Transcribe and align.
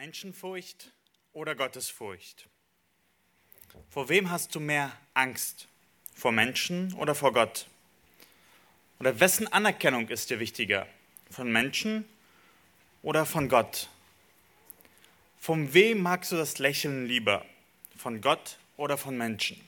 Menschenfurcht 0.00 0.92
oder 1.34 1.54
Gottesfurcht? 1.54 2.48
Vor 3.90 4.08
wem 4.08 4.30
hast 4.30 4.54
du 4.54 4.58
mehr 4.58 4.90
Angst? 5.12 5.68
Vor 6.14 6.32
Menschen 6.32 6.94
oder 6.94 7.14
vor 7.14 7.34
Gott? 7.34 7.66
Oder 8.98 9.20
wessen 9.20 9.46
Anerkennung 9.52 10.08
ist 10.08 10.30
dir 10.30 10.40
wichtiger? 10.40 10.86
Von 11.30 11.52
Menschen 11.52 12.06
oder 13.02 13.26
von 13.26 13.50
Gott? 13.50 13.90
Von 15.38 15.74
wem 15.74 16.00
magst 16.00 16.32
du 16.32 16.36
das 16.36 16.58
Lächeln 16.58 17.04
lieber? 17.04 17.44
Von 17.94 18.22
Gott 18.22 18.56
oder 18.78 18.96
von 18.96 19.18
Menschen? 19.18 19.60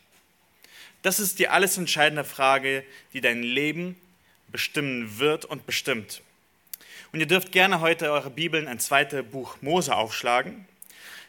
Das 1.03 1.21
ist 1.21 1.41
die 1.41 1.49
alles 1.49 1.77
entscheidende 1.77 2.25
Frage, 2.25 2.87
die 3.13 3.21
dein 3.21 3.43
Leben 3.43 4.01
bestimmen 4.49 5.19
wird 5.19 5.45
und 5.45 5.67
bestimmt. 5.67 6.23
Und 7.13 7.21
ihr 7.21 7.27
dürft 7.27 7.53
gerne 7.53 7.81
heute 7.81 8.11
eure 8.11 8.31
Bibeln 8.31 8.67
ein 8.67 8.79
zweites 8.79 9.23
Buch 9.23 9.59
Mose 9.61 9.95
aufschlagen. 9.95 10.67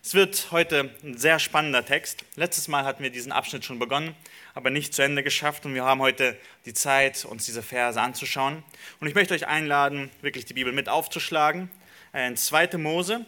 Es 0.02 0.14
wird 0.14 0.48
heute 0.52 0.90
ein 1.04 1.18
sehr 1.18 1.40
spannender 1.40 1.86
Text. 1.86 2.24
Letztes 2.38 2.70
Mal 2.70 2.86
hatten 2.86 3.04
wir 3.04 3.10
diesen 3.10 3.34
Abschnitt 3.34 3.66
schon 3.66 3.80
begonnen, 3.80 4.16
aber 4.54 4.70
nicht 4.70 4.94
zu 4.94 5.02
Ende 5.02 5.24
geschafft. 5.24 5.66
Und 5.66 5.74
wir 5.74 5.84
haben 5.84 6.00
heute 6.00 6.38
die 6.66 6.74
Zeit, 6.74 7.26
uns 7.26 7.44
diese 7.44 7.62
Verse 7.62 8.00
anzuschauen. 8.00 8.64
Und 9.02 9.08
ich 9.08 9.14
möchte 9.14 9.34
euch 9.34 9.46
einladen, 9.46 10.10
wirklich 10.22 10.46
die 10.46 10.54
Bibel 10.54 10.72
mit 10.72 10.88
aufzuschlagen. 10.88 11.70
Äh, 12.14 12.28
in 12.28 12.38
2. 12.38 12.78
Mose, 12.78 13.26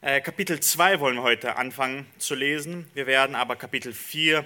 äh, 0.00 0.20
Kapitel 0.20 0.58
2 0.58 0.98
wollen 0.98 1.14
wir 1.14 1.22
heute 1.22 1.54
anfangen 1.54 2.06
zu 2.18 2.34
lesen. 2.34 2.90
Wir 2.94 3.06
werden 3.06 3.36
aber 3.36 3.54
Kapitel 3.54 3.92
4, 3.92 4.44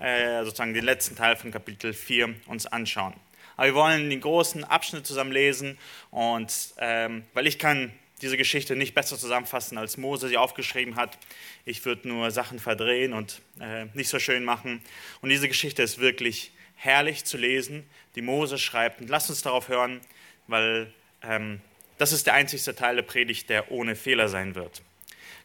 äh, 0.00 0.44
sozusagen 0.44 0.74
den 0.74 0.84
letzten 0.84 1.16
Teil 1.16 1.36
von 1.36 1.50
Kapitel 1.50 1.94
4 1.94 2.34
uns 2.46 2.66
anschauen. 2.66 3.14
Aber 3.56 3.66
wir 3.66 3.74
wollen 3.74 4.10
den 4.10 4.20
großen 4.20 4.64
Abschnitt 4.64 5.06
zusammen 5.06 5.32
lesen 5.32 5.78
und 6.10 6.74
ähm, 6.78 7.24
weil 7.34 7.46
ich 7.46 7.58
kann 7.58 7.92
diese 8.22 8.36
Geschichte 8.36 8.76
nicht 8.76 8.94
besser 8.94 9.18
zusammenfassen, 9.18 9.76
als 9.76 9.96
Mose 9.96 10.28
sie 10.28 10.36
aufgeschrieben 10.36 10.96
hat. 10.96 11.18
Ich 11.64 11.84
würde 11.84 12.08
nur 12.08 12.30
Sachen 12.30 12.58
verdrehen 12.58 13.12
und 13.12 13.42
äh, 13.60 13.86
nicht 13.94 14.08
so 14.08 14.18
schön 14.18 14.44
machen. 14.44 14.80
Und 15.20 15.28
diese 15.28 15.48
Geschichte 15.48 15.82
ist 15.82 15.98
wirklich 15.98 16.52
herrlich 16.76 17.24
zu 17.24 17.36
lesen, 17.36 17.84
die 18.14 18.22
Mose 18.22 18.58
schreibt. 18.58 19.00
Und 19.00 19.10
lasst 19.10 19.30
uns 19.30 19.42
darauf 19.42 19.68
hören, 19.68 20.00
weil 20.46 20.92
ähm, 21.22 21.60
das 21.98 22.12
ist 22.12 22.26
der 22.26 22.34
einzigste 22.34 22.74
Teil 22.74 22.96
der 22.96 23.02
Predigt, 23.02 23.50
der 23.50 23.70
ohne 23.70 23.96
Fehler 23.96 24.28
sein 24.28 24.54
wird. 24.54 24.82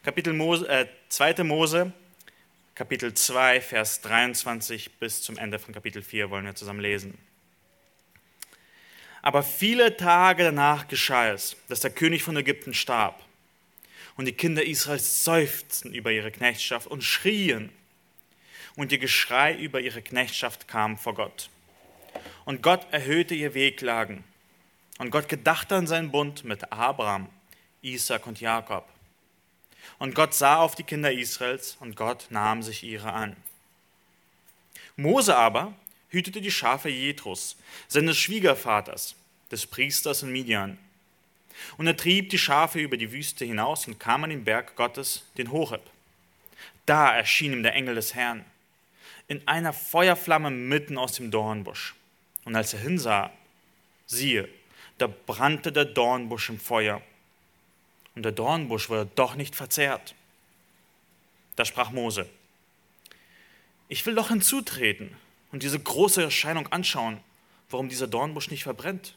Kapitel 0.04 0.34
Mose, 0.34 0.68
äh, 0.68 0.86
2. 1.10 1.44
Mose, 1.44 1.92
Kapitel 2.76 3.14
2, 3.14 3.60
Vers 3.60 4.02
23 4.02 4.92
bis 5.00 5.22
zum 5.22 5.38
Ende 5.38 5.60
von 5.60 5.74
Kapitel 5.74 6.02
4 6.02 6.30
wollen 6.30 6.46
wir 6.46 6.56
zusammen 6.56 6.80
lesen. 6.80 7.18
Aber 9.22 9.44
viele 9.44 9.98
Tage 9.98 10.44
danach 10.44 10.88
geschah 10.88 11.32
es, 11.32 11.56
dass 11.68 11.82
der 11.82 11.92
König 11.92 12.24
von 12.24 12.38
Ägypten 12.38 12.74
starb. 12.74 13.24
Und 14.16 14.26
die 14.26 14.34
Kinder 14.34 14.66
Israels 14.66 15.24
seufzten 15.24 15.94
über 15.94 16.12
ihre 16.12 16.32
Knechtschaft 16.32 16.88
und 16.88 17.04
schrien. 17.04 17.72
Und 18.76 18.92
ihr 18.92 18.98
Geschrei 18.98 19.56
über 19.56 19.82
ihre 19.82 20.02
Knechtschaft 20.02 20.68
kam 20.68 20.98
vor 20.98 21.16
Gott. 21.16 21.50
Und 22.46 22.62
Gott 22.64 22.88
erhöhte 22.92 23.36
ihr 23.36 23.54
Wehklagen. 23.54 24.24
Und 24.98 25.12
Gott 25.12 25.30
gedachte 25.30 25.76
an 25.76 25.88
seinen 25.88 26.12
Bund 26.12 26.44
mit 26.44 26.72
Abraham, 26.72 27.30
Isaac 27.82 28.28
und 28.28 28.42
Jakob. 28.42 28.86
Und 29.98 30.16
Gott 30.16 30.34
sah 30.34 30.58
auf 30.58 30.76
die 30.76 30.84
Kinder 30.84 31.12
Israels 31.12 31.78
und 31.80 31.96
Gott 31.96 32.28
nahm 32.30 32.64
sich 32.64 32.84
ihrer 32.84 33.14
an. 33.14 33.36
Mose 34.96 35.36
aber 35.36 35.74
hütete 36.10 36.42
die 36.42 36.52
Schafe 36.52 36.90
Jethros, 36.90 37.56
seines 37.88 38.18
Schwiegervaters, 38.18 39.16
des 39.52 39.66
Priesters 39.66 40.24
in 40.24 40.32
Midian. 40.32 40.78
Und 41.78 41.88
er 41.88 41.98
trieb 41.98 42.30
die 42.30 42.38
Schafe 42.38 42.80
über 42.80 42.98
die 42.98 43.12
Wüste 43.12 43.46
hinaus 43.46 43.88
und 43.88 44.00
kam 44.00 44.24
an 44.24 44.30
den 44.30 44.44
Berg 44.44 44.76
Gottes, 44.76 45.24
den 45.38 45.52
Horeb. 45.52 45.82
Da 46.86 47.16
erschien 47.16 47.54
ihm 47.54 47.64
der 47.64 47.74
Engel 47.74 47.96
des 47.96 48.16
Herrn, 48.16 48.46
in 49.28 49.48
einer 49.48 49.74
Feuerflamme 49.74 50.50
mitten 50.50 50.98
aus 50.98 51.14
dem 51.14 51.30
Dornbusch. 51.32 51.96
Und 52.46 52.56
als 52.56 52.74
er 52.74 52.80
hinsah, 52.80 53.32
siehe, 54.08 54.50
da 54.98 55.08
brannte 55.08 55.72
der 55.72 55.86
Dornbusch 55.86 56.50
im 56.50 56.60
Feuer. 56.60 57.02
Und 58.16 58.24
der 58.24 58.32
Dornbusch 58.32 58.90
wurde 58.90 59.10
doch 59.16 59.36
nicht 59.36 59.56
verzehrt. 59.56 60.16
Da 61.56 61.66
sprach 61.66 61.92
Mose, 61.92 62.28
ich 63.88 64.06
will 64.06 64.16
doch 64.16 64.30
hinzutreten 64.30 65.16
und 65.52 65.64
diese 65.64 65.80
große 65.80 66.22
Erscheinung 66.24 66.68
anschauen, 66.68 67.20
warum 67.70 67.90
dieser 67.90 68.08
Dornbusch 68.08 68.50
nicht 68.50 68.64
verbrennt. 68.64 69.16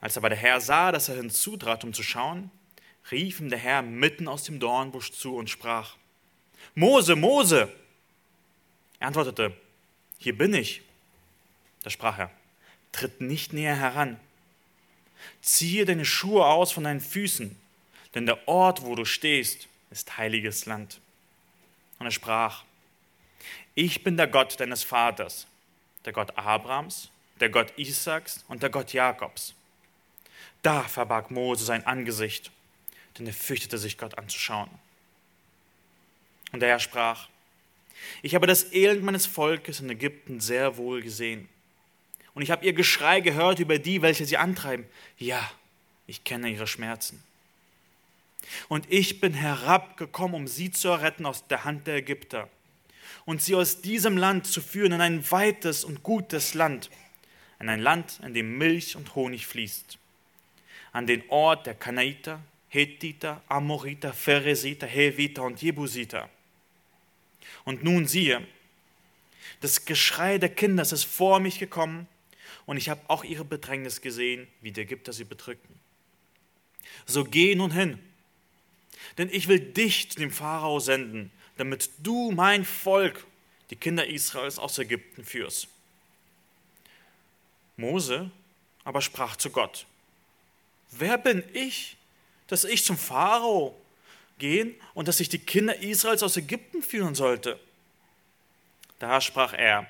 Als 0.00 0.16
aber 0.16 0.28
der 0.28 0.38
Herr 0.38 0.60
sah, 0.60 0.92
dass 0.92 1.08
er 1.08 1.16
hinzutrat, 1.16 1.84
um 1.84 1.92
zu 1.92 2.02
schauen, 2.02 2.50
rief 3.10 3.40
ihm 3.40 3.50
der 3.50 3.58
Herr 3.58 3.82
mitten 3.82 4.28
aus 4.28 4.44
dem 4.44 4.60
Dornbusch 4.60 5.12
zu 5.12 5.36
und 5.36 5.50
sprach, 5.50 5.96
Mose, 6.74 7.16
Mose! 7.16 7.72
Er 8.98 9.08
antwortete, 9.08 9.56
hier 10.18 10.36
bin 10.36 10.54
ich. 10.54 10.82
Da 11.82 11.90
sprach 11.90 12.18
er, 12.18 12.30
tritt 12.92 13.20
nicht 13.20 13.52
näher 13.52 13.76
heran. 13.76 14.18
Ziehe 15.40 15.84
deine 15.84 16.04
Schuhe 16.04 16.46
aus 16.46 16.72
von 16.72 16.84
deinen 16.84 17.00
Füßen, 17.00 17.56
denn 18.14 18.26
der 18.26 18.46
Ort, 18.46 18.82
wo 18.82 18.94
du 18.94 19.04
stehst, 19.04 19.68
ist 19.90 20.16
heiliges 20.16 20.66
Land. 20.66 21.00
Und 21.98 22.06
er 22.06 22.12
sprach, 22.12 22.64
ich 23.74 24.04
bin 24.04 24.16
der 24.16 24.26
Gott 24.26 24.58
deines 24.60 24.82
Vaters, 24.82 25.46
der 26.04 26.12
Gott 26.12 26.36
Abrahams, 26.36 27.10
der 27.40 27.48
Gott 27.48 27.72
Isaaks 27.76 28.44
und 28.48 28.62
der 28.62 28.70
Gott 28.70 28.92
Jakobs. 28.92 29.54
Da 30.62 30.82
verbarg 30.82 31.30
Mose 31.30 31.64
sein 31.64 31.86
Angesicht, 31.86 32.50
denn 33.18 33.26
er 33.26 33.32
fürchtete 33.32 33.78
sich, 33.78 33.98
Gott 33.98 34.18
anzuschauen. 34.18 34.70
Und 36.52 36.60
der 36.60 36.68
Herr 36.68 36.78
sprach, 36.78 37.28
ich 38.20 38.34
habe 38.34 38.46
das 38.46 38.72
Elend 38.72 39.02
meines 39.02 39.26
Volkes 39.26 39.80
in 39.80 39.90
Ägypten 39.90 40.40
sehr 40.40 40.76
wohl 40.76 41.02
gesehen. 41.02 41.48
Und 42.34 42.42
ich 42.42 42.50
habe 42.50 42.64
ihr 42.64 42.72
Geschrei 42.72 43.20
gehört 43.20 43.58
über 43.58 43.78
die, 43.78 44.02
welche 44.02 44.24
sie 44.24 44.36
antreiben. 44.36 44.86
Ja, 45.18 45.50
ich 46.06 46.24
kenne 46.24 46.48
ihre 46.48 46.66
Schmerzen. 46.66 47.22
Und 48.68 48.90
ich 48.90 49.20
bin 49.20 49.34
herabgekommen, 49.34 50.34
um 50.34 50.48
sie 50.48 50.70
zu 50.70 50.88
erretten 50.88 51.26
aus 51.26 51.46
der 51.46 51.64
Hand 51.64 51.86
der 51.86 51.96
Ägypter 51.96 52.48
und 53.24 53.42
sie 53.42 53.54
aus 53.54 53.80
diesem 53.80 54.16
Land 54.16 54.46
zu 54.46 54.60
führen 54.60 54.92
in 54.92 55.00
ein 55.00 55.30
weites 55.30 55.84
und 55.84 56.02
gutes 56.02 56.54
Land, 56.54 56.90
in 57.60 57.68
ein 57.68 57.80
Land, 57.80 58.20
in 58.24 58.34
dem 58.34 58.58
Milch 58.58 58.96
und 58.96 59.14
Honig 59.14 59.46
fließt, 59.46 59.98
an 60.92 61.06
den 61.06 61.22
Ort 61.28 61.66
der 61.66 61.74
Kanaiter, 61.74 62.40
Hethiter, 62.68 63.42
Amoriter, 63.48 64.12
Pheresiter, 64.12 64.86
Heviter 64.86 65.42
und 65.42 65.60
Jebusiter. 65.60 66.28
Und 67.64 67.84
nun 67.84 68.06
siehe, 68.06 68.46
das 69.60 69.84
Geschrei 69.84 70.38
der 70.38 70.48
Kinder 70.48 70.82
ist 70.82 71.04
vor 71.04 71.38
mich 71.38 71.58
gekommen 71.58 72.08
und 72.66 72.76
ich 72.76 72.88
habe 72.88 73.00
auch 73.08 73.24
ihre 73.24 73.44
Bedrängnis 73.44 74.00
gesehen, 74.00 74.48
wie 74.60 74.72
die 74.72 74.80
Ägypter 74.80 75.12
sie 75.12 75.24
bedrückten. 75.24 75.78
So 77.06 77.24
geh 77.24 77.54
nun 77.54 77.72
hin, 77.72 77.98
denn 79.18 79.28
ich 79.30 79.48
will 79.48 79.60
dich 79.60 80.10
zu 80.10 80.18
dem 80.18 80.30
Pharao 80.30 80.80
senden, 80.80 81.30
damit 81.62 81.90
du 81.98 82.32
mein 82.32 82.64
Volk, 82.64 83.24
die 83.70 83.76
Kinder 83.76 84.04
Israels 84.04 84.58
aus 84.58 84.78
Ägypten 84.78 85.24
führst. 85.24 85.68
Mose 87.76 88.32
aber 88.82 89.00
sprach 89.00 89.36
zu 89.36 89.48
Gott, 89.50 89.86
wer 90.90 91.18
bin 91.18 91.44
ich, 91.52 91.96
dass 92.48 92.64
ich 92.64 92.84
zum 92.84 92.98
Pharao 92.98 93.80
gehen 94.38 94.74
und 94.94 95.06
dass 95.06 95.20
ich 95.20 95.28
die 95.28 95.38
Kinder 95.38 95.76
Israels 95.76 96.24
aus 96.24 96.36
Ägypten 96.36 96.82
führen 96.82 97.14
sollte? 97.14 97.60
Da 98.98 99.20
sprach 99.20 99.52
er, 99.52 99.88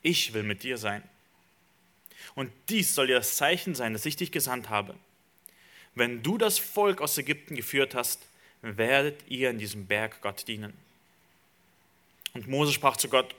ich 0.00 0.32
will 0.32 0.44
mit 0.44 0.62
dir 0.62 0.78
sein. 0.78 1.02
Und 2.34 2.50
dies 2.70 2.94
soll 2.94 3.08
dir 3.08 3.16
das 3.16 3.36
Zeichen 3.36 3.74
sein, 3.74 3.92
dass 3.92 4.06
ich 4.06 4.16
dich 4.16 4.32
gesandt 4.32 4.70
habe. 4.70 4.94
Wenn 5.94 6.22
du 6.22 6.38
das 6.38 6.58
Volk 6.58 7.02
aus 7.02 7.18
Ägypten 7.18 7.54
geführt 7.54 7.94
hast, 7.94 8.27
werdet 8.62 9.22
ihr 9.28 9.50
in 9.50 9.58
diesem 9.58 9.86
Berg 9.86 10.20
Gott 10.20 10.46
dienen. 10.48 10.72
Und 12.34 12.48
Mose 12.48 12.72
sprach 12.72 12.96
zu 12.96 13.08
Gott, 13.08 13.34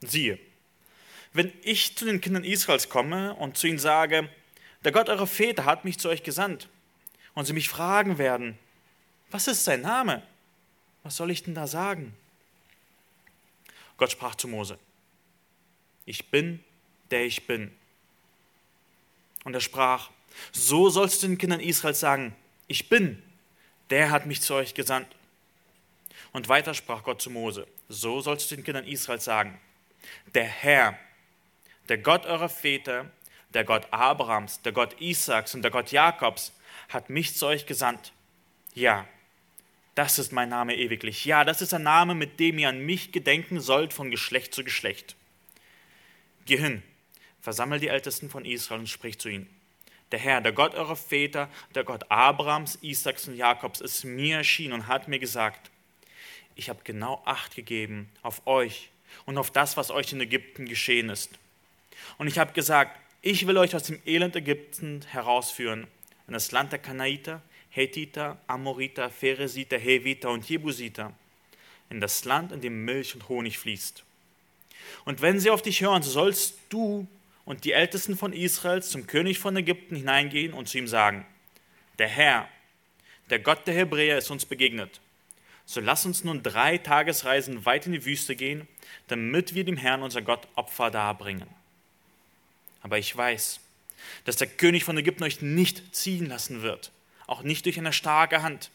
siehe, 0.00 0.38
wenn 1.32 1.52
ich 1.62 1.96
zu 1.96 2.04
den 2.04 2.20
Kindern 2.20 2.44
Israels 2.44 2.88
komme 2.88 3.34
und 3.34 3.56
zu 3.56 3.66
ihnen 3.66 3.78
sage, 3.78 4.28
der 4.84 4.92
Gott 4.92 5.08
eurer 5.08 5.26
Väter 5.26 5.64
hat 5.64 5.84
mich 5.84 5.98
zu 5.98 6.08
euch 6.08 6.22
gesandt, 6.22 6.68
und 7.34 7.44
sie 7.44 7.52
mich 7.52 7.68
fragen 7.68 8.18
werden, 8.18 8.58
was 9.30 9.46
ist 9.46 9.64
sein 9.64 9.82
Name? 9.82 10.22
Was 11.02 11.16
soll 11.16 11.30
ich 11.30 11.42
denn 11.42 11.54
da 11.54 11.66
sagen? 11.66 12.14
Gott 13.96 14.10
sprach 14.10 14.34
zu 14.34 14.48
Mose, 14.48 14.78
ich 16.06 16.30
bin, 16.30 16.64
der 17.10 17.24
ich 17.24 17.46
bin. 17.46 17.70
Und 19.44 19.54
er 19.54 19.60
sprach, 19.60 20.10
so 20.52 20.90
sollst 20.90 21.22
du 21.22 21.28
den 21.28 21.38
Kindern 21.38 21.60
Israels 21.60 22.00
sagen, 22.00 22.34
ich 22.66 22.88
bin, 22.88 23.22
der 23.90 24.10
hat 24.10 24.26
mich 24.26 24.40
zu 24.40 24.54
euch 24.54 24.74
gesandt. 24.74 25.08
Und 26.32 26.48
weiter 26.48 26.74
sprach 26.74 27.02
Gott 27.02 27.20
zu 27.20 27.30
Mose, 27.30 27.66
so 27.88 28.20
sollst 28.20 28.50
du 28.50 28.54
den 28.54 28.64
Kindern 28.64 28.86
Israels 28.86 29.24
sagen, 29.24 29.58
der 30.34 30.44
Herr, 30.44 30.98
der 31.88 31.98
Gott 31.98 32.24
eurer 32.24 32.48
Väter, 32.48 33.10
der 33.52 33.64
Gott 33.64 33.88
Abrahams, 33.90 34.62
der 34.62 34.72
Gott 34.72 35.00
Isaaks 35.00 35.54
und 35.54 35.62
der 35.62 35.72
Gott 35.72 35.90
Jakobs, 35.90 36.52
hat 36.88 37.10
mich 37.10 37.36
zu 37.36 37.46
euch 37.46 37.66
gesandt. 37.66 38.12
Ja, 38.74 39.06
das 39.96 40.18
ist 40.18 40.32
mein 40.32 40.48
Name 40.48 40.76
ewiglich. 40.76 41.24
Ja, 41.24 41.44
das 41.44 41.60
ist 41.60 41.74
ein 41.74 41.82
Name, 41.82 42.14
mit 42.14 42.38
dem 42.38 42.58
ihr 42.58 42.68
an 42.68 42.80
mich 42.80 43.10
gedenken 43.10 43.60
sollt 43.60 43.92
von 43.92 44.10
Geschlecht 44.10 44.54
zu 44.54 44.62
Geschlecht. 44.62 45.16
Geh 46.46 46.56
hin, 46.56 46.82
versammel 47.40 47.80
die 47.80 47.88
Ältesten 47.88 48.30
von 48.30 48.44
Israel 48.44 48.80
und 48.80 48.88
sprich 48.88 49.18
zu 49.18 49.28
ihnen. 49.28 49.59
Der 50.12 50.18
Herr, 50.18 50.40
der 50.40 50.52
Gott 50.52 50.74
eurer 50.74 50.96
Väter, 50.96 51.48
der 51.74 51.84
Gott 51.84 52.10
Abrahams, 52.10 52.78
Isaaks 52.82 53.28
und 53.28 53.36
Jakobs, 53.36 53.80
ist 53.80 54.04
mir 54.04 54.38
erschienen 54.38 54.72
und 54.72 54.86
hat 54.86 55.08
mir 55.08 55.18
gesagt, 55.18 55.70
ich 56.56 56.68
habe 56.68 56.80
genau 56.84 57.22
Acht 57.24 57.54
gegeben 57.54 58.10
auf 58.22 58.46
euch 58.46 58.90
und 59.24 59.38
auf 59.38 59.50
das, 59.50 59.76
was 59.76 59.90
euch 59.90 60.12
in 60.12 60.20
Ägypten 60.20 60.66
geschehen 60.66 61.08
ist. 61.08 61.30
Und 62.18 62.26
ich 62.26 62.38
habe 62.38 62.52
gesagt, 62.52 62.98
ich 63.22 63.46
will 63.46 63.58
euch 63.58 63.74
aus 63.76 63.84
dem 63.84 64.00
Elend 64.04 64.34
Ägypten 64.34 65.02
herausführen, 65.10 65.86
in 66.26 66.32
das 66.32 66.52
Land 66.52 66.72
der 66.72 66.78
Kanaiter, 66.78 67.42
Hethiter, 67.70 68.38
Amoriter, 68.46 69.10
Pheresiter, 69.10 69.78
Heviter 69.78 70.30
und 70.30 70.48
Jebusiter, 70.48 71.12
in 71.88 72.00
das 72.00 72.24
Land, 72.24 72.52
in 72.52 72.60
dem 72.60 72.84
Milch 72.84 73.14
und 73.14 73.28
Honig 73.28 73.58
fließt. 73.58 74.04
Und 75.04 75.22
wenn 75.22 75.38
sie 75.38 75.50
auf 75.50 75.62
dich 75.62 75.82
hören, 75.82 76.02
so 76.02 76.10
sollst 76.10 76.58
du 76.68 77.06
und 77.50 77.64
die 77.64 77.72
Ältesten 77.72 78.16
von 78.16 78.32
Israel 78.32 78.80
zum 78.80 79.08
König 79.08 79.40
von 79.40 79.56
Ägypten 79.56 79.96
hineingehen 79.96 80.52
und 80.52 80.68
zu 80.68 80.78
ihm 80.78 80.86
sagen, 80.86 81.26
der 81.98 82.06
Herr, 82.06 82.48
der 83.28 83.40
Gott 83.40 83.66
der 83.66 83.74
Hebräer 83.74 84.18
ist 84.18 84.30
uns 84.30 84.46
begegnet. 84.46 85.00
So 85.66 85.80
lass 85.80 86.06
uns 86.06 86.22
nun 86.22 86.44
drei 86.44 86.78
Tagesreisen 86.78 87.66
weit 87.66 87.86
in 87.86 87.92
die 87.92 88.04
Wüste 88.04 88.36
gehen, 88.36 88.68
damit 89.08 89.52
wir 89.52 89.64
dem 89.64 89.76
Herrn, 89.76 90.04
unser 90.04 90.22
Gott, 90.22 90.46
Opfer 90.54 90.92
darbringen. 90.92 91.48
Aber 92.82 92.98
ich 92.98 93.16
weiß, 93.16 93.58
dass 94.26 94.36
der 94.36 94.46
König 94.46 94.84
von 94.84 94.96
Ägypten 94.96 95.24
euch 95.24 95.42
nicht 95.42 95.94
ziehen 95.94 96.26
lassen 96.26 96.62
wird, 96.62 96.92
auch 97.26 97.42
nicht 97.42 97.66
durch 97.66 97.78
eine 97.80 97.92
starke 97.92 98.42
Hand. 98.42 98.70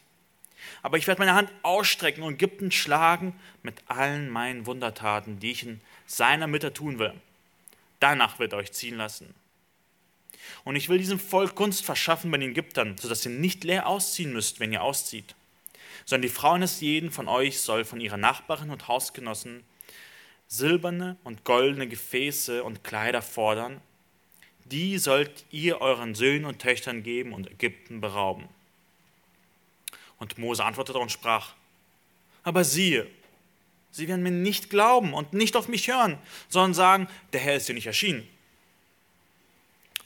Aber 0.82 0.98
ich 0.98 1.06
werde 1.06 1.20
meine 1.20 1.34
Hand 1.34 1.50
ausstrecken 1.62 2.22
und 2.22 2.34
Ägypten 2.34 2.70
schlagen 2.70 3.34
mit 3.62 3.76
allen 3.86 4.28
meinen 4.28 4.66
Wundertaten, 4.66 5.40
die 5.40 5.52
ich 5.52 5.62
in 5.62 5.80
seiner 6.06 6.46
Mitte 6.46 6.74
tun 6.74 6.98
will. 6.98 7.14
Danach 8.00 8.38
wird 8.38 8.52
er 8.52 8.58
euch 8.58 8.72
ziehen 8.72 8.96
lassen. 8.96 9.34
Und 10.64 10.76
ich 10.76 10.88
will 10.88 10.98
diesem 10.98 11.18
Volk 11.18 11.54
Gunst 11.54 11.84
verschaffen 11.84 12.30
bei 12.30 12.38
den 12.38 12.50
Ägyptern, 12.50 12.96
sodass 12.98 13.24
ihr 13.24 13.32
nicht 13.32 13.64
leer 13.64 13.86
ausziehen 13.86 14.32
müsst, 14.32 14.60
wenn 14.60 14.72
ihr 14.72 14.82
auszieht, 14.82 15.34
sondern 16.04 16.22
die 16.22 16.34
Frau 16.34 16.52
eines 16.52 16.80
jeden 16.80 17.10
von 17.10 17.28
euch 17.28 17.60
soll 17.60 17.84
von 17.84 18.00
ihrer 18.00 18.16
Nachbarin 18.16 18.70
und 18.70 18.88
Hausgenossen 18.88 19.64
silberne 20.48 21.16
und 21.24 21.44
goldene 21.44 21.88
Gefäße 21.88 22.62
und 22.62 22.84
Kleider 22.84 23.22
fordern, 23.22 23.80
die 24.64 24.98
sollt 24.98 25.44
ihr 25.50 25.80
euren 25.80 26.14
Söhnen 26.14 26.44
und 26.44 26.60
Töchtern 26.60 27.02
geben 27.02 27.32
und 27.32 27.50
Ägypten 27.50 28.00
berauben. 28.00 28.48
Und 30.18 30.38
Mose 30.38 30.64
antwortete 30.64 30.98
und 30.98 31.12
sprach, 31.12 31.54
aber 32.42 32.64
siehe, 32.64 33.06
sie 33.96 34.08
werden 34.08 34.22
mir 34.22 34.30
nicht 34.30 34.68
glauben 34.68 35.14
und 35.14 35.32
nicht 35.32 35.56
auf 35.56 35.68
mich 35.68 35.88
hören, 35.88 36.18
sondern 36.48 36.74
sagen, 36.74 37.08
der 37.32 37.40
Herr 37.40 37.56
ist 37.56 37.68
dir 37.68 37.74
nicht 37.74 37.86
erschienen. 37.86 38.28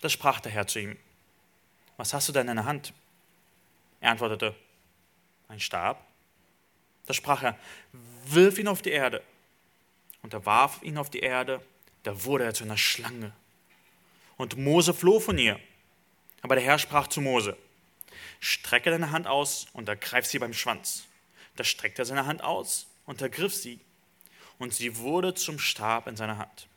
Da 0.00 0.08
sprach 0.08 0.40
der 0.40 0.52
Herr 0.52 0.66
zu 0.66 0.78
ihm, 0.78 0.96
was 1.96 2.14
hast 2.14 2.28
du 2.28 2.32
denn 2.32 2.48
in 2.48 2.56
der 2.56 2.64
Hand? 2.64 2.94
Er 4.00 4.12
antwortete, 4.12 4.54
ein 5.48 5.60
Stab. 5.60 6.06
Da 7.06 7.12
sprach 7.12 7.42
er, 7.42 7.58
wirf 8.24 8.58
ihn 8.58 8.68
auf 8.68 8.80
die 8.80 8.90
Erde. 8.90 9.22
Und 10.22 10.32
er 10.32 10.46
warf 10.46 10.82
ihn 10.82 10.96
auf 10.96 11.10
die 11.10 11.18
Erde, 11.18 11.60
da 12.04 12.24
wurde 12.24 12.44
er 12.44 12.54
zu 12.54 12.64
einer 12.64 12.78
Schlange. 12.78 13.32
Und 14.36 14.56
Mose 14.56 14.94
floh 14.94 15.18
von 15.18 15.36
ihr. 15.36 15.58
Aber 16.42 16.54
der 16.54 16.64
Herr 16.64 16.78
sprach 16.78 17.08
zu 17.08 17.20
Mose, 17.20 17.56
strecke 18.38 18.90
deine 18.90 19.10
Hand 19.10 19.26
aus 19.26 19.66
und 19.72 19.88
ergreif 19.88 20.26
sie 20.26 20.38
beim 20.38 20.54
Schwanz. 20.54 21.06
Da 21.56 21.64
streckte 21.64 22.02
er 22.02 22.06
seine 22.06 22.26
Hand 22.26 22.42
aus 22.42 22.86
und 23.10 23.20
ergriff 23.20 23.52
sie, 23.52 23.80
und 24.60 24.72
sie 24.72 24.96
wurde 24.98 25.34
zum 25.34 25.58
Stab 25.58 26.06
in 26.06 26.14
seiner 26.14 26.38
Hand. 26.38 26.68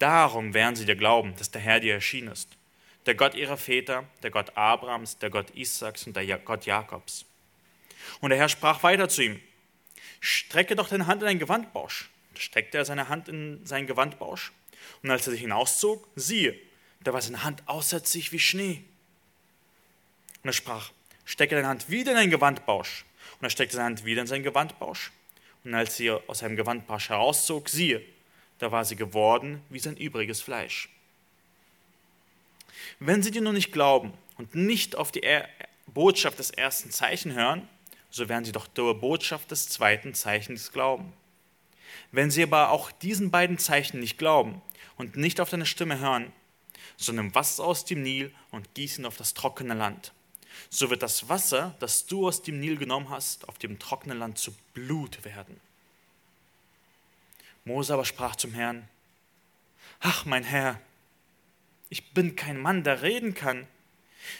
Darum 0.00 0.52
werden 0.52 0.74
sie 0.74 0.84
dir 0.84 0.96
glauben, 0.96 1.36
dass 1.36 1.52
der 1.52 1.60
Herr 1.60 1.78
dir 1.78 1.94
erschienen 1.94 2.32
ist, 2.32 2.48
der 3.06 3.14
Gott 3.14 3.36
ihrer 3.36 3.56
Väter, 3.56 4.04
der 4.24 4.32
Gott 4.32 4.56
Abrahams, 4.56 5.16
der 5.18 5.30
Gott 5.30 5.54
Isaaks 5.54 6.08
und 6.08 6.16
der 6.16 6.38
Gott 6.40 6.66
Jakobs. 6.66 7.24
Und 8.20 8.30
der 8.30 8.38
Herr 8.40 8.48
sprach 8.48 8.82
weiter 8.82 9.08
zu 9.08 9.22
ihm, 9.22 9.40
strecke 10.18 10.74
doch 10.74 10.88
deine 10.88 11.06
Hand 11.06 11.22
in 11.22 11.26
deinen 11.26 11.38
Gewandbausch. 11.38 12.10
Da 12.34 12.40
steckte 12.40 12.78
er 12.78 12.84
seine 12.84 13.08
Hand 13.08 13.28
in 13.28 13.64
seinen 13.64 13.86
Gewandbausch. 13.86 14.50
Und 15.04 15.10
als 15.12 15.24
er 15.28 15.34
sich 15.34 15.42
hinauszog, 15.42 16.08
siehe, 16.16 16.58
da 16.98 17.12
war 17.12 17.22
seine 17.22 17.44
Hand 17.44 17.62
aussätzlich 17.66 18.32
wie 18.32 18.40
Schnee. 18.40 18.82
Und 20.42 20.48
er 20.48 20.52
sprach, 20.52 20.90
stecke 21.24 21.54
deine 21.54 21.68
Hand 21.68 21.90
wieder 21.90 22.10
in 22.10 22.16
deinen 22.16 22.30
Gewandbausch. 22.30 23.04
Und 23.40 23.46
er 23.46 23.50
steckte 23.50 23.76
seine 23.76 23.86
Hand 23.86 24.04
wieder 24.04 24.22
in 24.22 24.26
seinen 24.26 24.42
Gewandbausch. 24.42 25.12
Und 25.64 25.74
als 25.74 25.96
sie 25.96 26.10
aus 26.10 26.38
seinem 26.38 26.56
Gewandbausch 26.56 27.08
herauszog, 27.08 27.68
siehe, 27.68 28.02
da 28.58 28.72
war 28.72 28.84
sie 28.84 28.96
geworden 28.96 29.62
wie 29.68 29.78
sein 29.78 29.96
übriges 29.96 30.40
Fleisch. 30.40 30.88
Wenn 32.98 33.22
sie 33.22 33.30
dir 33.30 33.42
nun 33.42 33.54
nicht 33.54 33.72
glauben 33.72 34.12
und 34.36 34.54
nicht 34.54 34.96
auf 34.96 35.12
die 35.12 35.22
Botschaft 35.86 36.38
des 36.38 36.50
ersten 36.50 36.90
Zeichen 36.90 37.34
hören, 37.34 37.68
so 38.10 38.28
werden 38.28 38.44
sie 38.44 38.52
doch 38.52 38.66
der 38.66 38.94
Botschaft 38.94 39.50
des 39.50 39.68
zweiten 39.68 40.14
Zeichens 40.14 40.72
glauben. 40.72 41.12
Wenn 42.10 42.30
sie 42.30 42.42
aber 42.42 42.70
auch 42.70 42.90
diesen 42.90 43.30
beiden 43.30 43.58
Zeichen 43.58 44.00
nicht 44.00 44.18
glauben 44.18 44.62
und 44.96 45.16
nicht 45.16 45.40
auf 45.40 45.50
deine 45.50 45.66
Stimme 45.66 45.98
hören, 45.98 46.32
so 46.96 47.12
nimm 47.12 47.34
Wasser 47.34 47.64
aus 47.64 47.84
dem 47.84 48.02
Nil 48.02 48.34
und 48.50 48.74
gieß 48.74 48.98
ihn 48.98 49.06
auf 49.06 49.16
das 49.16 49.34
trockene 49.34 49.74
Land. 49.74 50.12
So 50.70 50.90
wird 50.90 51.02
das 51.02 51.28
Wasser, 51.28 51.74
das 51.80 52.06
du 52.06 52.26
aus 52.26 52.42
dem 52.42 52.60
Nil 52.60 52.76
genommen 52.76 53.10
hast, 53.10 53.48
auf 53.48 53.58
dem 53.58 53.78
trockenen 53.78 54.18
Land 54.18 54.38
zu 54.38 54.54
Blut 54.74 55.24
werden. 55.24 55.60
Mose 57.64 57.92
aber 57.94 58.04
sprach 58.04 58.36
zum 58.36 58.54
Herrn, 58.54 58.88
Ach, 60.00 60.24
mein 60.24 60.44
Herr, 60.44 60.80
ich 61.90 62.12
bin 62.12 62.36
kein 62.36 62.58
Mann, 62.58 62.84
der 62.84 63.02
reden 63.02 63.34
kann. 63.34 63.66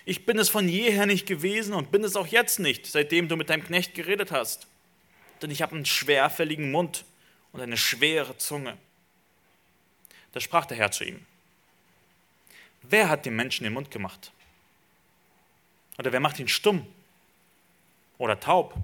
Ich 0.05 0.27
bin 0.27 0.39
es 0.39 0.49
von 0.49 0.69
jeher 0.69 1.07
nicht 1.07 1.27
gewesen 1.27 1.73
und 1.73 1.91
bin 1.91 2.05
es 2.05 2.17
auch 2.17 2.27
jetzt 2.27 2.59
nicht, 2.59 2.87
seitdem 2.87 3.29
du 3.29 3.37
mit 3.37 3.51
deinem 3.51 3.65
Knecht 3.65 3.95
geredet 3.95 4.31
hast. 4.33 4.67
Denn 5.41 5.51
ich 5.51 5.63
habe 5.63 5.75
einen 5.75 5.87
schwerfälligen 5.87 6.71
Mund 6.71 7.05
und 7.53 7.61
eine 7.61 7.77
schwere 7.77 8.37
Zunge. 8.39 8.77
Da 10.33 10.41
sprach 10.41 10.67
der 10.67 10.77
Herr 10.77 10.91
zu 10.91 11.05
ihm, 11.05 11.25
wer 12.83 13.09
hat 13.09 13.25
dem 13.25 13.37
Menschen 13.37 13.65
den 13.65 13.73
Mund 13.73 13.91
gemacht? 13.91 14.33
Oder 15.99 16.13
wer 16.13 16.21
macht 16.21 16.39
ihn 16.39 16.49
stumm? 16.49 16.87
Oder 18.19 18.41
taub? 18.41 18.75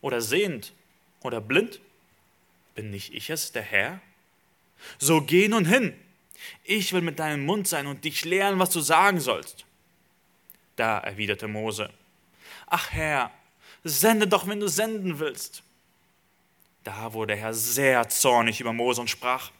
Oder 0.00 0.20
sehend? 0.20 0.72
Oder 1.22 1.40
blind? 1.40 1.80
Bin 2.74 2.90
nicht 2.90 3.14
ich 3.14 3.30
es, 3.30 3.52
der 3.52 3.62
Herr? 3.62 4.00
So 4.98 5.20
geh 5.20 5.48
nun 5.48 5.64
hin. 5.64 5.94
Ich 6.64 6.92
will 6.92 7.02
mit 7.02 7.18
deinem 7.18 7.46
Mund 7.46 7.68
sein 7.68 7.86
und 7.86 8.04
dich 8.04 8.24
lehren, 8.24 8.58
was 8.58 8.70
du 8.70 8.80
sagen 8.80 9.20
sollst. 9.20 9.64
Da 10.76 10.98
erwiderte 10.98 11.48
Mose, 11.48 11.90
Ach 12.66 12.90
Herr, 12.90 13.30
sende 13.84 14.26
doch, 14.26 14.48
wenn 14.48 14.58
du 14.58 14.68
senden 14.68 15.18
willst. 15.18 15.62
Da 16.84 17.12
wurde 17.12 17.34
der 17.34 17.42
Herr 17.42 17.54
sehr 17.54 18.08
zornig 18.08 18.60
über 18.60 18.72
Mose 18.72 19.00
und 19.00 19.10
sprach, 19.10 19.50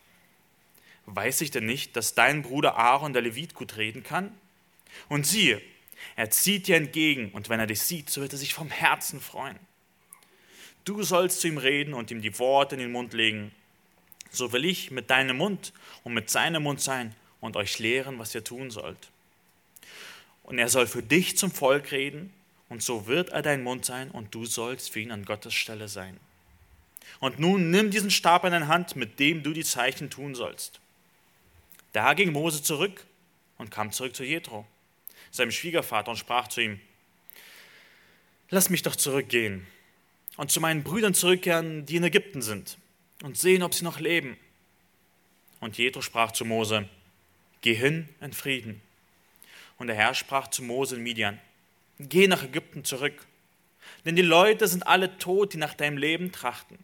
Weiß 1.07 1.41
ich 1.41 1.51
denn 1.51 1.67
nicht, 1.67 1.97
dass 1.97 2.15
dein 2.15 2.43
Bruder 2.43 2.77
Aaron 2.77 3.13
der 3.13 3.23
Levit 3.23 3.55
gut 3.55 3.77
reden 3.77 4.03
kann? 4.03 4.33
Und 5.09 5.27
siehe, 5.27 5.61
er 6.17 6.31
zieht 6.31 6.67
dir 6.67 6.77
entgegen, 6.77 7.31
und 7.33 7.49
wenn 7.49 7.61
er 7.61 7.67
dich 7.67 7.81
sieht, 7.81 8.11
so 8.11 8.21
wird 8.21 8.33
er 8.33 8.39
sich 8.39 8.55
vom 8.55 8.71
Herzen 8.71 9.21
freuen. 9.21 9.59
Du 10.85 11.03
sollst 11.03 11.41
zu 11.41 11.49
ihm 11.49 11.59
reden 11.59 11.95
und 11.95 12.11
ihm 12.11 12.23
die 12.23 12.39
Worte 12.39 12.75
in 12.75 12.81
den 12.81 12.93
Mund 12.93 13.13
legen. 13.13 13.53
So 14.31 14.53
will 14.53 14.65
ich 14.65 14.91
mit 14.91 15.11
deinem 15.11 15.37
Mund 15.37 15.73
und 16.05 16.15
mit 16.15 16.31
seinem 16.31 16.65
Mund 16.65 16.81
sein 16.81 17.15
und 17.41 17.57
euch 17.57 17.79
lehren, 17.79 18.19
was 18.19 18.35
ihr 18.35 18.43
tun 18.43 18.71
sollt. 18.71 19.11
Und 20.43 20.59
er 20.59 20.69
soll 20.69 20.87
für 20.87 21.03
dich 21.03 21.37
zum 21.37 21.51
Volk 21.51 21.93
reden, 21.93 22.33
und 22.69 22.83
so 22.83 23.07
wird 23.07 23.29
er 23.31 23.43
dein 23.43 23.63
Mund 23.63 23.85
sein, 23.85 24.11
und 24.11 24.35
du 24.35 24.47
sollst 24.47 24.91
für 24.91 25.01
ihn 25.01 25.13
an 25.13 25.25
Gottes 25.25 25.55
Stelle 25.55 25.89
sein. 25.89 26.19
Und 27.21 27.39
nun 27.39 27.71
nimm 27.71 27.91
diesen 27.91 28.11
Stab 28.11 28.45
in 28.45 28.53
deine 28.53 28.69
Hand, 28.69 28.97
mit 28.97 29.21
dem 29.21 29.43
du 29.43 29.53
die 29.53 29.65
Zeichen 29.65 30.11
tun 30.11 30.35
sollst. 30.35 30.81
Da 31.93 32.15
ging 32.15 32.33
Mose 32.33 32.63
zurück 32.63 33.05
und 33.59 33.71
kam 33.71 33.93
zurück 33.93 34.17
zu 34.17 34.25
Jethro, 34.25 34.67
seinem 35.33 35.51
Schwiegervater, 35.51 36.13
und 36.13 36.17
sprach 36.17 36.47
zu 36.47 36.61
ihm: 36.61 36.81
Lass 38.51 38.71
mich 38.71 38.83
doch 38.83 38.95
zurückgehen 38.95 39.67
und 40.37 40.53
zu 40.53 40.61
meinen 40.61 40.85
Brüdern 40.85 41.15
zurückkehren, 41.15 41.85
die 41.87 41.97
in 41.97 42.05
Ägypten 42.05 42.43
sind, 42.43 42.79
und 43.25 43.37
sehen, 43.37 43.65
ob 43.65 43.75
sie 43.75 43.83
noch 43.83 43.99
leben. 43.99 44.37
Und 45.59 45.79
Jethro 45.79 46.03
sprach 46.03 46.31
zu 46.31 46.45
Mose: 46.45 46.89
Geh 47.63 47.75
hin 47.75 48.09
in 48.21 48.33
Frieden. 48.33 48.81
Und 49.79 49.89
der 49.89 49.97
Herr 49.97 50.15
sprach 50.15 50.49
zu 50.49 50.63
Mose 50.63 50.97
in 50.97 51.03
Midian: 51.03 51.41
Geh 51.99 52.29
nach 52.29 52.45
Ägypten 52.45 52.85
zurück, 52.85 53.27
denn 54.05 54.17
die 54.17 54.23
Leute 54.23 54.69
sind 54.69 54.87
alle 54.87 55.19
tot, 55.19 55.55
die 55.55 55.59
nach 55.59 55.75
deinem 55.75 55.97
Leben 55.97 56.31
trachten. 56.31 56.79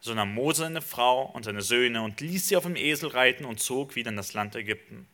So 0.00 0.12
nahm 0.12 0.34
Mose 0.34 0.62
seine 0.62 0.82
Frau 0.82 1.22
und 1.22 1.44
seine 1.44 1.62
Söhne 1.62 2.02
und 2.02 2.20
ließ 2.20 2.48
sie 2.48 2.56
auf 2.56 2.64
dem 2.64 2.76
Esel 2.76 3.08
reiten 3.08 3.46
und 3.46 3.58
zog 3.58 3.96
wieder 3.96 4.10
in 4.10 4.16
das 4.16 4.34
Land 4.34 4.54
Ägypten. 4.54 5.06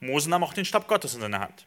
Mose 0.00 0.30
nahm 0.30 0.44
auch 0.44 0.54
den 0.54 0.64
Stab 0.64 0.88
Gottes 0.88 1.14
in 1.14 1.20
seine 1.20 1.40
Hand. 1.40 1.66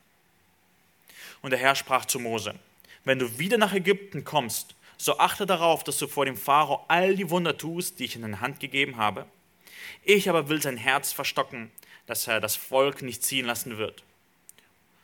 Und 1.41 1.51
der 1.51 1.59
Herr 1.59 1.75
sprach 1.75 2.05
zu 2.05 2.19
Mose, 2.19 2.55
wenn 3.03 3.19
du 3.19 3.39
wieder 3.39 3.57
nach 3.57 3.73
Ägypten 3.73 4.23
kommst, 4.23 4.75
so 4.97 5.17
achte 5.17 5.45
darauf, 5.45 5.83
dass 5.83 5.97
du 5.97 6.07
vor 6.07 6.25
dem 6.25 6.37
Pharao 6.37 6.85
all 6.87 7.15
die 7.15 7.29
Wunder 7.31 7.57
tust, 7.57 7.99
die 7.99 8.05
ich 8.05 8.15
in 8.15 8.21
deine 8.21 8.39
Hand 8.39 8.59
gegeben 8.59 8.97
habe. 8.97 9.25
Ich 10.03 10.29
aber 10.29 10.49
will 10.49 10.61
sein 10.61 10.77
Herz 10.77 11.11
verstocken, 11.11 11.71
dass 12.05 12.27
er 12.27 12.39
das 12.39 12.55
Volk 12.55 13.01
nicht 13.01 13.23
ziehen 13.23 13.45
lassen 13.45 13.77
wird. 13.77 14.03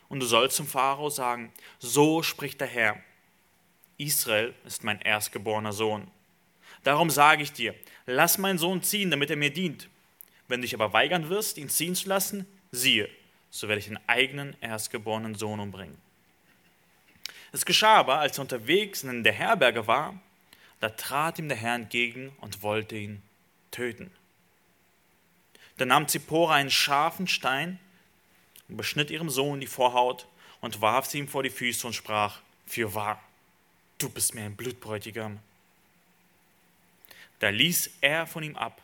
Und 0.10 0.20
du 0.20 0.26
sollst 0.26 0.56
zum 0.56 0.68
Pharao 0.68 1.10
sagen, 1.10 1.52
so 1.80 2.22
spricht 2.22 2.62
der 2.62 2.68
Herr, 2.68 2.98
Israel 3.98 4.54
ist 4.66 4.84
mein 4.84 5.02
erstgeborener 5.02 5.74
Sohn. 5.74 6.08
Darum 6.84 7.10
sage 7.10 7.42
ich 7.44 7.52
dir, 7.52 7.74
lass 8.06 8.38
meinen 8.38 8.60
Sohn 8.60 8.84
ziehen, 8.84 9.10
damit 9.10 9.32
er 9.32 9.36
mir 9.36 9.52
dient. 9.52 9.90
Wenn 10.48 10.62
du 10.62 10.66
dich 10.66 10.76
aber 10.76 10.94
weigern 10.94 11.30
wirst, 11.30 11.58
ihn 11.58 11.70
ziehen 11.70 11.96
zu 11.96 12.08
lassen, 12.08 12.46
siehe, 12.78 13.10
so 13.50 13.68
werde 13.68 13.80
ich 13.80 13.88
den 13.88 14.00
eigenen 14.08 14.56
erstgeborenen 14.62 15.36
Sohn 15.36 15.60
umbringen. 15.60 15.98
Es 17.52 17.66
geschah 17.66 17.96
aber, 17.96 18.20
als 18.20 18.38
er 18.38 18.44
unterwegs 18.44 19.04
in 19.04 19.24
der 19.24 19.34
Herberge 19.34 19.88
war, 19.88 20.20
da 20.80 20.90
trat 20.90 21.40
ihm 21.40 21.48
der 21.48 21.58
Herr 21.58 21.76
entgegen 21.76 22.32
und 22.40 22.62
wollte 22.62 22.96
ihn 22.96 23.22
töten. 23.72 24.12
Da 25.78 25.86
nahm 25.86 26.08
Zippora 26.08 26.56
einen 26.56 26.72
scharfen 26.72 27.28
Stein 27.28 27.80
und 28.68 28.78
beschnitt 28.78 29.12
ihrem 29.12 29.30
Sohn 29.30 29.60
die 29.60 29.68
Vorhaut 29.68 30.28
und 30.62 30.82
warf 30.82 31.06
sie 31.06 31.20
ihm 31.20 31.28
vor 31.28 31.44
die 31.44 31.50
Füße 31.50 31.86
und 31.88 31.94
sprach, 31.94 32.42
für 32.66 32.94
wahr, 32.94 33.24
du 33.98 34.10
bist 34.10 34.36
mir 34.36 34.44
ein 34.44 34.56
Blutbräutigam. 34.56 35.40
Da 37.40 37.50
ließ 37.50 37.92
er 38.02 38.28
von 38.28 38.44
ihm 38.44 38.56
ab. 38.56 38.82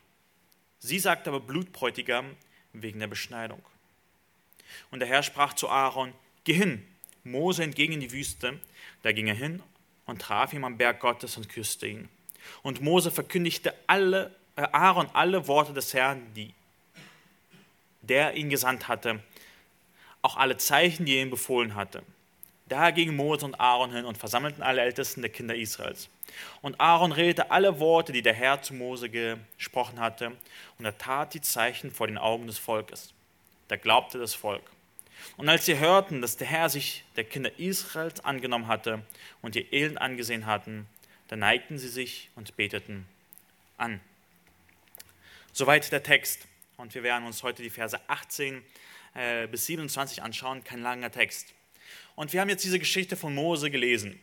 Sie 0.79 0.99
sagte 0.99 1.29
aber 1.29 1.39
Blutbräutigam 1.39 2.35
wegen 2.73 2.99
der 2.99 3.07
Beschneidung. 3.07 3.61
Und 4.91 4.99
der 4.99 5.07
Herr 5.07 5.23
sprach 5.23 5.53
zu 5.53 5.69
Aaron, 5.69 6.13
geh 6.43 6.53
hin, 6.53 6.85
Mose 7.23 7.63
entgegen 7.63 7.93
in 7.93 7.99
die 7.99 8.11
Wüste. 8.11 8.59
Da 9.01 9.11
ging 9.11 9.27
er 9.27 9.35
hin 9.35 9.61
und 10.05 10.21
traf 10.21 10.53
ihn 10.53 10.63
am 10.63 10.77
Berg 10.77 10.99
Gottes 10.99 11.37
und 11.37 11.49
küsste 11.49 11.87
ihn. 11.87 12.09
Und 12.61 12.81
Mose 12.81 13.11
verkündigte 13.11 13.73
alle, 13.87 14.35
äh 14.55 14.67
Aaron 14.71 15.09
alle 15.13 15.47
Worte 15.47 15.73
des 15.73 15.93
Herrn, 15.93 16.33
die 16.35 16.53
der 18.03 18.35
ihn 18.35 18.49
gesandt 18.49 18.87
hatte, 18.87 19.21
auch 20.21 20.37
alle 20.37 20.57
Zeichen, 20.57 21.05
die 21.05 21.15
er 21.15 21.23
ihm 21.23 21.29
befohlen 21.29 21.75
hatte. 21.75 22.03
Da 22.67 22.91
gingen 22.91 23.15
Mose 23.15 23.45
und 23.45 23.59
Aaron 23.59 23.91
hin 23.91 24.05
und 24.05 24.17
versammelten 24.17 24.63
alle 24.63 24.81
Ältesten 24.81 25.21
der 25.21 25.31
Kinder 25.31 25.55
Israels. 25.55 26.09
Und 26.61 26.79
Aaron 26.79 27.11
redete 27.11 27.51
alle 27.51 27.79
Worte, 27.79 28.11
die 28.11 28.21
der 28.21 28.33
Herr 28.33 28.61
zu 28.61 28.73
Mose 28.73 29.09
gesprochen 29.09 29.99
hatte, 29.99 30.31
und 30.79 30.85
er 30.85 30.97
tat 30.97 31.33
die 31.33 31.41
Zeichen 31.41 31.91
vor 31.91 32.07
den 32.07 32.17
Augen 32.17 32.47
des 32.47 32.57
Volkes. 32.57 33.13
Da 33.67 33.75
glaubte 33.75 34.19
das 34.19 34.33
Volk. 34.33 34.63
Und 35.37 35.49
als 35.49 35.65
sie 35.65 35.79
hörten, 35.79 36.21
dass 36.21 36.37
der 36.37 36.47
Herr 36.47 36.69
sich 36.69 37.03
der 37.15 37.23
Kinder 37.23 37.57
Israels 37.57 38.23
angenommen 38.23 38.67
hatte 38.67 39.03
und 39.41 39.55
ihr 39.55 39.71
Elend 39.71 39.99
angesehen 39.99 40.45
hatten, 40.45 40.87
da 41.27 41.35
neigten 41.35 41.77
sie 41.77 41.87
sich 41.87 42.29
und 42.35 42.55
beteten 42.57 43.07
an. 43.77 43.99
Soweit 45.51 45.91
der 45.91 46.03
Text. 46.03 46.47
Und 46.77 46.93
wir 46.95 47.03
werden 47.03 47.25
uns 47.25 47.43
heute 47.43 47.63
die 47.63 47.69
Verse 47.69 47.99
18 48.07 48.63
äh, 49.13 49.47
bis 49.47 49.67
27 49.67 50.21
anschauen, 50.21 50.63
kein 50.63 50.81
langer 50.81 51.11
Text. 51.11 51.53
Und 52.15 52.33
wir 52.33 52.41
haben 52.41 52.49
jetzt 52.49 52.63
diese 52.63 52.79
Geschichte 52.79 53.15
von 53.15 53.33
Mose 53.33 53.71
gelesen. 53.71 54.19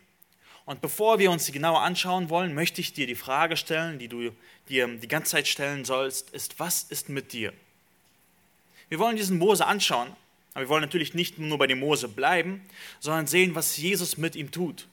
Und 0.67 0.81
bevor 0.81 1.19
wir 1.19 1.31
uns 1.31 1.47
die 1.47 1.53
genauer 1.53 1.81
anschauen 1.83 2.29
wollen, 2.31 2.55
möchte 2.55 2.81
ich 2.81 2.93
dir 2.93 3.07
die 3.07 3.15
Frage 3.15 3.57
stellen, 3.57 3.99
die 3.99 4.09
du 4.09 4.31
dir 4.69 4.87
die 4.87 5.09
ganze 5.09 5.33
Zeit 5.33 5.49
stellen 5.49 5.85
sollst, 5.85 6.31
ist, 6.31 6.61
was 6.61 6.85
ist 6.85 7.09
mit 7.09 7.33
dir? 7.33 7.53
Wir 8.91 8.99
wollen 8.99 9.17
diesen 9.17 9.39
Mose 9.39 9.65
anschauen, 9.67 10.09
aber 10.53 10.65
wir 10.65 10.69
wollen 10.69 10.83
natürlich 10.83 11.15
nicht 11.15 11.39
nur 11.39 11.57
bei 11.57 11.67
dem 11.67 11.79
Mose 11.79 12.09
bleiben, 12.09 12.61
sondern 12.99 13.27
sehen, 13.27 13.55
was 13.55 13.77
Jesus 13.77 14.19
mit 14.19 14.37
ihm 14.37 14.51
tut. 14.51 14.89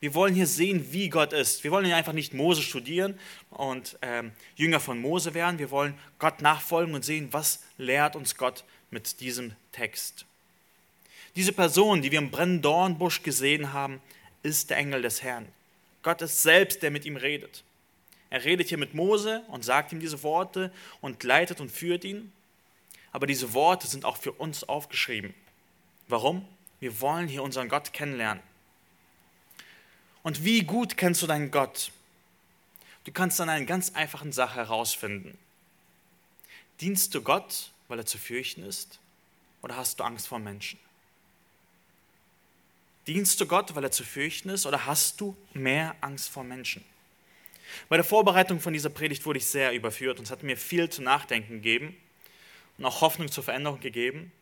Wir 0.00 0.14
wollen 0.14 0.34
hier 0.34 0.46
sehen, 0.46 0.92
wie 0.92 1.08
Gott 1.08 1.32
ist. 1.32 1.62
Wir 1.62 1.70
wollen 1.70 1.84
hier 1.84 1.96
einfach 1.96 2.12
nicht 2.12 2.34
Mose 2.34 2.62
studieren 2.62 3.18
und 3.50 3.98
ähm, 4.02 4.32
Jünger 4.56 4.80
von 4.80 4.98
Mose 5.00 5.34
werden. 5.34 5.58
Wir 5.58 5.70
wollen 5.70 5.94
Gott 6.18 6.40
nachfolgen 6.40 6.94
und 6.94 7.04
sehen, 7.04 7.28
was 7.32 7.62
lehrt 7.78 8.16
uns 8.16 8.36
Gott 8.36 8.64
mit 8.90 9.20
diesem 9.20 9.52
Text. 9.70 10.24
Diese 11.34 11.52
Person, 11.52 12.02
die 12.02 12.10
wir 12.10 12.18
im 12.18 12.30
brennenden 12.30 12.62
Dornbusch 12.62 13.22
gesehen 13.22 13.72
haben, 13.72 14.00
ist 14.42 14.70
der 14.70 14.76
Engel 14.76 15.02
des 15.02 15.22
Herrn. 15.22 15.46
Gott 16.02 16.20
ist 16.22 16.42
selbst, 16.42 16.82
der 16.82 16.90
mit 16.90 17.04
ihm 17.04 17.16
redet. 17.16 17.64
Er 18.30 18.44
redet 18.44 18.68
hier 18.68 18.78
mit 18.78 18.94
Mose 18.94 19.42
und 19.48 19.64
sagt 19.64 19.92
ihm 19.92 20.00
diese 20.00 20.22
Worte 20.22 20.72
und 21.00 21.22
leitet 21.22 21.60
und 21.60 21.70
führt 21.70 22.04
ihn. 22.04 22.32
Aber 23.12 23.26
diese 23.26 23.52
Worte 23.52 23.86
sind 23.86 24.04
auch 24.04 24.16
für 24.16 24.32
uns 24.32 24.64
aufgeschrieben. 24.64 25.34
Warum? 26.08 26.46
Wir 26.80 27.00
wollen 27.00 27.28
hier 27.28 27.42
unseren 27.42 27.68
Gott 27.68 27.92
kennenlernen. 27.92 28.42
Und 30.22 30.44
wie 30.44 30.62
gut 30.62 30.96
kennst 30.96 31.22
du 31.22 31.26
deinen 31.26 31.50
Gott? 31.50 31.92
Du 33.04 33.12
kannst 33.12 33.40
an 33.40 33.48
einer 33.48 33.66
ganz 33.66 33.94
einfachen 33.94 34.32
Sache 34.32 34.56
herausfinden. 34.56 35.36
Dienst 36.80 37.14
du 37.14 37.22
Gott, 37.22 37.70
weil 37.88 37.98
er 37.98 38.06
zu 38.06 38.18
fürchten 38.18 38.62
ist? 38.64 38.98
Oder 39.62 39.76
hast 39.76 40.00
du 40.00 40.04
Angst 40.04 40.28
vor 40.28 40.38
Menschen? 40.38 40.78
Dienst 43.06 43.40
du 43.40 43.46
Gott, 43.46 43.74
weil 43.74 43.84
er 43.84 43.90
zu 43.90 44.04
fürchten 44.04 44.48
ist, 44.48 44.64
oder 44.64 44.86
hast 44.86 45.20
du 45.20 45.36
mehr 45.54 45.96
Angst 46.00 46.28
vor 46.28 46.44
Menschen? 46.44 46.84
Bei 47.88 47.96
der 47.96 48.04
Vorbereitung 48.04 48.60
von 48.60 48.72
dieser 48.72 48.90
Predigt 48.90 49.26
wurde 49.26 49.38
ich 49.38 49.46
sehr 49.46 49.72
überführt 49.72 50.18
und 50.18 50.24
es 50.24 50.30
hat 50.30 50.42
mir 50.42 50.56
viel 50.56 50.88
zu 50.88 51.02
nachdenken 51.02 51.54
gegeben 51.54 51.96
und 52.82 52.88
auch 52.88 53.00
Hoffnung 53.00 53.30
zur 53.30 53.44
Veränderung 53.44 53.78
gegeben. 53.78 54.32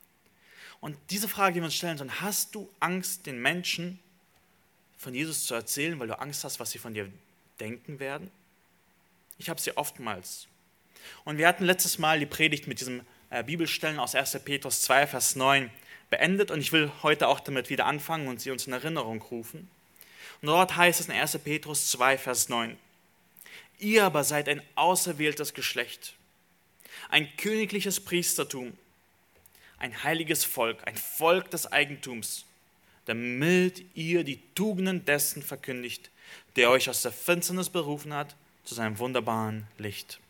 Und 0.80 0.97
diese 1.11 1.28
Frage, 1.28 1.54
die 1.54 1.61
wir 1.61 1.66
uns 1.66 1.75
stellen 1.75 1.99
sollen, 1.99 2.23
hast 2.23 2.54
du 2.54 2.70
Angst, 2.80 3.26
den 3.26 3.40
Menschen 3.40 3.99
von 4.97 5.14
Jesus 5.14 5.44
zu 5.44 5.54
erzählen, 5.54 6.00
weil 6.00 6.06
du 6.06 6.18
Angst 6.18 6.42
hast, 6.42 6.59
was 6.59 6.70
sie 6.70 6.78
von 6.78 6.94
dir 6.94 7.12
denken 7.61 8.00
werden? 8.00 8.30
Ich 9.37 9.50
habe 9.50 9.61
sie 9.61 9.76
oftmals. 9.76 10.49
Und 11.25 11.37
wir 11.37 11.47
hatten 11.47 11.64
letztes 11.64 11.99
Mal 11.99 12.18
die 12.18 12.25
Predigt 12.25 12.66
mit 12.66 12.80
diesem 12.80 13.02
äh, 13.28 13.44
Bibelstellen 13.44 13.99
aus 13.99 14.14
1. 14.14 14.38
Petrus 14.42 14.80
2, 14.82 15.06
Vers 15.06 15.37
9 15.37 15.70
beendet 16.09 16.50
und 16.50 16.61
ich 16.61 16.73
will 16.73 16.90
heute 17.02 17.28
auch 17.28 17.40
damit 17.40 17.68
wieder 17.68 17.85
anfangen 17.85 18.26
und 18.26 18.40
sie 18.40 18.50
uns 18.50 18.66
in 18.66 18.73
Erinnerung 18.73 19.20
rufen. 19.20 19.70
Und 20.40 20.49
dort 20.49 20.76
heißt 20.76 20.99
es 20.99 21.09
in 21.09 21.14
1. 21.14 21.38
Petrus 21.40 21.90
2, 21.90 22.16
Vers 22.16 22.49
9, 22.49 22.78
Ihr 23.78 24.04
aber 24.04 24.25
seid 24.25 24.49
ein 24.49 24.62
auserwähltes 24.76 25.52
Geschlecht, 25.52 26.14
ein 27.09 27.28
königliches 27.37 28.00
Priestertum, 28.00 28.73
ein 29.78 30.02
heiliges 30.04 30.44
Volk, 30.44 30.87
ein 30.87 30.97
Volk 30.97 31.50
des 31.50 31.70
Eigentums, 31.70 32.44
damit 33.06 33.85
ihr 33.94 34.25
die 34.25 34.40
Tugenden 34.54 35.04
dessen 35.04 35.42
verkündigt, 35.42 36.11
der 36.56 36.70
euch 36.70 36.88
aus 36.88 37.02
der 37.02 37.12
Finsternis 37.12 37.70
berufen 37.70 38.12
hat 38.12 38.37
zu 38.64 38.75
seinem 38.75 38.99
wunderbaren 38.99 39.66
Licht. 39.78 40.20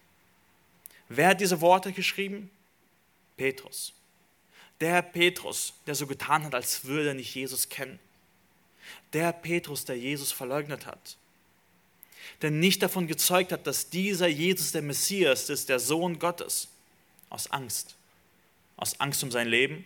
Wer 1.08 1.28
hat 1.28 1.40
diese 1.40 1.60
Worte 1.60 1.92
geschrieben? 1.92 2.50
Petrus. 3.36 3.92
Der 4.80 5.02
Petrus, 5.02 5.74
der 5.86 5.94
so 5.94 6.06
getan 6.06 6.44
hat, 6.44 6.54
als 6.54 6.84
würde 6.84 7.08
er 7.08 7.14
nicht 7.14 7.34
Jesus 7.34 7.68
kennen. 7.68 7.98
Der 9.12 9.32
Petrus, 9.32 9.84
der 9.84 9.98
Jesus 9.98 10.32
verleugnet 10.32 10.86
hat. 10.86 11.16
Der 12.42 12.50
nicht 12.50 12.82
davon 12.82 13.06
gezeugt 13.06 13.52
hat, 13.52 13.66
dass 13.66 13.90
dieser 13.90 14.28
Jesus 14.28 14.72
der 14.72 14.82
Messias 14.82 15.48
ist, 15.48 15.68
der 15.68 15.78
Sohn 15.78 16.18
Gottes. 16.18 16.68
Aus 17.28 17.50
Angst. 17.50 17.96
Aus 18.76 18.98
Angst 18.98 19.22
um 19.22 19.30
sein 19.30 19.48
Leben, 19.48 19.84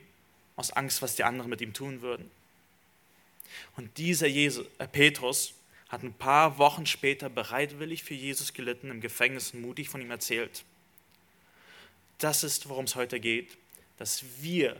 aus 0.57 0.71
Angst, 0.71 1.03
was 1.03 1.17
die 1.17 1.25
anderen 1.25 1.51
mit 1.51 1.61
ihm 1.61 1.73
tun 1.73 2.01
würden. 2.01 2.31
Und 3.77 3.99
dieser 3.99 4.27
Jesus, 4.27 4.67
äh 4.79 4.87
Petrus 4.87 5.55
hat 5.89 6.03
ein 6.03 6.15
paar 6.15 6.59
Wochen 6.59 6.87
später 6.87 7.29
bereitwillig 7.29 8.05
für 8.05 8.15
Jesus 8.15 8.53
gelitten, 8.53 8.91
im 8.91 9.01
Gefängnis 9.01 9.53
mutig 9.53 9.89
von 9.89 10.01
ihm 10.01 10.11
erzählt. 10.11 10.65
Das 12.19 12.45
ist, 12.45 12.69
worum 12.69 12.85
es 12.85 12.95
heute 12.95 13.21
geht 13.21 13.57
dass 13.97 14.25
wir 14.41 14.77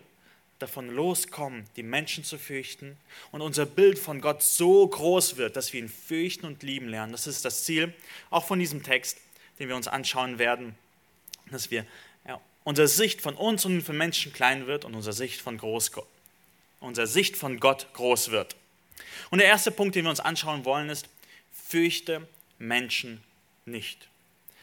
davon 0.59 0.89
loskommen, 0.89 1.65
die 1.77 1.83
Menschen 1.83 2.25
zu 2.25 2.39
fürchten 2.39 2.97
und 3.33 3.41
unser 3.41 3.67
Bild 3.67 3.99
von 3.99 4.21
Gott 4.21 4.43
so 4.43 4.87
groß 4.87 5.37
wird, 5.37 5.57
dass 5.57 5.73
wir 5.73 5.81
ihn 5.81 5.89
fürchten 5.89 6.47
und 6.47 6.63
lieben 6.63 6.89
lernen. 6.89 7.13
Das 7.13 7.27
ist 7.27 7.45
das 7.45 7.65
Ziel 7.65 7.93
auch 8.31 8.45
von 8.45 8.59
diesem 8.59 8.83
Text, 8.83 9.19
den 9.59 9.69
wir 9.69 9.77
uns 9.77 9.89
anschauen 9.89 10.39
werden, 10.39 10.75
dass 11.51 11.71
wir 11.71 11.85
ja, 12.27 12.41
unsere 12.63 12.89
Sicht 12.89 13.21
von 13.21 13.35
uns 13.35 13.65
und 13.65 13.83
von 13.83 13.97
Menschen 13.97 14.33
klein 14.33 14.67
wird 14.67 14.85
und 14.85 14.95
unsere 14.95 15.13
Sicht 15.13 15.41
von 15.41 15.59
groß, 15.59 15.93
unsere 16.81 17.07
Sicht 17.07 17.37
von 17.37 17.61
Gott 17.61 17.89
groß 17.95 18.31
wird. 18.31 18.57
Und 19.31 19.39
der 19.39 19.49
erste 19.49 19.71
Punkt, 19.71 19.97
den 19.97 20.05
wir 20.05 20.11
uns 20.11 20.21
anschauen 20.21 20.65
wollen, 20.65 20.89
ist, 20.89 21.09
fürchte 21.53 22.27
Menschen 22.59 23.23
nicht. 23.65 24.09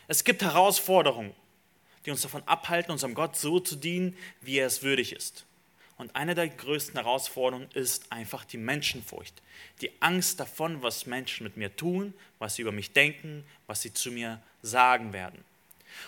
Es 0.08 0.24
gibt 0.24 0.42
Herausforderungen 0.42 1.34
die 2.06 2.12
uns 2.12 2.22
davon 2.22 2.44
abhalten, 2.48 2.92
unserem 2.92 3.14
Gott 3.14 3.36
so 3.36 3.60
zu 3.60 3.76
dienen, 3.76 4.18
wie 4.42 4.58
er 4.58 4.68
es 4.68 4.84
würdig 4.84 5.14
ist. 5.14 5.46
Und 6.02 6.16
eine 6.16 6.34
der 6.34 6.50
größten 6.50 6.96
Herausforderungen 6.96 7.70
ist 7.76 8.12
einfach 8.12 8.44
die 8.44 8.58
Menschenfurcht. 8.58 9.40
Die 9.82 9.92
Angst 10.00 10.40
davon, 10.40 10.82
was 10.82 11.06
Menschen 11.06 11.44
mit 11.44 11.58
mir 11.58 11.76
tun, 11.76 12.16
was 12.40 12.56
sie 12.56 12.64
über 12.64 12.72
mich 12.72 12.92
denken, 12.92 13.46
was 13.68 13.84
sie 13.84 13.94
zu 13.94 14.10
mir 14.10 14.42
sagen 14.64 15.14
werden. 15.14 15.38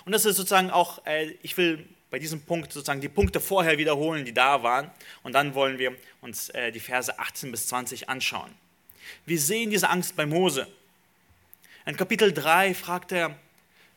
Und 0.03 0.13
das 0.13 0.25
ist 0.25 0.37
sozusagen 0.37 0.71
auch, 0.71 1.05
äh, 1.05 1.35
ich 1.43 1.55
will 1.57 1.87
bei 2.09 2.17
diesem 2.17 2.41
Punkt 2.41 2.73
sozusagen 2.73 3.01
die 3.01 3.07
Punkte 3.07 3.39
vorher 3.39 3.77
wiederholen, 3.77 4.25
die 4.25 4.33
da 4.33 4.63
waren. 4.63 4.89
Und 5.21 5.33
dann 5.33 5.53
wollen 5.53 5.77
wir 5.77 5.95
uns 6.21 6.49
äh, 6.49 6.71
die 6.71 6.79
Verse 6.79 7.19
18 7.19 7.51
bis 7.51 7.67
20 7.67 8.09
anschauen. 8.09 8.49
Wir 9.27 9.39
sehen 9.39 9.69
diese 9.69 9.91
Angst 9.91 10.15
bei 10.15 10.25
Mose. 10.25 10.67
In 11.85 11.95
Kapitel 11.97 12.33
3 12.33 12.73
fragt 12.73 13.11
er, 13.11 13.37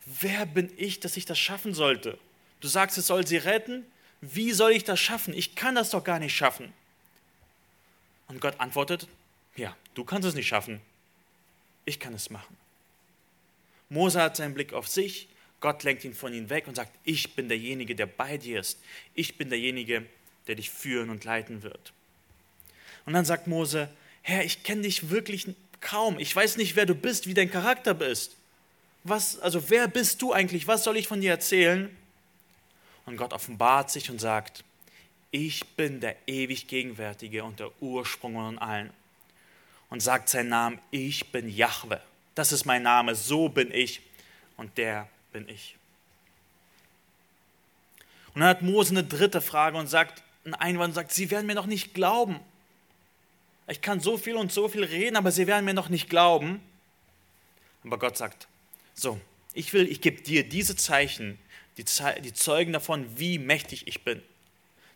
wer 0.05 0.45
bin 0.45 0.71
ich, 0.77 1.01
dass 1.01 1.17
ich 1.17 1.25
das 1.25 1.39
schaffen 1.39 1.73
sollte? 1.73 2.19
Du 2.61 2.69
sagst, 2.69 2.99
es 2.99 3.07
soll 3.07 3.27
sie 3.27 3.39
retten. 3.39 3.87
Wie 4.35 4.53
soll 4.53 4.73
ich 4.73 4.85
das 4.85 5.01
schaffen? 5.01 5.35
Ich 5.35 5.55
kann 5.55 5.75
das 5.75 5.91
doch 5.91 6.05
gar 6.05 6.19
nicht 6.19 6.35
schaffen. 6.35 6.73
Und 8.29 8.41
Gott 8.41 8.59
antwortet, 8.59 9.07
ja, 9.57 9.77
du 9.95 10.05
kannst 10.05 10.29
es 10.29 10.35
nicht 10.35 10.49
schaffen. 10.49 10.81
Ich 11.85 12.01
kann 12.01 12.15
es 12.15 12.31
machen. 12.31 12.57
Mose 13.89 14.21
hat 14.21 14.37
seinen 14.37 14.55
Blick 14.55 14.73
auf 14.73 14.89
sich, 14.89 15.29
Gott 15.61 15.85
lenkt 15.85 16.05
ihn 16.05 16.15
von 16.15 16.35
ihm 16.35 16.51
weg 16.51 16.67
und 16.67 16.75
sagt, 16.75 16.93
ich 17.05 17.35
bin 17.35 17.49
derjenige, 17.49 17.95
der 17.95 18.07
bei 18.07 18.37
dir 18.37 18.61
ist. 18.61 18.79
Ich 19.15 19.37
bin 19.37 19.49
derjenige, 19.49 20.05
der 20.47 20.57
dich 20.57 20.71
führen 20.71 21.11
und 21.11 21.25
leiten 21.25 21.63
wird. 21.63 21.93
Und 23.07 23.13
dann 23.13 23.25
sagt 23.25 23.47
Mose, 23.47 23.89
Herr, 24.23 24.45
ich 24.45 24.65
kenne 24.65 24.83
dich 24.83 25.11
wirklich 25.11 25.47
kaum. 25.81 26.19
Ich 26.19 26.35
weiß 26.35 26.57
nicht, 26.57 26.77
wer 26.77 26.87
du 26.87 26.95
bist, 26.95 27.27
wie 27.27 27.35
dein 27.35 27.51
Charakter 27.51 27.95
bist. 27.95 28.37
Was, 29.05 29.39
also 29.39 29.71
wer 29.71 29.87
bist 29.87 30.21
du 30.21 30.33
eigentlich? 30.33 30.67
Was 30.67 30.83
soll 30.83 30.97
ich 30.97 31.07
von 31.07 31.21
dir 31.21 31.31
erzählen? 31.31 31.97
Und 33.07 33.17
Gott 33.17 33.33
offenbart 33.33 33.91
sich 33.91 34.11
und 34.11 34.21
sagt, 34.21 34.65
ich 35.31 35.65
bin 35.77 36.01
der 36.01 36.17
ewig 36.27 36.67
Gegenwärtige 36.67 37.45
und 37.45 37.61
der 37.61 37.71
Ursprung 37.81 38.35
von 38.35 38.59
allen. 38.59 38.91
Und 39.89 40.01
sagt 40.01 40.29
seinen 40.29 40.49
Namen, 40.49 40.79
ich 40.91 41.31
bin 41.31 41.49
Jahwe. 41.49 42.01
Das 42.35 42.53
ist 42.53 42.65
mein 42.65 42.83
Name, 42.83 43.15
so 43.15 43.49
bin 43.49 43.71
ich 43.73 44.03
und 44.57 44.77
der 44.77 45.09
bin 45.33 45.49
ich. 45.49 45.77
Und 48.35 48.41
dann 48.41 48.51
hat 48.51 48.63
Mose 48.63 48.91
eine 48.91 49.05
dritte 49.05 49.41
Frage 49.41 49.79
und 49.79 49.87
sagt, 49.87 50.23
ein 50.45 50.55
Einwand 50.55 50.95
sagt, 50.95 51.13
sie 51.13 51.31
werden 51.31 51.47
mir 51.47 51.55
noch 51.55 51.67
nicht 51.67 51.95
glauben. 51.95 52.41
Ich 53.69 53.81
kann 53.81 54.01
so 54.01 54.17
viel 54.17 54.37
und 54.37 54.53
so 54.53 54.69
viel 54.69 54.85
reden, 54.85 55.17
aber 55.17 55.33
sie 55.33 55.47
werden 55.47 55.65
mir 55.65 55.75
noch 55.75 55.89
nicht 55.89 56.09
glauben. 56.11 56.61
Aber 57.85 57.99
Gott 57.99 58.17
sagt, 58.17 58.47
so, 58.95 59.21
ich 59.55 59.73
will, 59.73 59.89
ich 59.89 60.01
gebe 60.01 60.21
dir 60.21 60.49
diese 60.49 60.77
Zeichen, 60.77 61.39
die, 61.77 61.85
die 62.23 62.33
zeugen 62.33 62.73
davon, 62.73 63.19
wie 63.19 63.39
mächtig 63.39 63.87
ich 63.87 64.03
bin. 64.03 64.23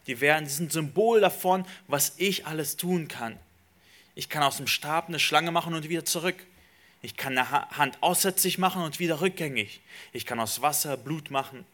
Die 0.06 0.20
werden, 0.20 0.44
die 0.44 0.50
sind 0.50 0.72
Symbol 0.72 1.20
davon, 1.20 1.66
was 1.86 2.14
ich 2.16 2.46
alles 2.46 2.76
tun 2.76 3.08
kann. 3.08 3.38
Ich 4.14 4.28
kann 4.28 4.42
aus 4.42 4.56
dem 4.56 4.66
Stab 4.66 5.08
eine 5.08 5.18
Schlange 5.18 5.52
machen 5.52 5.74
und 5.74 5.88
wieder 5.88 6.04
zurück. 6.04 6.36
Ich 7.02 7.16
kann 7.16 7.36
eine 7.36 7.50
Hand 7.50 7.98
aussätzlich 8.02 8.58
machen 8.58 8.82
und 8.82 8.98
wieder 8.98 9.20
rückgängig. 9.20 9.80
Ich 10.12 10.26
kann 10.26 10.40
aus 10.40 10.62
Wasser 10.62 10.96
Blut 10.96 11.30
machen. 11.30 11.64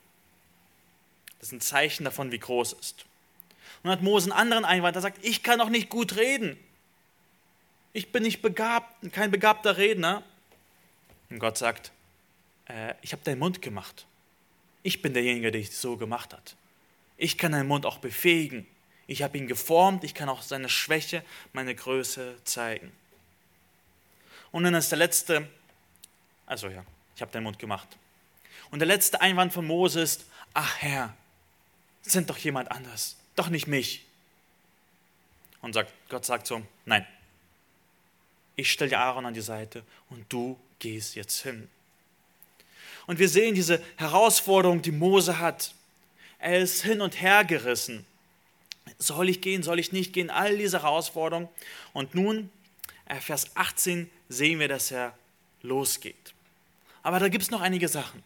Das 1.39 1.49
ist 1.49 1.53
ein 1.53 1.61
Zeichen 1.61 2.05
davon, 2.05 2.33
wie 2.33 2.39
groß 2.39 2.73
es 2.75 2.79
ist. 2.79 3.05
Und 3.83 3.91
hat 3.91 4.03
Mose 4.03 4.31
einen 4.31 4.39
anderen 4.39 4.65
Einwand, 4.65 4.95
der 4.95 5.03
sagt, 5.03 5.25
ich 5.25 5.43
kann 5.43 5.59
doch 5.59 5.69
nicht 5.69 5.89
gut 5.89 6.17
reden. 6.17 6.59
Ich 7.93 8.13
bin 8.13 8.23
nicht 8.23 8.43
begabt, 8.43 9.13
kein 9.13 9.31
begabter 9.31 9.77
Redner. 9.77 10.23
Und 11.31 11.39
Gott 11.39 11.59
sagt, 11.59 11.93
äh, 12.67 12.95
ich 13.03 13.13
habe 13.13 13.23
deinen 13.25 13.39
Mund 13.39 13.63
gemacht. 13.63 14.07
Ich 14.87 15.03
bin 15.03 15.15
derjenige, 15.15 15.51
der 15.51 15.61
dich 15.61 15.77
so 15.77 15.97
gemacht 15.97 16.33
hat. 16.33 16.55
Ich 17.17 17.37
kann 17.37 17.51
deinen 17.51 17.67
Mund 17.67 17.85
auch 17.85 17.99
befähigen. 17.99 18.69
Ich 19.09 19.25
habe 19.25 19.37
ihn 19.37 19.49
geformt, 19.49 20.05
ich 20.05 20.15
kann 20.15 20.29
auch 20.29 20.43
seine 20.43 20.69
Schwäche, 20.69 21.25
meine 21.53 21.75
Größe 21.75 22.37
zeigen. 22.45 22.93
Und 24.53 24.63
dann 24.63 24.75
ist 24.75 24.93
der 24.93 24.99
letzte, 24.99 25.49
also 26.47 26.69
ja, 26.69 26.85
ich 27.17 27.21
habe 27.21 27.33
deinen 27.33 27.43
Mund 27.43 27.59
gemacht. 27.59 27.89
Und 28.71 28.79
der 28.79 28.87
letzte 28.87 29.21
Einwand 29.21 29.53
von 29.53 29.67
Mose 29.67 30.01
ist, 30.03 30.25
ach 30.55 30.77
Herr, 30.79 31.17
sind 32.03 32.31
doch 32.31 32.39
jemand 32.39 32.71
anders, 32.71 33.17
doch 33.35 33.49
nicht 33.49 33.67
mich. 33.67 34.07
Und 35.63 35.73
sagt, 35.73 35.93
Gott 36.09 36.25
sagt 36.25 36.47
so, 36.47 36.65
nein, 36.85 37.05
ich 38.55 38.71
stelle 38.71 38.91
dir 38.91 39.01
Aaron 39.01 39.27
an 39.27 39.35
die 39.35 39.41
Seite 39.41 39.83
und 40.11 40.33
du 40.33 40.57
gehst 40.79 41.17
jetzt 41.17 41.43
hin. 41.43 41.69
Und 43.07 43.19
wir 43.19 43.29
sehen 43.29 43.55
diese 43.55 43.83
Herausforderung, 43.97 44.83
die 44.83 44.93
Mose 44.93 45.39
hat. 45.39 45.73
Er 46.39 46.59
ist 46.59 46.83
hin 46.83 47.01
und 47.01 47.21
her 47.21 47.45
gerissen. 47.45 48.05
Soll 48.99 49.29
ich 49.29 49.41
gehen, 49.41 49.63
soll 49.63 49.79
ich 49.79 49.93
nicht 49.93 50.13
gehen? 50.13 50.31
All 50.31 50.57
diese 50.57 50.83
Herausforderungen. 50.83 51.49
Und 51.93 52.15
nun, 52.15 52.51
äh, 53.07 53.17
Vers 53.17 53.51
18, 53.55 54.11
sehen 54.29 54.59
wir, 54.59 54.69
dass 54.69 54.91
er 54.91 55.15
losgeht. 55.63 56.35
Aber 57.03 57.19
da 57.21 57.29
gibt 57.29 57.43
es 57.43 57.51
noch 57.51 57.61
einige 57.61 57.89
Sachen. 57.89 58.23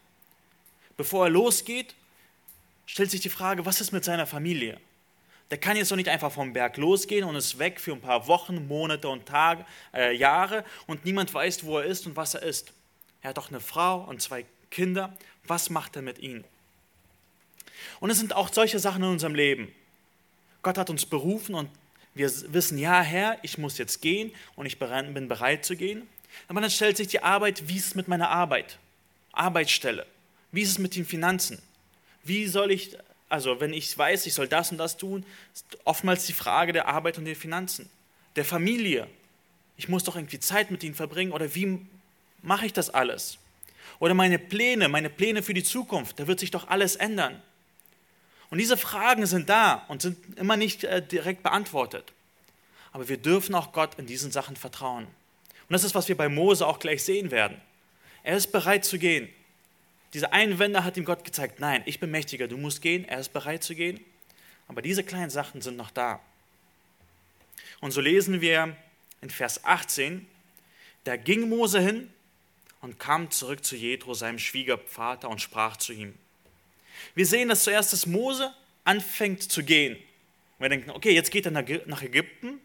Bevor 0.97 1.27
er 1.27 1.31
losgeht, 1.31 1.95
stellt 2.87 3.11
sich 3.11 3.21
die 3.21 3.31
Frage, 3.31 3.65
was 3.65 3.81
ist 3.81 3.93
mit 3.93 4.05
seiner 4.05 4.27
Familie? 4.27 4.79
Der 5.51 5.59
kann 5.59 5.77
jetzt 5.77 5.91
doch 5.91 5.97
nicht 5.97 6.09
einfach 6.09 6.31
vom 6.31 6.53
Berg 6.53 6.77
losgehen 6.77 7.25
und 7.25 7.35
ist 7.35 7.59
weg 7.59 7.81
für 7.81 7.93
ein 7.93 8.01
paar 8.01 8.27
Wochen, 8.29 8.69
Monate 8.69 9.09
und 9.09 9.27
Tage, 9.27 9.65
äh, 9.93 10.15
Jahre 10.15 10.65
und 10.87 11.05
niemand 11.05 11.33
weiß, 11.35 11.65
wo 11.65 11.79
er 11.79 11.85
ist 11.85 12.07
und 12.07 12.17
was 12.17 12.35
er 12.35 12.43
ist. 12.43 12.73
Er 13.21 13.31
hat 13.31 13.37
doch 13.37 13.49
eine 13.49 13.61
Frau 13.61 14.05
und 14.05 14.23
zwei 14.23 14.45
Kinder. 14.71 15.17
Was 15.45 15.71
macht 15.71 15.97
er 15.97 16.03
mit 16.03 16.19
ihnen? 16.19 16.45
Und 17.99 18.11
es 18.11 18.19
sind 18.19 18.35
auch 18.35 18.53
solche 18.53 18.79
Sachen 18.79 19.03
in 19.03 19.11
unserem 19.11 19.35
Leben. 19.35 19.73
Gott 20.63 20.79
hat 20.79 20.91
uns 20.91 21.07
berufen 21.07 21.55
und 21.55 21.71
wir 22.15 22.31
wissen, 22.53 22.79
ja 22.79 23.01
Herr, 23.03 23.39
ich 23.43 23.59
muss 23.59 23.79
jetzt 23.79 24.03
gehen 24.03 24.33
und 24.57 24.67
ich 24.67 24.79
bin 24.79 25.29
bereit 25.29 25.65
zu 25.65 25.77
gehen. 25.77 26.07
Aber 26.49 26.61
dann 26.61 26.71
stellt 26.71 26.97
sich 26.97 27.09
die 27.09 27.23
Arbeit, 27.23 27.69
wie 27.69 27.77
ist 27.77 27.87
es 27.87 27.95
mit 27.95 28.09
meiner 28.09 28.31
Arbeit? 28.31 28.79
Arbeitsstelle. 29.33 30.07
Wie 30.53 30.63
ist 30.63 30.71
es 30.71 30.79
mit 30.79 30.97
den 30.97 31.07
Finanzen? 31.07 31.61
Wie 32.25 32.47
soll 32.47 32.71
ich, 32.71 32.97
also 33.29 33.61
wenn 33.61 33.73
ich 33.73 33.97
weiß, 33.97 34.27
ich 34.27 34.35
soll 34.35 34.49
das 34.49 34.71
und 34.71 34.79
das 34.79 34.97
tun, 34.97 35.25
ist 35.55 35.79
oftmals 35.85 36.27
die 36.27 36.33
Frage 36.33 36.73
der 36.73 36.89
Arbeit 36.89 37.19
und 37.19 37.25
der 37.25 37.37
Finanzen. 37.37 37.89
Der 38.37 38.45
Familie. 38.45 39.07
Ich 39.77 39.89
muss 39.89 40.05
doch 40.05 40.17
irgendwie 40.17 40.41
Zeit 40.41 40.71
mit 40.71 40.83
ihnen 40.83 40.95
verbringen 40.95 41.33
oder 41.33 41.55
wie 41.55 41.87
mache 42.43 42.67
ich 42.67 42.73
das 42.73 42.91
alles? 42.91 43.39
Oder 44.01 44.15
meine 44.15 44.39
Pläne, 44.39 44.89
meine 44.89 45.11
Pläne 45.11 45.43
für 45.43 45.55
die 45.55 45.63
Zukunft, 45.63 46.19
da 46.19 46.27
wird 46.27 46.41
sich 46.41 46.51
doch 46.51 46.67
alles 46.67 46.97
ändern. 46.97 47.41
Und 48.49 48.59
diese 48.59 48.77
Fragen 48.77 49.27
sind 49.27 49.49
da 49.49 49.85
und 49.87 50.03
sind 50.03 50.39
immer 50.39 50.57
nicht 50.57 50.83
äh, 50.83 51.07
direkt 51.07 51.45
beantwortet. 51.45 52.13
Aber 52.93 53.09
wir 53.09 53.19
dürfen 53.19 53.55
auch 53.55 53.73
Gott 53.73 53.97
in 53.99 54.07
diesen 54.07 54.33
Sachen 54.33 54.57
vertrauen. 54.57 55.05
Und 55.05 55.73
das 55.75 55.85
ist, 55.85 55.95
was 55.95 56.09
wir 56.09 56.17
bei 56.17 56.29
Mose 56.29 56.67
auch 56.67 56.81
gleich 56.81 57.05
sehen 57.05 57.31
werden. 57.31 57.61
Er 58.25 58.37
ist 58.37 58.51
bereit 58.51 58.85
zu 58.85 58.99
gehen. 58.99 59.29
Diese 60.15 60.33
Einwände 60.33 60.83
hat 60.83 60.97
ihm 60.97 61.05
Gott 61.05 61.23
gezeigt, 61.23 61.61
nein, 61.61 61.83
ich 61.87 62.01
bin 62.01 62.11
mächtiger, 62.11 62.49
du 62.49 62.57
musst 62.57 62.83
gehen, 62.83 63.05
er 63.05 63.21
ist 63.21 63.33
bereit 63.33 63.63
zu 63.63 63.77
gehen. 63.77 64.01
Aber 64.67 64.83
diese 64.83 65.05
kleinen 65.05 65.31
Sachen 65.31 65.61
sind 65.61 65.77
noch 65.77 65.91
da. 65.91 66.21
Und 67.81 67.93
so 67.93 68.01
lesen 68.01 68.41
wir 68.41 68.77
in 69.21 69.31
Vers 69.31 69.65
18, 69.65 70.27
da 71.05 71.17
ging 71.17 71.49
Mose 71.49 71.81
hin 71.81 72.11
und 72.81 72.99
kam 72.99 73.31
zurück 73.31 73.65
zu 73.65 73.77
Jethro, 73.77 74.15
seinem 74.15 74.39
Schwiegervater, 74.39 75.29
und 75.29 75.41
sprach 75.41 75.77
zu 75.77 75.93
ihm. 75.93 76.15
Wir 77.15 77.27
sehen, 77.27 77.49
dass 77.49 77.65
zuerst 77.65 77.93
das 77.93 78.07
Mose 78.07 78.53
anfängt 78.85 79.43
zu 79.51 79.63
gehen. 79.63 79.97
Wir 80.59 80.69
denken, 80.69 80.91
okay, 80.91 81.13
jetzt 81.13 81.31
geht 81.31 81.47
er 81.47 81.53
nach 81.53 82.03
Ägypten. 82.03 82.61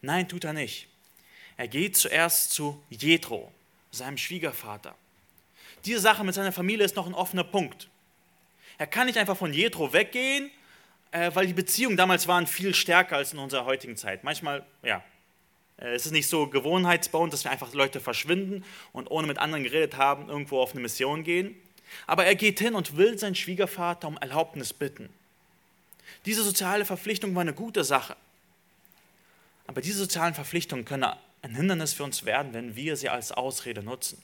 Nein, 0.00 0.28
tut 0.28 0.44
er 0.44 0.52
nicht. 0.52 0.88
Er 1.56 1.68
geht 1.68 1.96
zuerst 1.96 2.52
zu 2.52 2.82
Jethro, 2.90 3.52
seinem 3.90 4.18
Schwiegervater. 4.18 4.94
Diese 5.84 6.00
Sache 6.00 6.24
mit 6.24 6.34
seiner 6.34 6.52
Familie 6.52 6.84
ist 6.84 6.96
noch 6.96 7.06
ein 7.06 7.14
offener 7.14 7.44
Punkt. 7.44 7.88
Er 8.78 8.86
kann 8.86 9.06
nicht 9.06 9.18
einfach 9.18 9.36
von 9.36 9.52
Jethro 9.52 9.92
weggehen, 9.92 10.50
äh, 11.10 11.30
weil 11.34 11.46
die 11.46 11.52
Beziehungen 11.52 11.96
damals 11.96 12.26
waren 12.26 12.46
viel 12.46 12.74
stärker 12.74 13.16
als 13.16 13.32
in 13.32 13.38
unserer 13.38 13.64
heutigen 13.64 13.96
Zeit. 13.96 14.24
Manchmal, 14.24 14.64
ja, 14.82 15.04
es 15.76 16.06
ist 16.06 16.12
nicht 16.12 16.28
so 16.28 16.46
gewohnheitsbauend, 16.46 17.32
dass 17.32 17.44
wir 17.44 17.50
einfach 17.50 17.72
Leute 17.74 18.00
verschwinden 18.00 18.64
und 18.92 19.10
ohne 19.10 19.26
mit 19.26 19.38
anderen 19.38 19.64
geredet 19.64 19.96
haben, 19.96 20.28
irgendwo 20.28 20.60
auf 20.60 20.72
eine 20.72 20.80
Mission 20.80 21.24
gehen. 21.24 21.56
Aber 22.06 22.24
er 22.24 22.34
geht 22.34 22.60
hin 22.60 22.74
und 22.74 22.96
will 22.96 23.18
seinen 23.18 23.34
Schwiegervater 23.34 24.08
um 24.08 24.16
Erlaubnis 24.16 24.72
bitten. 24.72 25.08
Diese 26.24 26.42
soziale 26.42 26.84
Verpflichtung 26.84 27.34
war 27.34 27.42
eine 27.42 27.54
gute 27.54 27.84
Sache. 27.84 28.16
Aber 29.66 29.80
diese 29.80 29.98
sozialen 29.98 30.34
Verpflichtungen 30.34 30.84
können 30.84 31.04
ein 31.42 31.54
Hindernis 31.54 31.92
für 31.92 32.04
uns 32.04 32.24
werden, 32.24 32.54
wenn 32.54 32.76
wir 32.76 32.96
sie 32.96 33.08
als 33.08 33.32
Ausrede 33.32 33.82
nutzen. 33.82 34.22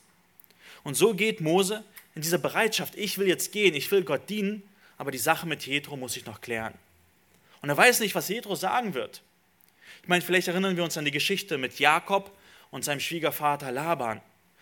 Und 0.83 0.95
so 0.95 1.13
geht 1.13 1.41
Mose 1.41 1.83
in 2.15 2.21
dieser 2.21 2.37
Bereitschaft, 2.37 2.95
ich 2.95 3.17
will 3.17 3.27
jetzt 3.27 3.51
gehen, 3.51 3.75
ich 3.75 3.91
will 3.91 4.03
Gott 4.03 4.29
dienen, 4.29 4.63
aber 4.97 5.11
die 5.11 5.17
Sache 5.17 5.47
mit 5.47 5.65
Jethro 5.65 5.97
muss 5.97 6.15
ich 6.15 6.25
noch 6.25 6.41
klären. 6.41 6.73
Und 7.61 7.69
er 7.69 7.77
weiß 7.77 7.99
nicht, 7.99 8.15
was 8.15 8.29
Jethro 8.29 8.55
sagen 8.55 8.93
wird. 8.93 9.21
Ich 10.09 10.11
meine, 10.11 10.23
vielleicht 10.23 10.47
erinnern 10.47 10.75
wir 10.75 10.83
uns 10.83 10.97
an 10.97 11.05
die 11.05 11.11
Geschichte 11.11 11.59
mit 11.59 11.77
Jakob 11.77 12.35
und 12.71 12.83
seinem 12.83 12.99
Schwiegervater 12.99 13.71
Laban. 13.71 14.21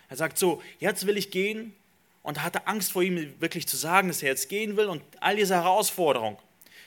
Er 0.09 0.17
sagt 0.17 0.37
so, 0.37 0.61
jetzt 0.79 1.07
will 1.07 1.15
ich 1.15 1.31
gehen, 1.31 1.73
und 2.21 2.43
hatte 2.43 2.67
Angst 2.67 2.91
vor 2.91 3.01
ihm 3.01 3.33
wirklich 3.39 3.65
zu 3.65 3.77
sagen, 3.77 4.09
dass 4.09 4.21
er 4.21 4.27
jetzt 4.27 4.49
gehen 4.49 4.75
will 4.75 4.87
und 4.87 5.01
all 5.21 5.37
diese 5.37 5.55
Herausforderung. 5.55 6.37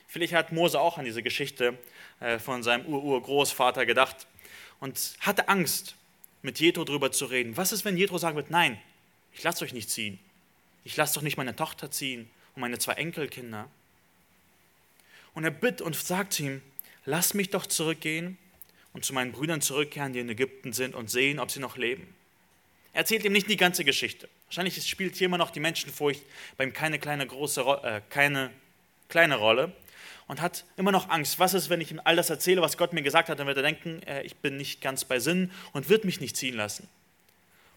Vielleicht 0.07 0.35
hat 0.35 0.53
Mose 0.53 0.79
auch 0.79 0.99
an 0.99 1.07
diese 1.07 1.23
Geschichte 1.23 1.79
äh, 2.21 2.39
von 2.39 2.63
seinem 2.63 2.85
Ur-Urgroßvater 2.85 3.87
gedacht 3.87 4.27
und 4.79 5.15
hatte 5.21 5.49
Angst, 5.49 5.95
mit 6.43 6.61
Jethro 6.61 6.85
darüber 6.85 7.11
zu 7.13 7.25
reden. 7.25 7.57
Was 7.57 7.73
ist, 7.73 7.87
wenn 7.87 7.97
Jethro 7.97 8.19
sagen 8.19 8.37
wird, 8.37 8.51
nein, 8.51 8.79
ich 9.33 9.43
lasse 9.43 9.65
euch 9.65 9.73
nicht 9.73 9.89
ziehen. 9.89 10.19
Ich 10.85 10.99
lasse 10.99 11.15
doch 11.15 11.23
nicht 11.23 11.39
meine 11.39 11.57
Tochter 11.57 11.91
ziehen 11.91 12.29
und 12.55 12.61
meine 12.61 12.77
zwei 12.77 12.93
Enkelkinder. 12.93 13.71
Und 15.33 15.45
er 15.45 15.51
bittet 15.51 15.81
und 15.81 15.97
sagt 15.97 16.39
ihm, 16.41 16.61
lass 17.07 17.33
mich 17.33 17.49
doch 17.49 17.65
zurückgehen 17.65 18.37
und 18.93 19.05
zu 19.05 19.13
meinen 19.13 19.33
Brüdern 19.33 19.61
zurückkehren, 19.61 20.13
die 20.13 20.21
in 20.21 20.29
Ägypten 20.29 20.73
sind 20.73 20.95
und 20.95 21.11
sehen, 21.11 21.39
ob 21.39 21.51
sie 21.51 21.61
noch 21.61 21.77
leben. 21.77 22.15
Er 22.93 23.01
erzählt 23.01 23.25
ihm 23.25 23.33
nicht 23.33 23.49
die 23.49 23.57
ganze 23.57 23.85
Geschichte. 23.85 24.29
Wahrscheinlich 24.47 24.85
spielt 24.89 25.17
hier 25.17 25.27
immer 25.27 25.39
noch 25.39 25.51
die 25.51 25.61
Menschenfurcht 25.61 26.23
bei 26.57 26.65
ihm 26.65 26.73
keine 26.73 26.99
kleine, 26.99 27.27
große, 27.27 27.61
äh, 27.61 28.01
keine 28.11 28.51
kleine 29.09 29.37
Rolle 29.37 29.73
und 30.27 30.41
hat 30.41 30.65
immer 30.77 30.93
noch 30.93 31.09
Angst. 31.09 31.39
Was 31.39 31.55
ist, 31.55 31.71
wenn 31.71 31.81
ich 31.81 31.91
ihm 31.91 32.01
all 32.05 32.17
das 32.17 32.31
erzähle, 32.31 32.63
was 32.63 32.77
Gott 32.77 32.93
mir 32.93 33.03
gesagt 33.03 33.29
hat? 33.29 33.39
Dann 33.39 33.47
wird 33.47 33.57
er 33.57 33.63
denken, 33.63 34.03
äh, 34.05 34.23
ich 34.23 34.37
bin 34.37 34.57
nicht 34.57 34.81
ganz 34.81 35.05
bei 35.05 35.21
Sinn 35.21 35.53
und 35.73 35.89
wird 35.89 36.05
mich 36.05 36.21
nicht 36.21 36.37
ziehen 36.37 36.57
lassen. 36.57 36.89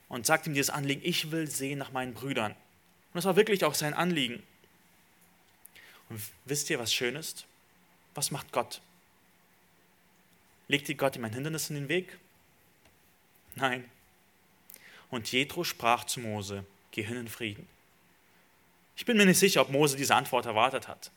Und 0.07 0.25
sagt 0.25 0.47
ihm 0.47 0.53
dieses 0.53 0.69
Anliegen, 0.69 1.01
ich 1.03 1.31
will 1.31 1.49
sehen 1.49 1.79
nach 1.79 1.91
meinen 1.91 2.13
Brüdern. 2.13 2.51
Und 2.51 3.15
das 3.15 3.25
war 3.25 3.35
wirklich 3.35 3.65
auch 3.65 3.75
sein 3.75 3.93
Anliegen. 3.93 4.43
Und 6.09 6.21
wisst 6.45 6.69
ihr, 6.69 6.79
was 6.79 6.93
schön 6.93 7.15
ist? 7.15 7.45
Was 8.13 8.31
macht 8.31 8.51
Gott? 8.51 8.81
Legt 10.73 10.97
Gott 10.97 11.15
ihm 11.15 11.23
ein 11.23 11.33
Hindernis 11.33 11.69
in 11.69 11.75
den 11.75 11.87
Weg? 11.87 12.17
Nein. 13.53 13.87
Und 15.11 15.31
Jethro 15.31 15.63
sprach 15.63 16.03
zu 16.05 16.19
Mose: 16.19 16.65
Geh 16.89 17.03
hin 17.03 17.15
in 17.15 17.27
Frieden. 17.27 17.67
Ich 18.95 19.05
bin 19.05 19.17
mir 19.17 19.27
nicht 19.27 19.37
sicher, 19.37 19.61
ob 19.61 19.69
Mose 19.69 19.97
diese 19.97 20.15
Antwort 20.15 20.47
erwartet 20.47 20.87
hat. 20.87 21.11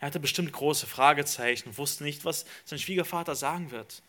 Er 0.00 0.06
hatte 0.06 0.18
bestimmt 0.18 0.52
große 0.52 0.88
Fragezeichen 0.88 1.68
und 1.68 1.78
wusste 1.78 2.02
nicht, 2.02 2.24
was 2.24 2.46
sein 2.64 2.80
Schwiegervater 2.80 3.36
sagen 3.36 3.70
wird. 3.70 4.02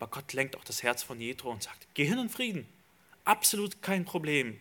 Aber 0.00 0.10
Gott 0.10 0.32
lenkt 0.32 0.56
auch 0.56 0.64
das 0.64 0.82
Herz 0.82 1.04
von 1.04 1.20
Jethro 1.20 1.52
und 1.52 1.62
sagt: 1.62 1.86
Geh 1.94 2.06
hin 2.06 2.18
in 2.18 2.28
Frieden. 2.28 2.66
Absolut 3.24 3.82
kein 3.82 4.04
Problem. 4.04 4.60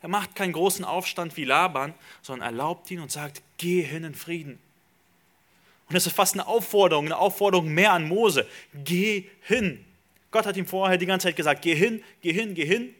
Er 0.00 0.08
macht 0.08 0.36
keinen 0.36 0.52
großen 0.52 0.84
Aufstand 0.84 1.36
wie 1.36 1.44
Laban, 1.44 1.92
sondern 2.22 2.50
erlaubt 2.50 2.88
ihn 2.92 3.00
und 3.00 3.10
sagt: 3.10 3.42
Geh 3.56 3.82
hin 3.82 4.04
in 4.04 4.14
Frieden. 4.14 4.60
Und 5.94 5.98
das 5.98 6.08
ist 6.08 6.16
fast 6.16 6.34
eine 6.34 6.48
Aufforderung, 6.48 7.04
eine 7.04 7.16
Aufforderung 7.16 7.68
mehr 7.68 7.92
an 7.92 8.08
Mose. 8.08 8.48
Geh 8.82 9.26
hin. 9.42 9.84
Gott 10.32 10.44
hat 10.44 10.56
ihm 10.56 10.66
vorher 10.66 10.98
die 10.98 11.06
ganze 11.06 11.28
Zeit 11.28 11.36
gesagt, 11.36 11.62
geh 11.62 11.76
hin, 11.76 12.02
geh 12.20 12.32
hin, 12.32 12.54
geh 12.54 12.66
hin. 12.66 12.92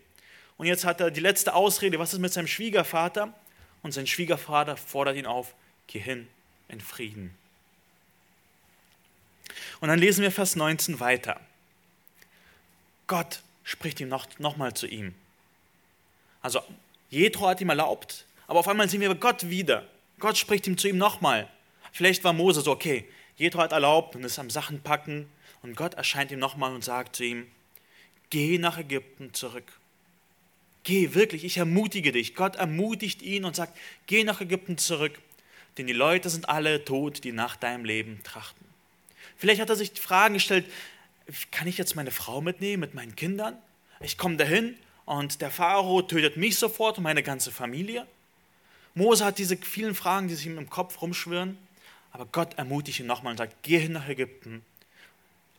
Und 0.58 0.66
jetzt 0.68 0.84
hat 0.84 1.00
er 1.00 1.10
die 1.10 1.18
letzte 1.18 1.54
Ausrede, 1.54 1.98
was 1.98 2.12
ist 2.12 2.20
mit 2.20 2.32
seinem 2.32 2.46
Schwiegervater? 2.46 3.34
Und 3.82 3.90
sein 3.90 4.06
Schwiegervater 4.06 4.76
fordert 4.76 5.16
ihn 5.16 5.26
auf, 5.26 5.56
geh 5.88 5.98
hin 5.98 6.28
in 6.68 6.80
Frieden. 6.80 7.34
Und 9.80 9.88
dann 9.88 9.98
lesen 9.98 10.22
wir 10.22 10.30
Vers 10.30 10.54
19 10.54 11.00
weiter. 11.00 11.40
Gott 13.08 13.42
spricht 13.64 13.98
ihm 13.98 14.08
noch, 14.08 14.28
noch 14.38 14.56
mal 14.56 14.72
zu 14.72 14.86
ihm. 14.86 15.16
Also 16.42 16.62
Jethro 17.10 17.48
hat 17.48 17.60
ihm 17.60 17.70
erlaubt, 17.70 18.24
aber 18.46 18.60
auf 18.60 18.68
einmal 18.68 18.88
sehen 18.88 19.00
wir 19.00 19.12
Gott 19.16 19.50
wieder. 19.50 19.84
Gott 20.20 20.36
spricht 20.36 20.68
ihm 20.68 20.78
zu 20.78 20.86
ihm 20.86 20.96
nochmal. 20.96 21.48
Vielleicht 21.94 22.24
war 22.24 22.32
Mose 22.32 22.60
so, 22.60 22.72
okay, 22.72 23.04
Jethro 23.36 23.60
hat 23.60 23.70
erlaubt 23.70 24.16
und 24.16 24.24
ist 24.24 24.40
am 24.40 24.50
Sachen 24.50 24.80
packen 24.80 25.28
und 25.62 25.76
Gott 25.76 25.94
erscheint 25.94 26.32
ihm 26.32 26.40
nochmal 26.40 26.74
und 26.74 26.82
sagt 26.82 27.14
zu 27.14 27.22
ihm, 27.22 27.46
geh 28.30 28.58
nach 28.58 28.78
Ägypten 28.78 29.32
zurück. 29.32 29.62
Geh 30.82 31.14
wirklich, 31.14 31.44
ich 31.44 31.56
ermutige 31.56 32.10
dich. 32.10 32.34
Gott 32.34 32.56
ermutigt 32.56 33.22
ihn 33.22 33.44
und 33.44 33.54
sagt, 33.54 33.78
geh 34.08 34.24
nach 34.24 34.40
Ägypten 34.40 34.76
zurück, 34.76 35.20
denn 35.78 35.86
die 35.86 35.92
Leute 35.92 36.30
sind 36.30 36.48
alle 36.48 36.84
tot, 36.84 37.22
die 37.22 37.30
nach 37.30 37.54
deinem 37.54 37.84
Leben 37.84 38.20
trachten. 38.24 38.66
Vielleicht 39.36 39.60
hat 39.60 39.70
er 39.70 39.76
sich 39.76 39.92
Fragen 39.92 40.34
gestellt, 40.34 40.66
kann 41.52 41.68
ich 41.68 41.78
jetzt 41.78 41.94
meine 41.94 42.10
Frau 42.10 42.40
mitnehmen 42.40 42.80
mit 42.80 42.94
meinen 42.94 43.14
Kindern? 43.14 43.56
Ich 44.00 44.18
komme 44.18 44.36
dahin 44.36 44.76
und 45.04 45.40
der 45.40 45.52
Pharao 45.52 46.02
tötet 46.02 46.36
mich 46.38 46.58
sofort 46.58 46.98
und 46.98 47.04
meine 47.04 47.22
ganze 47.22 47.52
Familie. 47.52 48.04
Mose 48.96 49.24
hat 49.24 49.38
diese 49.38 49.56
vielen 49.56 49.94
Fragen, 49.94 50.26
die 50.26 50.34
sich 50.34 50.46
ihm 50.46 50.58
im 50.58 50.68
Kopf 50.68 51.00
rumschwirren. 51.00 51.56
Aber 52.14 52.26
Gott 52.26 52.54
ermutigt 52.54 53.00
ihn 53.00 53.06
nochmal 53.06 53.32
und 53.32 53.38
sagt, 53.38 53.56
geh 53.64 53.80
hin 53.80 53.92
nach 53.92 54.08
Ägypten. 54.08 54.64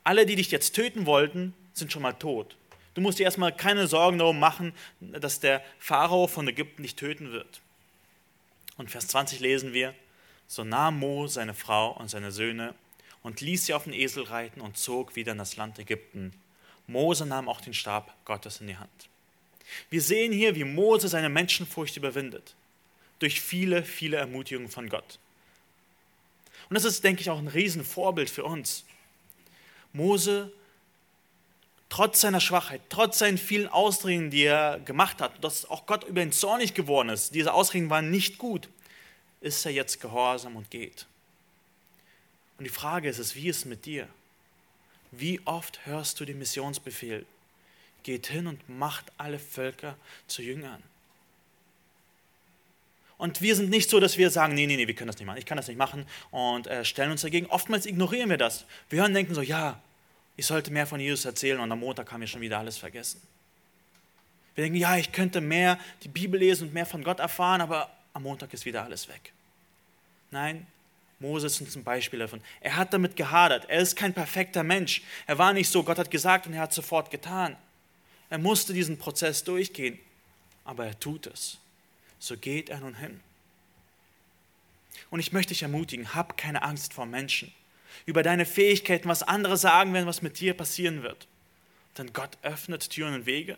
Alle, 0.06 0.26
die 0.26 0.38
dich 0.38 0.52
jetzt 0.52 0.74
töten 0.74 1.06
wollten, 1.06 1.54
sind 1.74 1.91
schon 1.91 2.02
mal 2.02 2.13
tot. 2.13 2.56
Du 2.94 3.02
musst 3.02 3.20
dir 3.20 3.26
erstmal 3.26 3.54
keine 3.54 3.88
Sorgen 3.88 4.20
darum 4.20 4.39
machen, 4.39 4.72
dass 5.02 5.41
der 5.41 5.62
Pharao 5.80 6.28
von 6.28 6.48
Ägypten 6.48 6.84
dich 6.84 6.96
töten 6.96 7.34
wird. 7.34 7.60
Und 8.78 8.89
Vers 8.89 9.10
20 9.10 9.41
lesen 9.41 9.74
wir, 9.74 9.94
so 10.48 10.63
nahm 10.63 10.98
Mo 10.98 11.28
seine 11.28 11.54
Frau 11.54 11.91
und 11.91 12.10
seine 12.10 12.32
Söhne 12.32 12.74
und 13.22 13.41
ließ 13.41 13.65
sie 13.65 13.74
auf 13.74 13.84
den 13.84 13.94
Esel 13.94 14.24
reiten 14.24 14.62
und 14.62 14.78
zog 14.78 15.18
wieder 15.18 15.34
in 15.34 15.38
das 15.38 15.58
Land 15.58 15.78
Ägypten. 15.78 16.32
Mose 16.88 17.26
nahm 17.26 17.50
auch 17.50 17.60
den 17.60 17.74
Stab 17.74 18.15
Gottes 18.24 18.62
in 18.62 18.68
die 18.68 18.78
Hand. 18.78 19.10
Wir 19.89 20.02
sehen 20.02 20.32
hier, 20.32 20.56
wie 20.56 20.63
Mose 20.63 21.10
seine 21.10 21.28
Menschenfurcht 21.28 21.98
überwindet. 21.98 22.56
Durch 23.20 23.41
viele, 23.41 23.84
viele 23.84 24.18
Ermutigungen 24.18 24.70
von 24.70 24.88
Gott. 24.88 25.20
Und 26.69 26.75
das 26.75 26.86
ist, 26.86 27.04
denke 27.04 27.21
ich, 27.21 27.30
auch 27.30 27.38
ein 27.38 27.47
Riesenvorbild 27.47 28.30
für 28.30 28.43
uns. 28.43 28.86
Mose, 29.93 30.51
trotz 31.89 32.21
seiner 32.21 32.41
Schwachheit, 32.41 32.82
trotz 32.89 33.19
seinen 33.19 33.38
vielen 33.38 33.67
Ausreden, 33.67 34.30
die 34.30 34.43
er 34.43 34.80
gemacht 34.80 35.21
hat, 35.21 35.43
dass 35.43 35.69
auch 35.69 35.86
Gott 35.86 36.04
über 36.04 36.21
ihn 36.21 36.32
zornig 36.32 36.73
geworden 36.73 37.10
ist, 37.10 37.34
diese 37.34 37.54
Ausreden 37.54 37.89
waren 37.89 38.12
nicht 38.12 38.38
gut, 38.38 38.67
ist 39.41 39.65
er 39.65 39.71
jetzt 39.71 40.01
gehorsam 40.01 40.56
und 40.56 40.69
geht. 40.71 41.06
Und 42.58 42.65
die 42.65 42.69
Frage 42.69 43.10
ist 43.10 43.19
es, 43.19 43.36
wie 43.36 43.47
ist 43.47 43.58
es 43.60 43.65
mit 43.65 43.86
dir? 43.86 44.08
Wie 45.12 45.39
oft 45.45 45.86
hörst 45.86 46.19
du 46.19 46.25
den 46.25 46.39
Missionsbefehl? 46.39 47.25
Geht 48.04 48.28
hin 48.28 48.47
und 48.47 48.67
macht 48.69 49.06
alle 49.17 49.39
Völker 49.39 49.97
zu 50.28 50.41
Jüngern. 50.41 50.82
Und 53.17 53.41
wir 53.41 53.56
sind 53.56 53.69
nicht 53.69 53.89
so, 53.89 53.99
dass 53.99 54.17
wir 54.17 54.30
sagen, 54.30 54.56
nee, 54.56 54.67
nee, 54.67 54.75
nee, 54.75 54.88
wir 54.88 54.95
können 54.95 55.08
das 55.08 55.17
nicht 55.17 55.25
machen, 55.25 55.38
ich 55.38 55.45
kann 55.45 55.58
das 55.58 55.67
nicht 55.67 55.78
machen 55.78 56.06
und 56.32 56.67
äh, 56.67 56.84
stellen 56.84 57.12
uns 57.12 57.21
dagegen. 57.21 57.45
Oftmals 57.47 57.86
ignorieren 57.86 58.30
wir 58.30 58.38
das. 58.38 58.65
Wir 58.89 58.99
hören 58.99 59.12
und 59.12 59.15
denken 59.15 59.34
so, 59.34 59.41
ja, 59.41 59.82
ich 60.36 60.45
sollte 60.45 60.71
mehr 60.71 60.86
von 60.86 60.99
Jesus 60.99 61.23
erzählen 61.23 61.60
und 61.60 61.71
am 61.71 61.80
Montag 61.80 62.12
haben 62.12 62.19
wir 62.19 62.28
schon 62.28 62.41
wieder 62.41 62.60
alles 62.60 62.78
vergessen. 62.78 63.21
Wir 64.56 64.65
denken, 64.65 64.78
ja, 64.78 64.97
ich 64.97 65.12
könnte 65.12 65.39
mehr 65.39 65.80
die 66.04 66.08
Bibel 66.10 66.39
lesen 66.39 66.67
und 66.67 66.73
mehr 66.73 66.86
von 66.86 67.04
Gott 67.04 67.19
erfahren, 67.19 67.62
aber 67.62 67.89
am 68.13 68.23
Montag 68.23 68.54
ist 68.54 68.65
wieder 68.65 68.84
alles 68.84 69.08
weg. 69.08 69.32
Nein, 70.32 70.67
Moses 71.19 71.62
ist 71.62 71.75
ein 71.75 71.84
Beispiel 71.86 72.19
davon. 72.19 72.41
Er 72.60 72.75
hat 72.75 72.93
damit 72.93 73.15
gehadert. 73.15 73.65
Er 73.69 73.80
ist 73.80 73.95
kein 73.95 74.13
perfekter 74.13 74.63
Mensch. 74.63 75.01
Er 75.25 75.38
war 75.38 75.54
nicht 75.54 75.69
so, 75.69 75.84
Gott 75.84 75.97
hat 75.97 76.12
gesagt 76.12 76.47
und 76.47 76.54
er 76.54 76.62
hat 76.62 76.73
sofort 76.73 77.12
getan. 77.12 77.56
Er 78.30 78.38
musste 78.39 78.73
diesen 78.73 78.97
Prozess 78.97 79.43
durchgehen, 79.43 79.99
aber 80.65 80.86
er 80.86 80.99
tut 80.99 81.28
es 81.28 81.60
so 82.19 82.38
geht 82.38 82.69
er 82.69 82.80
nun 82.80 82.95
hin. 82.95 83.19
Und 85.10 85.19
ich 85.19 85.32
möchte 85.32 85.54
dich 85.54 85.63
ermutigen, 85.63 86.13
hab 86.15 86.38
keine 86.38 86.63
Angst 86.63 86.93
vor 86.93 87.06
Menschen, 87.06 87.54
über 88.06 88.23
deine 88.23 88.45
Fähigkeiten, 88.45 89.08
was 89.08 89.23
andere 89.23 89.58
sagen 89.58 89.93
werden, 89.93 90.08
was 90.08 90.21
mit 90.21 90.39
dir 90.39 90.54
passieren 90.54 91.04
wird. 91.04 91.28
Denn 91.97 92.13
Gott 92.13 92.38
öffnet 92.41 92.89
Türen 92.89 93.13
und 93.13 93.25
Wege. 93.25 93.58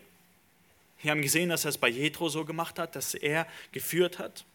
Wir 1.02 1.12
haben 1.12 1.22
gesehen, 1.22 1.50
dass 1.50 1.66
er 1.66 1.70
es 1.70 1.78
bei 1.78 1.90
Jethro 1.90 2.30
so 2.30 2.46
gemacht 2.46 2.80
hat, 2.80 2.96
dass 2.96 3.14
er 3.14 3.48
geführt 3.72 4.20
hat. 4.20 4.46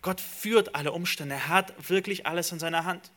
Gott 0.00 0.20
führt 0.20 0.74
alle 0.74 0.92
Umstände. 0.92 1.36
Er 1.36 1.48
hat 1.48 1.88
wirklich 1.88 2.26
alles 2.26 2.50
in 2.52 2.58
seiner 2.58 2.84
Hand. 2.84 3.10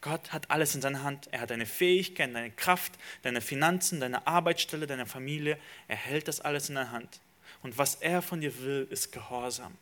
Gott 0.00 0.32
hat 0.32 0.50
alles 0.50 0.74
in 0.74 0.82
seiner 0.82 1.02
Hand. 1.02 1.28
Er 1.30 1.40
hat 1.40 1.50
deine 1.50 1.66
Fähigkeiten, 1.66 2.34
deine 2.34 2.50
Kraft, 2.50 2.92
deine 3.22 3.40
Finanzen, 3.40 4.00
deine 4.00 4.26
Arbeitsstelle, 4.26 4.86
deine 4.86 5.06
Familie. 5.06 5.58
Er 5.88 5.96
hält 5.96 6.28
das 6.28 6.40
alles 6.40 6.68
in 6.68 6.74
der 6.74 6.90
Hand. 6.90 7.20
Und 7.64 7.78
was 7.78 7.94
er 7.96 8.20
von 8.20 8.42
dir 8.42 8.60
will, 8.60 8.86
ist 8.90 9.10
Gehorsam. 9.10 9.74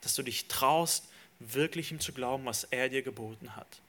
Dass 0.00 0.14
du 0.14 0.22
dich 0.22 0.48
traust, 0.48 1.04
wirklich 1.38 1.92
ihm 1.92 2.00
zu 2.00 2.14
glauben, 2.14 2.46
was 2.46 2.64
er 2.64 2.88
dir 2.88 3.02
geboten 3.02 3.54
hat. 3.54 3.80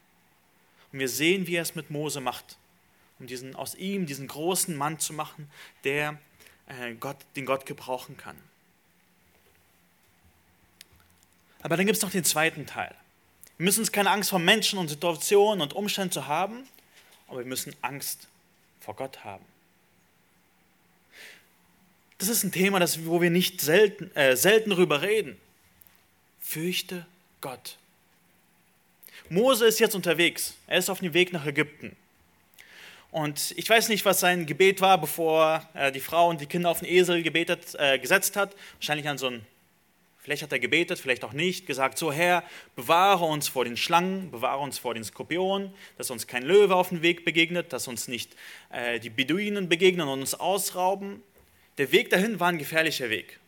Und 0.91 0.99
wir 0.99 1.07
sehen, 1.07 1.47
wie 1.47 1.55
er 1.55 1.61
es 1.61 1.75
mit 1.75 1.89
Mose 1.89 2.19
macht, 2.19 2.57
um 3.17 3.25
diesen, 3.25 3.55
aus 3.55 3.73
ihm 3.75 4.05
diesen 4.05 4.27
großen 4.27 4.75
Mann 4.75 4.99
zu 4.99 5.13
machen, 5.13 5.49
der 5.85 6.19
äh, 6.67 6.93
Gott, 6.95 7.15
den 7.37 7.45
Gott 7.45 7.65
gebrauchen 7.65 8.17
kann. 8.17 8.35
Aber 11.61 11.77
dann 11.77 11.85
gibt 11.85 11.95
es 11.95 12.03
noch 12.03 12.11
den 12.11 12.25
zweiten 12.25 12.65
Teil. 12.65 12.93
Wir 13.57 13.63
müssen 13.63 13.79
uns 13.79 13.93
keine 13.93 14.11
Angst 14.11 14.29
vor 14.29 14.39
Menschen 14.39 14.77
und 14.77 14.89
Situationen 14.89 15.61
und 15.61 15.71
Umständen 15.71 16.11
zu 16.11 16.27
haben, 16.27 16.67
aber 17.29 17.39
wir 17.39 17.45
müssen 17.45 17.73
Angst 17.81 18.27
vor 18.81 18.93
Gott 18.93 19.23
haben. 19.23 19.45
Das 22.17 22.29
ist 22.29 22.43
ein 22.43 22.51
Thema, 22.51 22.79
das, 22.79 23.05
wo 23.05 23.21
wir 23.21 23.29
nicht 23.29 23.59
selten, 23.61 24.15
äh, 24.15 24.35
selten 24.35 24.69
drüber 24.69 25.01
reden. 25.01 25.37
Fürchte 26.39 27.05
Gott. 27.41 27.77
Mose 29.29 29.65
ist 29.65 29.79
jetzt 29.79 29.95
unterwegs. 29.95 30.55
Er 30.67 30.77
ist 30.77 30.89
auf 30.89 30.99
dem 30.99 31.13
Weg 31.13 31.33
nach 31.33 31.45
Ägypten. 31.45 31.95
Und 33.11 33.53
ich 33.57 33.69
weiß 33.69 33.89
nicht, 33.89 34.05
was 34.05 34.19
sein 34.19 34.45
Gebet 34.45 34.81
war, 34.81 34.99
bevor 34.99 35.67
er 35.73 35.91
die 35.91 35.99
Frau 35.99 36.29
und 36.29 36.41
die 36.41 36.45
Kinder 36.47 36.69
auf 36.69 36.79
den 36.79 36.89
Esel 36.89 37.23
gebetet, 37.23 37.73
äh, 37.79 37.97
gesetzt 37.97 38.35
hat. 38.35 38.55
Wahrscheinlich 38.75 39.07
an 39.07 39.17
so 39.17 39.27
ein, 39.27 39.45
vielleicht 40.19 40.43
hat 40.43 40.51
er 40.51 40.59
gebetet, 40.59 40.99
vielleicht 40.99 41.23
auch 41.23 41.31
nicht, 41.31 41.65
gesagt, 41.65 41.97
so 41.97 42.11
Herr, 42.11 42.43
bewahre 42.75 43.25
uns 43.25 43.47
vor 43.47 43.63
den 43.63 43.77
Schlangen, 43.77 44.31
bewahre 44.31 44.59
uns 44.59 44.79
vor 44.79 44.93
den 44.93 45.03
Skorpionen, 45.03 45.73
dass 45.97 46.11
uns 46.11 46.27
kein 46.27 46.43
Löwe 46.43 46.75
auf 46.75 46.89
dem 46.89 47.01
Weg 47.01 47.23
begegnet, 47.23 47.71
dass 47.71 47.87
uns 47.87 48.07
nicht 48.07 48.35
äh, 48.71 48.99
die 48.99 49.09
Beduinen 49.09 49.69
begegnen 49.69 50.07
und 50.07 50.19
uns 50.19 50.35
ausrauben. 50.35 51.23
Der 51.77 51.91
Weg 51.91 52.09
dahin 52.09 52.39
war 52.39 52.49
ein 52.49 52.57
gefährlicher 52.57 53.09
Weg. 53.09 53.39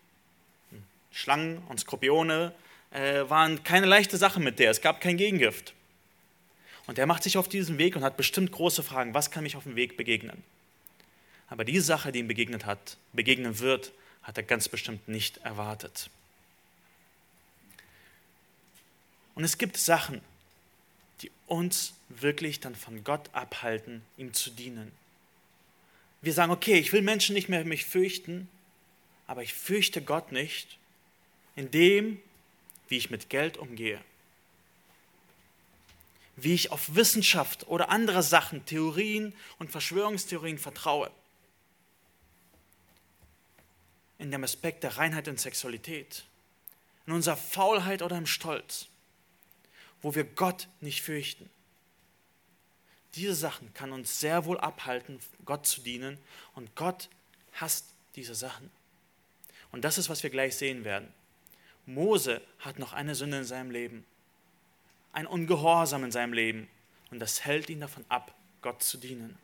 Schlangen 1.12 1.60
und 1.70 1.80
Skorpione 1.80 2.54
äh, 2.92 3.24
waren 3.28 3.64
keine 3.64 3.86
leichte 3.86 4.18
Sache 4.18 4.40
mit 4.40 4.60
der. 4.60 4.72
Es 4.72 4.82
gab 4.82 5.02
kein 5.02 5.18
Gegengift. 5.18 5.74
Und 6.86 6.98
er 6.98 7.06
macht 7.06 7.24
sich 7.24 7.38
auf 7.38 7.50
diesen 7.50 7.78
Weg 7.78 7.96
und 7.96 8.04
hat 8.04 8.18
bestimmt 8.18 8.52
große 8.52 8.84
Fragen. 8.84 9.14
Was 9.14 9.32
kann 9.32 9.44
mich 9.44 9.56
auf 9.56 9.64
dem 9.64 9.76
Weg 9.76 9.98
begegnen? 9.98 10.44
Aber 11.50 11.64
die 11.64 11.80
Sache, 11.80 12.12
die 12.12 12.20
ihm 12.20 12.28
begegnet 12.28 12.66
hat, 12.66 12.98
begegnen 13.14 13.60
wird, 13.60 13.92
hat 14.24 14.38
er 14.38 14.44
ganz 14.44 14.68
bestimmt 14.68 15.08
nicht 15.08 15.38
erwartet. 15.38 16.10
Und 19.36 19.44
es 19.44 19.58
gibt 19.58 19.78
Sachen, 19.78 20.22
die 21.22 21.32
uns 21.46 21.94
wirklich 22.10 22.60
dann 22.60 22.76
von 22.76 23.04
Gott 23.04 23.30
abhalten, 23.34 24.02
ihm 24.18 24.34
zu 24.34 24.50
dienen. 24.50 24.92
Wir 26.22 26.34
sagen, 26.34 26.52
okay, 26.52 26.80
ich 26.80 26.94
will 26.94 27.02
Menschen 27.02 27.36
nicht 27.36 27.50
mehr 27.50 27.64
mich 27.64 27.86
fürchten, 27.86 28.50
aber 29.28 29.44
ich 29.44 29.54
fürchte 29.54 30.02
Gott 30.02 30.32
nicht 30.32 30.78
in 31.56 31.70
dem, 31.72 32.20
wie 32.88 32.98
ich 32.98 33.10
mit 33.10 33.30
Geld 33.30 33.58
umgehe, 33.58 34.02
wie 36.36 36.54
ich 36.54 36.72
auf 36.72 36.96
Wissenschaft 36.96 37.68
oder 37.68 37.90
andere 37.90 38.24
Sachen, 38.24 38.66
Theorien 38.66 39.34
und 39.60 39.72
Verschwörungstheorien 39.72 40.58
vertraue, 40.58 41.12
in 44.20 44.32
dem 44.32 44.44
Aspekt 44.44 44.84
der 44.84 44.98
Reinheit 44.98 45.28
und 45.28 45.40
Sexualität, 45.40 46.24
in 47.06 47.14
unserer 47.14 47.38
Faulheit 47.38 48.02
oder 48.02 48.18
im 48.18 48.26
Stolz, 48.26 48.88
wo 50.02 50.16
wir 50.16 50.24
Gott 50.24 50.68
nicht 50.82 51.02
fürchten. 51.02 51.50
Diese 53.18 53.34
Sachen 53.34 53.74
kann 53.74 53.92
uns 53.94 54.20
sehr 54.20 54.46
wohl 54.46 54.60
abhalten, 54.60 55.20
Gott 55.44 55.66
zu 55.66 55.82
dienen 55.82 56.20
und 56.54 56.76
Gott 56.76 57.10
hasst 57.54 57.88
diese 58.16 58.36
Sachen. 58.36 58.70
Und 59.72 59.84
das 59.84 59.98
ist, 59.98 60.08
was 60.08 60.22
wir 60.22 60.30
gleich 60.30 60.56
sehen 60.56 60.84
werden. 60.84 61.12
Mose 61.88 62.42
hat 62.60 62.78
noch 62.78 62.94
eine 62.94 63.16
Sünde 63.16 63.40
in 63.40 63.44
seinem 63.44 63.72
Leben, 63.72 64.06
ein 65.14 65.26
Ungehorsam 65.26 66.04
in 66.04 66.12
seinem 66.12 66.34
Leben 66.34 66.68
und 67.10 67.18
das 67.18 67.44
hält 67.44 67.72
ihn 67.72 67.80
davon 67.80 68.06
ab, 68.08 68.36
Gott 68.62 68.84
zu 68.84 69.00
dienen. 69.00 69.36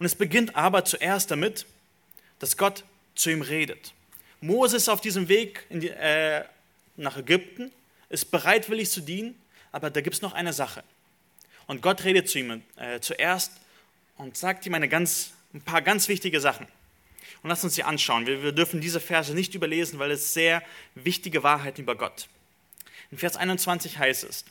Und 0.00 0.06
es 0.06 0.16
beginnt 0.16 0.56
aber 0.56 0.84
zuerst 0.84 1.30
damit, 1.30 1.64
dass 2.40 2.56
Gott 2.56 2.82
zu 3.14 3.30
ihm 3.30 3.42
redet. 3.42 3.94
Mose 4.40 4.78
ist 4.78 4.88
auf 4.88 5.00
diesem 5.00 5.28
Weg 5.28 5.64
die, 5.70 5.90
äh, 5.90 6.44
nach 6.96 7.18
Ägypten, 7.18 7.70
ist 8.08 8.32
bereitwillig 8.32 8.90
zu 8.90 9.00
dienen, 9.00 9.40
aber 9.70 9.90
da 9.90 10.00
gibt 10.00 10.16
es 10.16 10.22
noch 10.22 10.32
eine 10.32 10.52
Sache. 10.52 10.82
Und 11.68 11.82
Gott 11.82 12.02
redet 12.02 12.28
zu 12.28 12.40
ihm 12.40 12.62
äh, 12.76 12.98
zuerst 12.98 13.52
und 14.16 14.36
sagt 14.36 14.66
ihm 14.66 14.74
eine 14.74 14.88
ganz, 14.88 15.32
ein 15.54 15.60
paar 15.60 15.82
ganz 15.82 16.08
wichtige 16.08 16.40
Sachen. 16.40 16.66
Und 17.42 17.50
lasst 17.50 17.62
uns 17.62 17.74
sie 17.74 17.84
anschauen. 17.84 18.26
Wir, 18.26 18.42
wir 18.42 18.52
dürfen 18.52 18.80
diese 18.80 19.00
Verse 19.00 19.32
nicht 19.34 19.54
überlesen, 19.54 19.98
weil 19.98 20.10
es 20.10 20.34
sehr 20.34 20.62
wichtige 20.96 21.42
Wahrheiten 21.42 21.82
über 21.82 21.94
Gott. 21.94 22.28
In 23.10 23.18
Vers 23.18 23.36
21 23.36 23.98
heißt 23.98 24.24
es, 24.24 24.44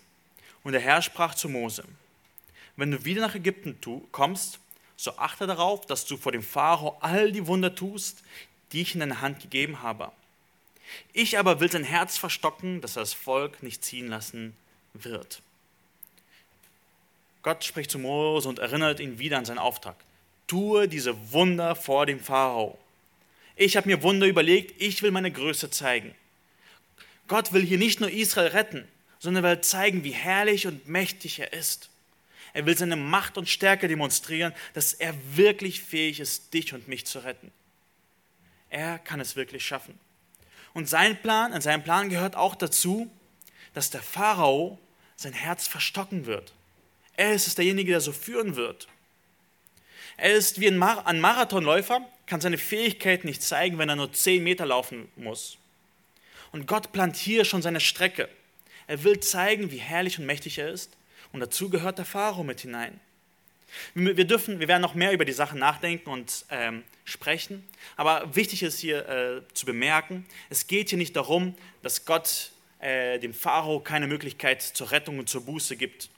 und 0.63 0.71
der 0.71 0.81
Herr 0.81 1.01
sprach 1.01 1.35
zu 1.35 1.49
Mose, 1.49 1.83
wenn 2.75 2.91
du 2.91 3.03
wieder 3.03 3.21
nach 3.21 3.35
Ägypten 3.35 3.81
tu, 3.81 4.07
kommst, 4.11 4.59
so 4.95 5.17
achte 5.17 5.47
darauf, 5.47 5.85
dass 5.85 6.05
du 6.05 6.17
vor 6.17 6.31
dem 6.31 6.43
Pharao 6.43 6.97
all 7.01 7.31
die 7.31 7.47
Wunder 7.47 7.73
tust, 7.73 8.23
die 8.71 8.81
ich 8.81 8.93
in 8.93 8.99
deine 8.99 9.21
Hand 9.21 9.41
gegeben 9.41 9.81
habe. 9.81 10.11
Ich 11.13 11.39
aber 11.39 11.59
will 11.59 11.71
sein 11.71 11.83
Herz 11.83 12.17
verstocken, 12.17 12.81
dass 12.81 12.95
er 12.95 13.01
das 13.01 13.13
Volk 13.13 13.63
nicht 13.63 13.83
ziehen 13.83 14.07
lassen 14.07 14.55
wird. 14.93 15.41
Gott 17.47 17.63
spricht 17.63 17.91
zu 17.91 17.97
Mose 17.97 18.49
und 18.49 18.59
erinnert 18.59 18.99
ihn 18.99 19.19
wieder 19.19 19.37
an 19.37 19.45
seinen 19.45 19.57
Auftrag. 19.57 19.95
Tue 20.47 20.89
diese 20.89 21.31
Wunder 21.31 21.77
vor 21.77 22.05
dem 22.05 22.19
Pharao. 22.19 22.77
Ich 23.55 23.77
habe 23.77 23.87
mir 23.87 24.03
Wunder 24.03 24.27
überlegt, 24.27 24.81
ich 24.81 25.01
will 25.01 25.11
meine 25.11 25.31
Größe 25.31 25.71
zeigen. 25.71 26.13
Gott 27.29 27.53
will 27.53 27.65
hier 27.65 27.77
nicht 27.77 28.01
nur 28.01 28.09
Israel 28.09 28.49
retten, 28.49 28.85
sondern 29.19 29.45
will 29.45 29.61
zeigen, 29.61 30.03
wie 30.03 30.11
herrlich 30.11 30.67
und 30.67 30.89
mächtig 30.89 31.39
er 31.39 31.53
ist. 31.53 31.89
Er 32.51 32.65
will 32.65 32.77
seine 32.77 32.97
Macht 32.97 33.37
und 33.37 33.47
Stärke 33.47 33.87
demonstrieren, 33.87 34.51
dass 34.73 34.91
er 34.91 35.15
wirklich 35.37 35.81
fähig 35.81 36.19
ist, 36.19 36.53
dich 36.53 36.73
und 36.73 36.89
mich 36.89 37.05
zu 37.05 37.19
retten. 37.19 37.53
Er 38.69 38.99
kann 38.99 39.21
es 39.21 39.37
wirklich 39.37 39.65
schaffen. 39.65 39.97
Und 40.73 40.89
sein 40.89 41.21
Plan, 41.21 41.53
in 41.53 41.61
seinem 41.61 41.85
Plan 41.85 42.09
gehört 42.09 42.35
auch 42.35 42.55
dazu, 42.55 43.09
dass 43.73 43.89
der 43.89 44.03
Pharao 44.03 44.77
sein 45.15 45.31
Herz 45.31 45.65
verstocken 45.65 46.25
wird. 46.25 46.51
Er 47.17 47.33
ist 47.33 47.47
es 47.47 47.55
derjenige, 47.55 47.91
der 47.91 48.01
so 48.01 48.13
führen 48.13 48.55
wird. 48.55 48.87
Er 50.15 50.33
ist 50.33 50.59
wie 50.59 50.67
ein, 50.67 50.77
Marathonläufer, 50.77 52.07
kann 52.25 52.41
seine 52.41 52.57
Fähigkeit 52.57 53.25
nicht 53.25 53.43
zeigen, 53.43 53.77
wenn 53.77 53.89
er 53.89 53.95
nur 53.95 54.13
zehn 54.13 54.43
Meter 54.43 54.65
laufen 54.65 55.09
muss. 55.15 55.57
Und 56.51 56.67
Gott 56.67 56.91
plant 56.91 57.15
hier 57.15 57.43
schon 57.43 57.61
seine 57.61 57.79
Strecke. 57.79 58.29
Er 58.87 59.03
will 59.03 59.19
zeigen, 59.19 59.71
wie 59.71 59.77
herrlich 59.77 60.17
und 60.17 60.25
mächtig 60.25 60.59
er 60.59 60.69
ist 60.69 60.95
und 61.33 61.39
dazu 61.39 61.69
gehört 61.69 61.97
der 61.97 62.05
Pharao 62.05 62.43
mit 62.43 62.61
hinein. 62.61 62.99
Wir, 63.93 64.25
dürfen, 64.25 64.59
wir 64.59 64.67
werden 64.67 64.81
noch 64.81 64.95
mehr 64.95 65.11
über 65.11 65.25
die 65.25 65.33
Sachen 65.33 65.59
nachdenken 65.59 66.09
und 66.09 66.45
ähm, 66.49 66.83
sprechen. 67.03 67.67
Aber 67.95 68.35
wichtig 68.35 68.63
ist 68.63 68.79
hier 68.79 69.07
äh, 69.07 69.41
zu 69.53 69.65
bemerken, 69.65 70.25
es 70.49 70.67
geht 70.67 70.89
hier 70.89 70.97
nicht 70.97 71.15
darum, 71.15 71.53
dass 71.81 72.05
Gott 72.05 72.51
äh, 72.79 73.19
dem 73.19 73.33
Pharao 73.33 73.79
keine 73.79 74.07
Möglichkeit 74.07 74.61
zur 74.61 74.91
Rettung 74.91 75.19
und 75.19 75.29
zur 75.29 75.45
Buße 75.45 75.75
gibt. 75.75 76.09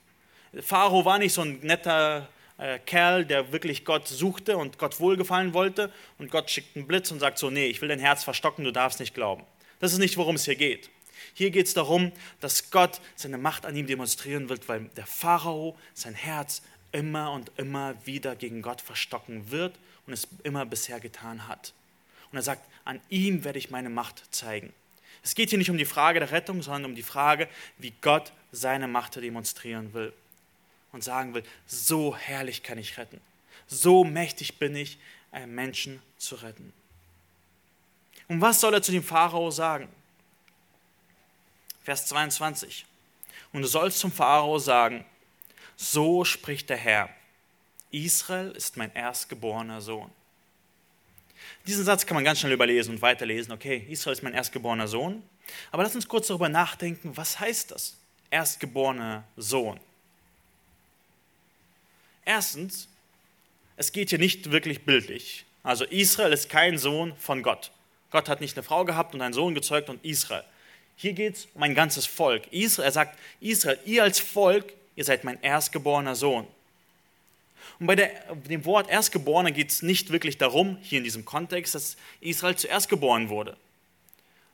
Pharao 0.58 1.04
war 1.04 1.18
nicht 1.18 1.32
so 1.32 1.42
ein 1.42 1.60
netter 1.60 2.28
äh, 2.58 2.78
Kerl, 2.80 3.24
der 3.24 3.52
wirklich 3.52 3.84
Gott 3.84 4.08
suchte 4.08 4.56
und 4.56 4.78
Gott 4.78 5.00
wohlgefallen 5.00 5.54
wollte 5.54 5.92
und 6.18 6.30
Gott 6.30 6.50
schickt 6.50 6.76
einen 6.76 6.86
Blitz 6.86 7.10
und 7.10 7.20
sagt 7.20 7.38
so, 7.38 7.50
nee, 7.50 7.66
ich 7.66 7.80
will 7.80 7.88
dein 7.88 8.00
Herz 8.00 8.24
verstocken, 8.24 8.64
du 8.64 8.72
darfst 8.72 9.00
nicht 9.00 9.14
glauben. 9.14 9.44
Das 9.78 9.92
ist 9.92 9.98
nicht, 9.98 10.16
worum 10.16 10.34
es 10.34 10.44
hier 10.44 10.56
geht. 10.56 10.90
Hier 11.34 11.50
geht 11.50 11.66
es 11.66 11.74
darum, 11.74 12.12
dass 12.40 12.70
Gott 12.70 13.00
seine 13.14 13.38
Macht 13.38 13.64
an 13.64 13.76
ihm 13.76 13.86
demonstrieren 13.86 14.48
wird, 14.48 14.68
weil 14.68 14.90
der 14.96 15.06
Pharao 15.06 15.76
sein 15.94 16.14
Herz 16.14 16.62
immer 16.92 17.32
und 17.32 17.52
immer 17.56 17.94
wieder 18.04 18.34
gegen 18.36 18.62
Gott 18.62 18.80
verstocken 18.80 19.50
wird 19.50 19.78
und 20.06 20.12
es 20.12 20.26
immer 20.42 20.66
bisher 20.66 21.00
getan 21.00 21.46
hat. 21.46 21.72
Und 22.32 22.38
er 22.38 22.42
sagt, 22.42 22.68
an 22.84 23.00
ihm 23.08 23.44
werde 23.44 23.58
ich 23.58 23.70
meine 23.70 23.90
Macht 23.90 24.34
zeigen. 24.34 24.72
Es 25.22 25.34
geht 25.34 25.50
hier 25.50 25.58
nicht 25.58 25.70
um 25.70 25.78
die 25.78 25.84
Frage 25.84 26.20
der 26.20 26.32
Rettung, 26.32 26.62
sondern 26.62 26.86
um 26.86 26.94
die 26.94 27.02
Frage, 27.02 27.48
wie 27.78 27.92
Gott 28.00 28.32
seine 28.52 28.88
Macht 28.88 29.16
demonstrieren 29.16 29.92
will. 29.92 30.12
Und 30.92 31.04
sagen 31.04 31.34
will, 31.34 31.44
so 31.66 32.16
herrlich 32.16 32.62
kann 32.62 32.78
ich 32.78 32.98
retten. 32.98 33.20
So 33.68 34.02
mächtig 34.02 34.58
bin 34.58 34.74
ich, 34.74 34.98
Menschen 35.46 36.02
zu 36.18 36.34
retten. 36.36 36.72
Und 38.26 38.40
was 38.40 38.60
soll 38.60 38.74
er 38.74 38.82
zu 38.82 38.90
dem 38.90 39.04
Pharao 39.04 39.50
sagen? 39.50 39.88
Vers 41.84 42.06
22. 42.06 42.84
Und 43.52 43.62
du 43.62 43.68
sollst 43.68 44.00
zum 44.00 44.10
Pharao 44.10 44.58
sagen, 44.58 45.04
so 45.76 46.24
spricht 46.24 46.68
der 46.70 46.76
Herr, 46.76 47.08
Israel 47.90 48.50
ist 48.52 48.76
mein 48.76 48.92
erstgeborener 48.94 49.80
Sohn. 49.80 50.10
Diesen 51.66 51.84
Satz 51.84 52.06
kann 52.06 52.16
man 52.16 52.24
ganz 52.24 52.40
schnell 52.40 52.52
überlesen 52.52 52.94
und 52.94 53.02
weiterlesen. 53.02 53.52
Okay, 53.52 53.86
Israel 53.88 54.12
ist 54.12 54.22
mein 54.22 54.34
erstgeborener 54.34 54.88
Sohn. 54.88 55.22
Aber 55.70 55.82
lass 55.82 55.94
uns 55.94 56.06
kurz 56.06 56.26
darüber 56.26 56.48
nachdenken, 56.48 57.16
was 57.16 57.40
heißt 57.40 57.70
das? 57.70 57.96
Erstgeborener 58.30 59.24
Sohn. 59.36 59.80
Erstens, 62.24 62.88
es 63.76 63.92
geht 63.92 64.10
hier 64.10 64.18
nicht 64.18 64.50
wirklich 64.50 64.84
bildlich. 64.84 65.44
Also 65.62 65.84
Israel 65.84 66.32
ist 66.32 66.48
kein 66.48 66.78
Sohn 66.78 67.14
von 67.16 67.42
Gott. 67.42 67.70
Gott 68.10 68.28
hat 68.28 68.40
nicht 68.40 68.56
eine 68.56 68.62
Frau 68.62 68.84
gehabt 68.84 69.14
und 69.14 69.22
einen 69.22 69.34
Sohn 69.34 69.54
gezeugt 69.54 69.88
und 69.88 70.04
Israel. 70.04 70.44
Hier 70.96 71.12
geht 71.12 71.36
es 71.36 71.48
um 71.54 71.62
ein 71.62 71.74
ganzes 71.74 72.06
Volk. 72.06 72.52
Israel, 72.52 72.88
er 72.88 72.92
sagt, 72.92 73.18
Israel, 73.40 73.78
ihr 73.84 74.02
als 74.02 74.20
Volk, 74.20 74.72
ihr 74.96 75.04
seid 75.04 75.24
mein 75.24 75.40
erstgeborener 75.42 76.14
Sohn. 76.14 76.46
Und 77.78 77.86
bei 77.86 77.96
der, 77.96 78.10
dem 78.34 78.64
Wort 78.66 78.90
Erstgeborener 78.90 79.52
geht 79.52 79.70
es 79.70 79.82
nicht 79.82 80.12
wirklich 80.12 80.36
darum, 80.36 80.76
hier 80.82 80.98
in 80.98 81.04
diesem 81.04 81.24
Kontext, 81.24 81.74
dass 81.74 81.96
Israel 82.20 82.56
zuerst 82.56 82.88
geboren 82.88 83.30
wurde. 83.30 83.56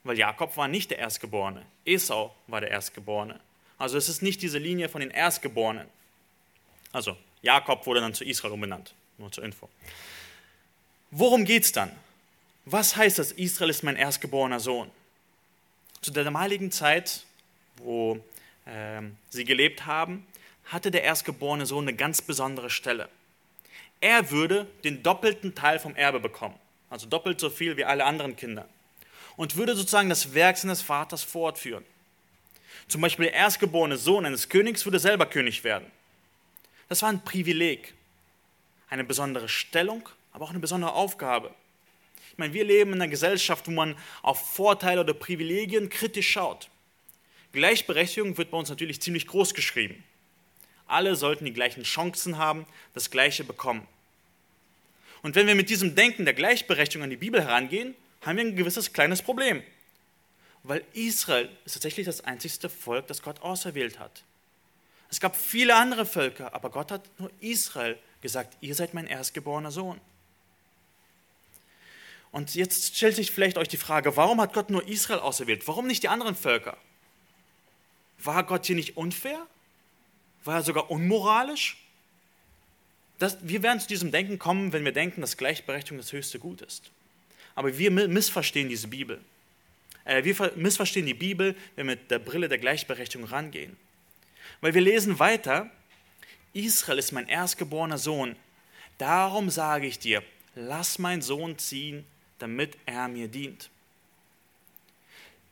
Weil 0.04 0.16
Jakob 0.16 0.56
war 0.56 0.68
nicht 0.68 0.92
der 0.92 0.98
Erstgeborene. 0.98 1.66
Esau 1.84 2.34
war 2.46 2.60
der 2.60 2.70
Erstgeborene. 2.70 3.40
Also 3.78 3.98
es 3.98 4.08
ist 4.08 4.22
nicht 4.22 4.42
diese 4.42 4.58
Linie 4.58 4.88
von 4.88 5.00
den 5.00 5.10
Erstgeborenen. 5.10 5.88
Also 6.92 7.16
Jakob 7.42 7.86
wurde 7.86 8.00
dann 8.00 8.14
zu 8.14 8.24
Israel 8.24 8.52
umbenannt. 8.52 8.94
Nur 9.18 9.32
zur 9.32 9.44
Info. 9.44 9.68
Worum 11.10 11.44
geht 11.44 11.64
es 11.64 11.72
dann? 11.72 11.90
Was 12.64 12.96
heißt 12.96 13.18
das, 13.18 13.32
Israel 13.32 13.70
ist 13.70 13.82
mein 13.82 13.96
erstgeborener 13.96 14.60
Sohn? 14.60 14.90
Zu 16.00 16.10
der 16.10 16.24
damaligen 16.24 16.70
Zeit, 16.70 17.24
wo 17.76 18.16
äh, 18.66 19.02
sie 19.30 19.44
gelebt 19.44 19.86
haben, 19.86 20.26
hatte 20.66 20.90
der 20.90 21.04
erstgeborene 21.04 21.66
Sohn 21.66 21.84
eine 21.84 21.96
ganz 21.96 22.20
besondere 22.20 22.70
Stelle. 22.70 23.08
Er 24.00 24.30
würde 24.30 24.66
den 24.84 25.02
doppelten 25.02 25.54
Teil 25.54 25.78
vom 25.78 25.94
Erbe 25.94 26.20
bekommen, 26.20 26.56
also 26.90 27.06
doppelt 27.06 27.40
so 27.40 27.50
viel 27.50 27.76
wie 27.76 27.84
alle 27.84 28.04
anderen 28.04 28.36
Kinder, 28.36 28.68
und 29.36 29.56
würde 29.56 29.74
sozusagen 29.74 30.08
das 30.08 30.34
Werk 30.34 30.58
seines 30.58 30.82
Vaters 30.82 31.22
fortführen. 31.22 31.84
Zum 32.88 33.00
Beispiel 33.00 33.26
der 33.26 33.34
erstgeborene 33.34 33.96
Sohn 33.96 34.26
eines 34.26 34.48
Königs 34.48 34.84
würde 34.84 34.98
selber 34.98 35.26
König 35.26 35.64
werden. 35.64 35.90
Das 36.88 37.02
war 37.02 37.08
ein 37.08 37.24
Privileg, 37.24 37.94
eine 38.88 39.04
besondere 39.04 39.48
Stellung, 39.48 40.08
aber 40.32 40.44
auch 40.44 40.50
eine 40.50 40.60
besondere 40.60 40.92
Aufgabe. 40.92 41.52
Ich 42.30 42.38
meine, 42.38 42.52
wir 42.52 42.64
leben 42.64 42.92
in 42.92 43.00
einer 43.00 43.10
Gesellschaft, 43.10 43.66
wo 43.66 43.70
man 43.70 43.96
auf 44.22 44.54
Vorteile 44.54 45.00
oder 45.00 45.14
Privilegien 45.14 45.88
kritisch 45.88 46.30
schaut. 46.30 46.68
Gleichberechtigung 47.52 48.36
wird 48.36 48.50
bei 48.50 48.58
uns 48.58 48.68
natürlich 48.68 49.00
ziemlich 49.00 49.26
groß 49.26 49.54
geschrieben. 49.54 50.04
Alle 50.86 51.16
sollten 51.16 51.46
die 51.46 51.52
gleichen 51.52 51.82
Chancen 51.82 52.38
haben, 52.38 52.66
das 52.94 53.10
Gleiche 53.10 53.42
bekommen. 53.42 53.86
Und 55.22 55.34
wenn 55.34 55.46
wir 55.46 55.54
mit 55.54 55.70
diesem 55.70 55.94
Denken 55.94 56.24
der 56.24 56.34
Gleichberechtigung 56.34 57.04
an 57.04 57.10
die 57.10 57.16
Bibel 57.16 57.42
herangehen, 57.42 57.94
haben 58.20 58.36
wir 58.36 58.44
ein 58.44 58.56
gewisses 58.56 58.92
kleines 58.92 59.22
Problem. 59.22 59.62
Weil 60.62 60.84
Israel 60.92 61.48
ist 61.64 61.72
tatsächlich 61.72 62.06
das 62.06 62.20
einzigste 62.20 62.68
Volk, 62.68 63.06
das 63.06 63.22
Gott 63.22 63.40
auserwählt 63.40 63.98
hat. 63.98 64.22
Es 65.10 65.20
gab 65.20 65.36
viele 65.36 65.76
andere 65.76 66.06
Völker, 66.06 66.54
aber 66.54 66.70
Gott 66.70 66.90
hat 66.90 67.08
nur 67.18 67.30
Israel 67.40 67.98
gesagt, 68.20 68.56
ihr 68.60 68.74
seid 68.74 68.94
mein 68.94 69.06
erstgeborener 69.06 69.70
Sohn. 69.70 70.00
Und 72.32 72.54
jetzt 72.54 72.96
stellt 72.96 73.16
sich 73.16 73.30
vielleicht 73.30 73.56
euch 73.56 73.68
die 73.68 73.76
Frage, 73.76 74.16
warum 74.16 74.40
hat 74.40 74.52
Gott 74.52 74.68
nur 74.68 74.86
Israel 74.86 75.20
auserwählt? 75.20 75.66
Warum 75.66 75.86
nicht 75.86 76.02
die 76.02 76.08
anderen 76.08 76.34
Völker? 76.34 76.76
War 78.18 78.44
Gott 78.44 78.66
hier 78.66 78.76
nicht 78.76 78.96
unfair? 78.96 79.46
War 80.44 80.56
er 80.56 80.62
sogar 80.62 80.90
unmoralisch? 80.90 81.78
Das, 83.18 83.38
wir 83.40 83.62
werden 83.62 83.80
zu 83.80 83.88
diesem 83.88 84.10
Denken 84.10 84.38
kommen, 84.38 84.72
wenn 84.72 84.84
wir 84.84 84.92
denken, 84.92 85.20
dass 85.20 85.36
Gleichberechtigung 85.36 85.98
das 85.98 86.12
höchste 86.12 86.38
Gut 86.38 86.60
ist. 86.60 86.90
Aber 87.54 87.78
wir 87.78 87.90
missverstehen 87.90 88.68
diese 88.68 88.88
Bibel. 88.88 89.20
Äh, 90.04 90.24
wir 90.24 90.52
missverstehen 90.56 91.06
die 91.06 91.14
Bibel, 91.14 91.56
wenn 91.74 91.86
wir 91.86 91.96
mit 91.96 92.10
der 92.10 92.18
Brille 92.18 92.48
der 92.48 92.58
Gleichberechtigung 92.58 93.26
rangehen. 93.26 93.76
Weil 94.60 94.74
wir 94.74 94.80
lesen 94.80 95.18
weiter, 95.18 95.70
Israel 96.52 96.98
ist 96.98 97.12
mein 97.12 97.28
erstgeborener 97.28 97.98
Sohn. 97.98 98.36
Darum 98.98 99.50
sage 99.50 99.86
ich 99.86 99.98
dir, 99.98 100.22
lass 100.54 100.98
meinen 100.98 101.22
Sohn 101.22 101.58
ziehen, 101.58 102.06
damit 102.38 102.76
er 102.86 103.08
mir 103.08 103.28
dient. 103.28 103.70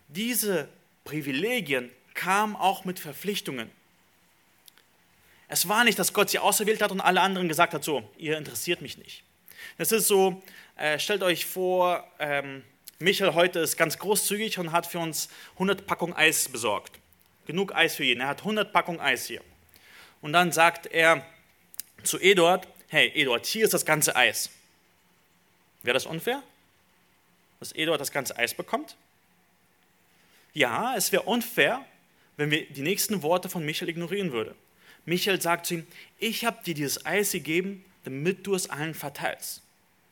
Diese 0.08 0.68
Privilegien 1.04 1.90
kamen 2.14 2.56
auch 2.56 2.84
mit 2.84 2.98
Verpflichtungen. 2.98 3.70
Es 5.48 5.68
war 5.68 5.84
nicht, 5.84 5.98
dass 5.98 6.12
Gott 6.12 6.30
sie 6.30 6.38
auserwählt 6.38 6.80
hat 6.82 6.90
und 6.90 7.00
alle 7.00 7.20
anderen 7.20 7.48
gesagt 7.48 7.74
hat, 7.74 7.84
so, 7.84 8.08
ihr 8.16 8.38
interessiert 8.38 8.80
mich 8.80 8.96
nicht. 8.96 9.22
Das 9.78 9.92
ist 9.92 10.08
so, 10.08 10.42
äh, 10.76 10.98
stellt 10.98 11.22
euch 11.22 11.46
vor, 11.46 12.10
ähm, 12.18 12.64
Michael 12.98 13.34
heute 13.34 13.58
ist 13.58 13.76
ganz 13.76 13.98
großzügig 13.98 14.58
und 14.58 14.72
hat 14.72 14.86
für 14.86 14.98
uns 14.98 15.28
100 15.54 15.86
Packungen 15.86 16.14
Eis 16.14 16.48
besorgt. 16.48 16.98
Genug 17.46 17.74
Eis 17.74 17.96
für 17.96 18.04
jeden. 18.04 18.20
Er 18.20 18.28
hat 18.28 18.40
100 18.40 18.72
Packungen 18.72 19.00
Eis 19.00 19.26
hier. 19.26 19.42
Und 20.20 20.32
dann 20.32 20.52
sagt 20.52 20.86
er 20.86 21.26
zu 22.02 22.18
Eduard, 22.18 22.66
hey 22.88 23.12
Eduard, 23.14 23.46
hier 23.46 23.64
ist 23.64 23.74
das 23.74 23.84
ganze 23.84 24.16
Eis. 24.16 24.50
Wäre 25.82 25.94
das 25.94 26.06
unfair, 26.06 26.42
dass 27.60 27.72
Eduard 27.72 28.00
das 28.00 28.10
ganze 28.10 28.36
Eis 28.36 28.54
bekommt? 28.54 28.96
Ja, 30.54 30.94
es 30.96 31.12
wäre 31.12 31.24
unfair, 31.24 31.84
wenn 32.36 32.50
wir 32.50 32.66
die 32.66 32.82
nächsten 32.82 33.22
Worte 33.22 33.48
von 33.48 33.64
Michael 33.64 33.90
ignorieren 33.90 34.32
würden. 34.32 34.54
Michael 35.04 35.40
sagt 35.40 35.66
zu 35.66 35.74
ihm, 35.74 35.86
ich 36.18 36.44
habe 36.44 36.62
dir 36.64 36.74
dieses 36.74 37.04
Eis 37.04 37.32
gegeben, 37.32 37.84
damit 38.04 38.46
du 38.46 38.54
es 38.54 38.70
allen 38.70 38.94
verteilst. 38.94 39.62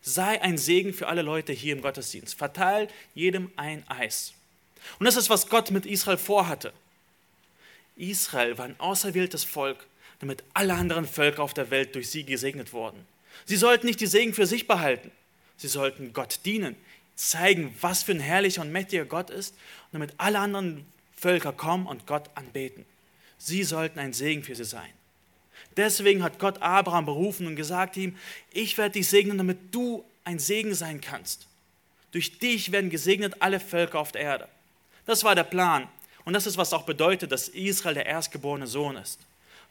Sei 0.03 0.42
ein 0.42 0.59
Segen 0.59 0.92
für 0.92 1.09
alle 1.09 1.23
Leute 1.23 1.53
hier 1.53 1.75
im 1.75 1.81
Gottesdienst. 1.81 2.35
Verteil 2.35 2.88
jedem 3.14 3.53
ein 3.57 3.88
Eis. 3.88 4.35
Und 4.99 5.07
das 5.07 5.16
ist, 5.16 5.31
was 5.31 5.49
Gott 5.49 5.71
mit 5.71 5.87
Israel 5.87 6.18
vorhatte. 6.18 6.73
Israel 7.96 8.59
war 8.59 8.64
ein 8.64 8.81
auserwähltes 8.81 9.44
Volk, 9.44 9.87
damit 10.20 10.44
alle 10.55 10.74
anderen 10.74 11.07
Völker 11.07 11.42
auf 11.42 11.55
der 11.55 11.70
Welt 11.70 11.94
durch 11.94 12.11
sie 12.11 12.24
gesegnet 12.24 12.72
wurden. 12.72 13.07
Sie 13.44 13.57
sollten 13.57 13.87
nicht 13.87 14.00
die 14.00 14.07
Segen 14.07 14.35
für 14.35 14.46
sich 14.46 14.66
behalten. 14.66 15.11
Sie 15.57 15.68
sollten 15.68 16.12
Gott 16.12 16.40
dienen, 16.44 16.76
zeigen, 17.14 17.74
was 17.81 18.02
für 18.02 18.12
ein 18.12 18.20
herrlicher 18.20 18.62
und 18.62 18.72
mächtiger 18.72 19.05
Gott 19.05 19.31
ist, 19.31 19.55
damit 19.92 20.14
alle 20.18 20.38
anderen 20.38 20.87
Völker 21.16 21.52
kommen 21.52 21.87
und 21.87 22.07
Gott 22.07 22.31
anbeten. 22.35 22.85
Sie 23.38 23.64
sollten 23.64 23.98
ein 23.98 24.12
Segen 24.12 24.42
für 24.42 24.55
sie 24.55 24.64
sein. 24.64 24.90
Deswegen 25.76 26.22
hat 26.22 26.38
Gott 26.38 26.61
Abraham 26.61 27.07
berufen 27.07 27.46
und 27.46 27.57
gesagt 27.57 27.96
ihm, 27.96 28.16
ich 28.52 28.78
werde 28.78 28.94
dich 28.94 29.09
segnen, 29.09 29.38
damit 29.38 29.74
du 29.74 30.05
ein 30.24 30.38
Segen 30.38 30.74
sein 30.74 31.00
kannst. 31.00 31.46
Durch 32.12 32.38
dich 32.38 32.72
werden 32.72 32.90
gesegnet 32.90 33.37
alle 33.40 33.59
Völker 33.59 33.98
auf 33.98 34.12
der 34.12 34.22
Erde. 34.22 34.48
Das 35.07 35.24
war 35.24 35.35
der 35.35 35.44
Plan. 35.44 35.88
Und 36.24 36.35
das 36.35 36.46
ist, 36.46 36.56
was 36.56 36.72
auch 36.72 36.85
bedeutet, 36.85 37.32
dass 37.32 37.48
Israel 37.48 37.94
der 37.94 38.06
erstgeborene 38.06 38.66
Sohn 38.66 38.96
ist. 38.96 39.20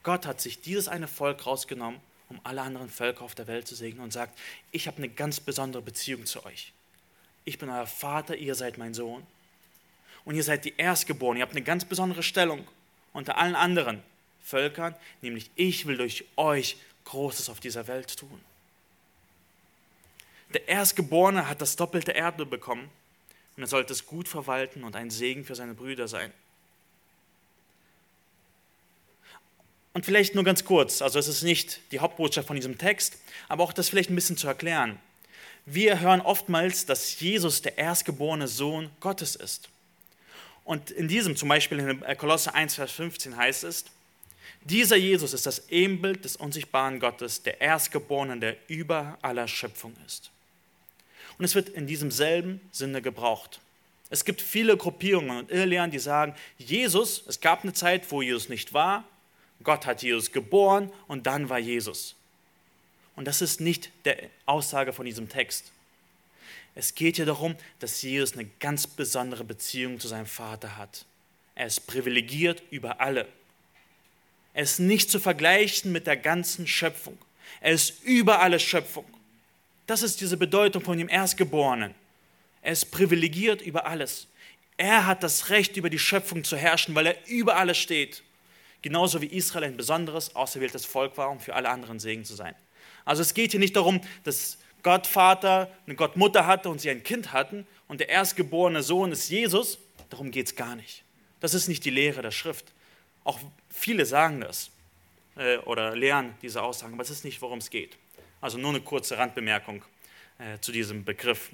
Gott 0.04 0.26
hat 0.26 0.42
sich 0.42 0.62
dieses 0.62 0.88
eine 0.88 1.08
Volk 1.08 1.46
rausgenommen, 1.46 2.00
um 2.30 2.40
alle 2.44 2.62
anderen 2.62 2.90
Völker 2.90 3.24
auf 3.24 3.36
der 3.36 3.48
Welt 3.48 3.68
zu 3.68 3.76
segnen 3.76 4.04
und 4.04 4.14
sagt, 4.14 4.38
ich 4.72 4.88
habe 4.88 4.98
eine 4.98 5.10
ganz 5.10 5.40
besondere 5.40 5.82
Beziehung 5.82 6.26
zu 6.26 6.46
euch. 6.46 6.74
Ich 7.46 7.58
bin 7.58 7.70
euer 7.70 7.88
Vater, 7.88 8.36
ihr 8.36 8.56
seid 8.56 8.78
mein 8.78 8.94
Sohn. 8.94 9.26
Und 10.24 10.36
ihr 10.36 10.44
seid 10.44 10.66
die 10.66 10.74
Erstgeborenen, 10.78 11.40
ihr 11.40 11.44
habt 11.44 11.56
eine 11.56 11.64
ganz 11.64 11.86
besondere 11.86 12.24
Stellung 12.24 12.68
unter 13.14 13.38
allen 13.38 13.56
anderen 13.56 14.04
Völkern, 14.44 14.96
nämlich 15.22 15.50
ich 15.56 15.86
will 15.86 15.98
durch 15.98 16.26
euch 16.36 16.78
Großes 17.06 17.50
auf 17.50 17.60
dieser 17.60 17.88
Welt 17.88 18.18
tun. 18.18 18.40
Der 20.54 20.68
Erstgeborene 20.68 21.48
hat 21.48 21.62
das 21.62 21.76
doppelte 21.76 22.14
Erbe 22.14 22.46
bekommen 22.46 22.90
und 23.56 23.64
er 23.64 23.68
sollte 23.68 23.94
es 23.94 24.06
gut 24.06 24.28
verwalten 24.28 24.84
und 24.84 24.96
ein 24.96 25.10
Segen 25.10 25.46
für 25.46 25.56
seine 25.56 25.74
Brüder 25.74 26.08
sein. 26.08 26.32
Und 29.94 30.06
vielleicht 30.06 30.36
nur 30.36 30.44
ganz 30.44 30.64
kurz, 30.64 31.02
also 31.02 31.20
es 31.20 31.28
ist 31.28 31.44
nicht 31.44 31.82
die 31.92 32.00
Hauptbotschaft 32.00 32.48
von 32.48 32.56
diesem 32.56 32.78
Text, 32.78 33.18
aber 33.50 33.64
auch 33.64 33.74
das 33.74 33.90
vielleicht 33.90 34.10
ein 34.10 34.16
bisschen 34.16 34.38
zu 34.38 34.48
erklären. 34.48 35.00
Wir 35.66 36.00
hören 36.00 36.22
oftmals, 36.22 36.86
dass 36.86 37.20
Jesus 37.20 37.62
der 37.62 37.78
erstgeborene 37.78 38.48
Sohn 38.48 38.90
Gottes 39.00 39.36
ist. 39.36 39.70
Und 40.64 40.92
in 40.92 41.08
diesem, 41.08 41.36
zum 41.36 41.50
Beispiel 41.50 41.80
in 41.80 42.18
Kolosse 42.18 42.54
1, 42.54 42.76
Vers 42.76 42.92
15 42.92 43.36
heißt 43.36 43.66
es, 43.66 43.86
dieser 44.64 44.96
Jesus 44.96 45.34
ist 45.34 45.46
das 45.46 45.70
Ebenbild 45.70 46.24
des 46.24 46.36
unsichtbaren 46.36 47.00
Gottes, 47.00 47.42
der 47.42 47.62
Erstgeborene, 47.62 48.40
der 48.40 48.58
über 48.68 49.18
aller 49.22 49.48
Schöpfung 49.48 49.96
ist. 50.06 50.30
Und 51.42 51.46
es 51.46 51.56
wird 51.56 51.70
in 51.70 51.88
diesem 51.88 52.12
selben 52.12 52.62
Sinne 52.72 53.02
gebraucht. 53.02 53.62
Es 54.12 54.26
gibt 54.26 54.44
viele 54.44 54.78
Gruppierungen 54.78 55.40
und 55.40 55.50
Irrlehren, 55.50 55.90
die 55.90 55.98
sagen, 55.98 56.36
Jesus, 56.60 57.24
es 57.28 57.42
gab 57.42 57.64
eine 57.64 57.74
Zeit, 57.74 58.12
wo 58.12 58.22
Jesus 58.22 58.48
nicht 58.48 58.74
war, 58.74 59.06
Gott 59.64 59.88
hat 59.88 60.04
Jesus 60.04 60.32
geboren 60.32 60.94
und 61.08 61.26
dann 61.26 61.50
war 61.50 61.58
Jesus. 61.58 62.14
Und 63.16 63.26
das 63.26 63.42
ist 63.42 63.60
nicht 63.60 63.90
der 64.06 64.30
Aussage 64.46 64.94
von 64.94 65.08
diesem 65.08 65.30
Text. 65.30 65.72
Es 66.76 66.94
geht 66.94 67.16
hier 67.16 67.26
darum, 67.26 67.56
dass 67.80 68.04
Jesus 68.04 68.34
eine 68.34 68.46
ganz 68.60 68.86
besondere 68.86 69.44
Beziehung 69.44 70.00
zu 70.00 70.08
seinem 70.08 70.28
Vater 70.28 70.78
hat. 70.78 71.06
Er 71.56 71.66
ist 71.66 71.88
privilegiert 71.88 72.62
über 72.70 73.02
alle. 73.02 73.28
Er 74.54 74.62
ist 74.62 74.78
nicht 74.78 75.10
zu 75.10 75.20
vergleichen 75.20 75.92
mit 75.92 76.06
der 76.06 76.18
ganzen 76.18 76.68
Schöpfung. 76.68 77.18
Er 77.62 77.72
ist 77.72 78.04
über 78.04 78.42
alle 78.42 78.60
Schöpfung. 78.60 79.12
Das 79.92 80.04
ist 80.04 80.22
diese 80.22 80.38
Bedeutung 80.38 80.82
von 80.82 80.98
dem 80.98 81.10
Erstgeborenen. 81.10 81.94
Er 82.62 82.72
ist 82.72 82.92
privilegiert 82.92 83.62
über 83.62 83.88
alles. 83.88 84.28
Er 84.78 85.06
hat 85.06 85.22
das 85.22 85.50
Recht, 85.50 85.76
über 85.76 85.90
die 85.90 86.00
Schöpfung 86.00 86.46
zu 86.46 86.56
herrschen, 86.56 86.96
weil 86.96 87.08
er 87.08 87.28
über 87.28 87.58
alles 87.58 87.78
steht. 87.78 88.24
Genauso 88.82 89.22
wie 89.22 89.26
Israel 89.26 89.66
ein 89.66 89.76
besonderes, 89.76 90.34
auserwähltes 90.34 90.86
Volk 90.86 91.18
war, 91.18 91.30
um 91.30 91.42
für 91.42 91.56
alle 91.56 91.68
anderen 91.68 92.00
Segen 92.00 92.24
zu 92.24 92.36
sein. 92.36 92.56
Also 93.04 93.22
es 93.22 93.34
geht 93.34 93.52
hier 93.52 93.60
nicht 93.60 93.76
darum, 93.76 94.00
dass 94.24 94.60
Gott 94.82 95.08
Vater, 95.08 95.70
eine 95.86 95.96
Gott 95.96 96.16
Mutter 96.16 96.48
hatte 96.48 96.70
und 96.70 96.80
sie 96.80 96.90
ein 96.90 97.04
Kind 97.04 97.34
hatten 97.34 97.68
und 97.90 98.00
der 98.00 98.08
erstgeborene 98.08 98.84
Sohn 98.84 99.12
ist 99.12 99.28
Jesus. 99.28 99.78
Darum 100.10 100.32
geht 100.32 100.46
es 100.46 100.56
gar 100.56 100.78
nicht. 100.78 101.04
Das 101.42 101.54
ist 101.54 101.68
nicht 101.68 101.84
die 101.84 101.90
Lehre 101.90 102.22
der 102.22 102.32
Schrift. 102.32 102.72
Auch 103.26 103.40
viele 103.70 104.06
sagen 104.06 104.40
das 104.40 104.72
äh, 105.36 105.58
oder 105.58 105.98
lehren 105.98 106.34
diese 106.42 106.64
Aussagen, 106.64 106.94
aber 106.94 107.04
es 107.04 107.10
ist 107.10 107.26
nicht, 107.26 107.42
worum 107.42 107.58
es 107.58 107.70
geht. 107.70 107.98
Also 108.42 108.58
nur 108.58 108.72
eine 108.72 108.82
kurze 108.82 109.18
Randbemerkung 109.18 109.86
äh, 110.40 110.60
zu 110.60 110.72
diesem 110.72 111.06
Begriff. 111.06 111.52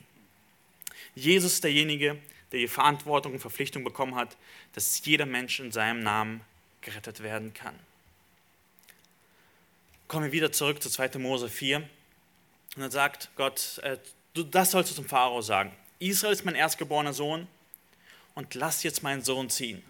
Jesus 1.15 1.53
ist 1.53 1.63
derjenige, 1.63 2.17
der 2.51 2.59
die 2.59 2.67
Verantwortung 2.67 3.33
und 3.33 3.39
Verpflichtung 3.39 3.83
bekommen 3.83 4.15
hat, 4.15 4.37
dass 4.73 5.05
jeder 5.05 5.25
Mensch 5.25 5.59
in 5.59 5.71
seinem 5.71 6.01
Namen 6.01 6.41
gerettet 6.81 7.21
werden 7.21 7.53
kann. 7.53 7.77
Kommen 10.07 10.25
wir 10.25 10.31
wieder 10.31 10.51
zurück 10.51 10.81
zu 10.81 10.89
2. 10.89 11.19
Mose 11.19 11.49
4. 11.49 11.77
Und 11.77 11.87
dann 12.77 12.91
sagt 12.91 13.29
Gott, 13.35 13.79
äh, 13.83 13.97
das 14.33 14.71
sollst 14.71 14.91
du 14.91 14.95
zum 14.95 15.05
Pharao 15.05 15.41
sagen. 15.41 15.73
Israel 15.99 16.33
ist 16.33 16.45
mein 16.45 16.55
erstgeborener 16.55 17.13
Sohn 17.13 17.47
und 18.35 18.53
lass 18.53 18.83
jetzt 18.83 19.03
meinen 19.03 19.23
Sohn 19.23 19.49
ziehen. 19.49 19.83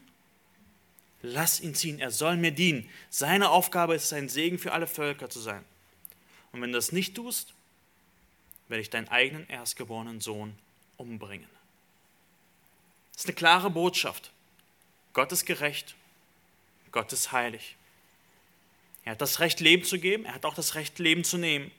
Lass 1.21 1.59
ihn 1.59 1.75
ziehen, 1.75 1.99
er 1.99 2.11
soll 2.11 2.37
mir 2.37 2.51
dienen. 2.51 2.89
Seine 3.09 3.49
Aufgabe 3.49 3.95
ist 3.95 4.05
es, 4.05 4.13
ein 4.13 4.29
Segen 4.29 4.57
für 4.57 4.71
alle 4.71 4.87
Völker 4.87 5.29
zu 5.29 5.39
sein. 5.39 5.63
Und 6.51 6.61
wenn 6.61 6.71
du 6.71 6.77
das 6.77 6.91
nicht 6.91 7.15
tust, 7.15 7.53
werde 8.67 8.81
ich 8.81 8.89
deinen 8.89 9.07
eigenen 9.07 9.47
erstgeborenen 9.49 10.21
Sohn 10.21 10.57
umbringen. 10.97 11.49
Das 13.13 13.23
ist 13.23 13.27
eine 13.27 13.35
klare 13.35 13.69
Botschaft. 13.69 14.31
Gott 15.13 15.31
ist 15.31 15.45
gerecht, 15.45 15.95
Gott 16.91 17.11
ist 17.13 17.31
heilig. 17.31 17.75
Er 19.03 19.13
hat 19.13 19.21
das 19.21 19.39
Recht, 19.39 19.59
Leben 19.59 19.83
zu 19.83 19.99
geben, 19.99 20.25
er 20.25 20.33
hat 20.33 20.45
auch 20.45 20.53
das 20.53 20.75
Recht, 20.75 20.99
Leben 20.99 21.23
zu 21.23 21.37
nehmen. 21.37 21.71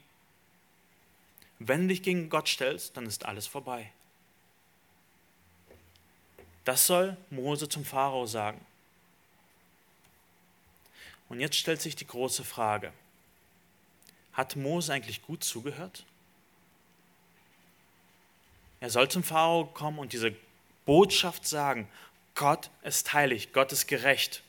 Wenn 1.58 1.82
du 1.82 1.88
dich 1.88 2.02
gegen 2.02 2.30
Gott 2.30 2.48
stellst, 2.48 2.96
dann 2.96 3.06
ist 3.06 3.26
alles 3.26 3.46
vorbei. 3.46 3.92
Das 6.64 6.86
soll 6.86 7.16
Mose 7.30 7.68
zum 7.68 7.84
Pharao 7.84 8.26
sagen. 8.26 8.64
Und 11.28 11.40
jetzt 11.40 11.56
stellt 11.56 11.80
sich 11.80 11.96
die 11.96 12.06
große 12.06 12.44
Frage, 12.44 12.92
hat 14.39 14.55
Mose 14.55 14.93
eigentlich 14.93 15.22
gut 15.22 15.43
zugehört? 15.43 16.05
Er 18.78 18.89
soll 18.89 19.09
zum 19.09 19.24
Pharao 19.24 19.66
kommen 19.66 19.99
und 19.99 20.12
diese 20.12 20.32
Botschaft 20.86 21.45
sagen, 21.45 21.89
Gott 22.36 22.70
ist 22.84 23.12
heilig, 23.12 23.53
Gott 23.53 23.72
ist 23.72 23.89
gerecht. 23.89 24.45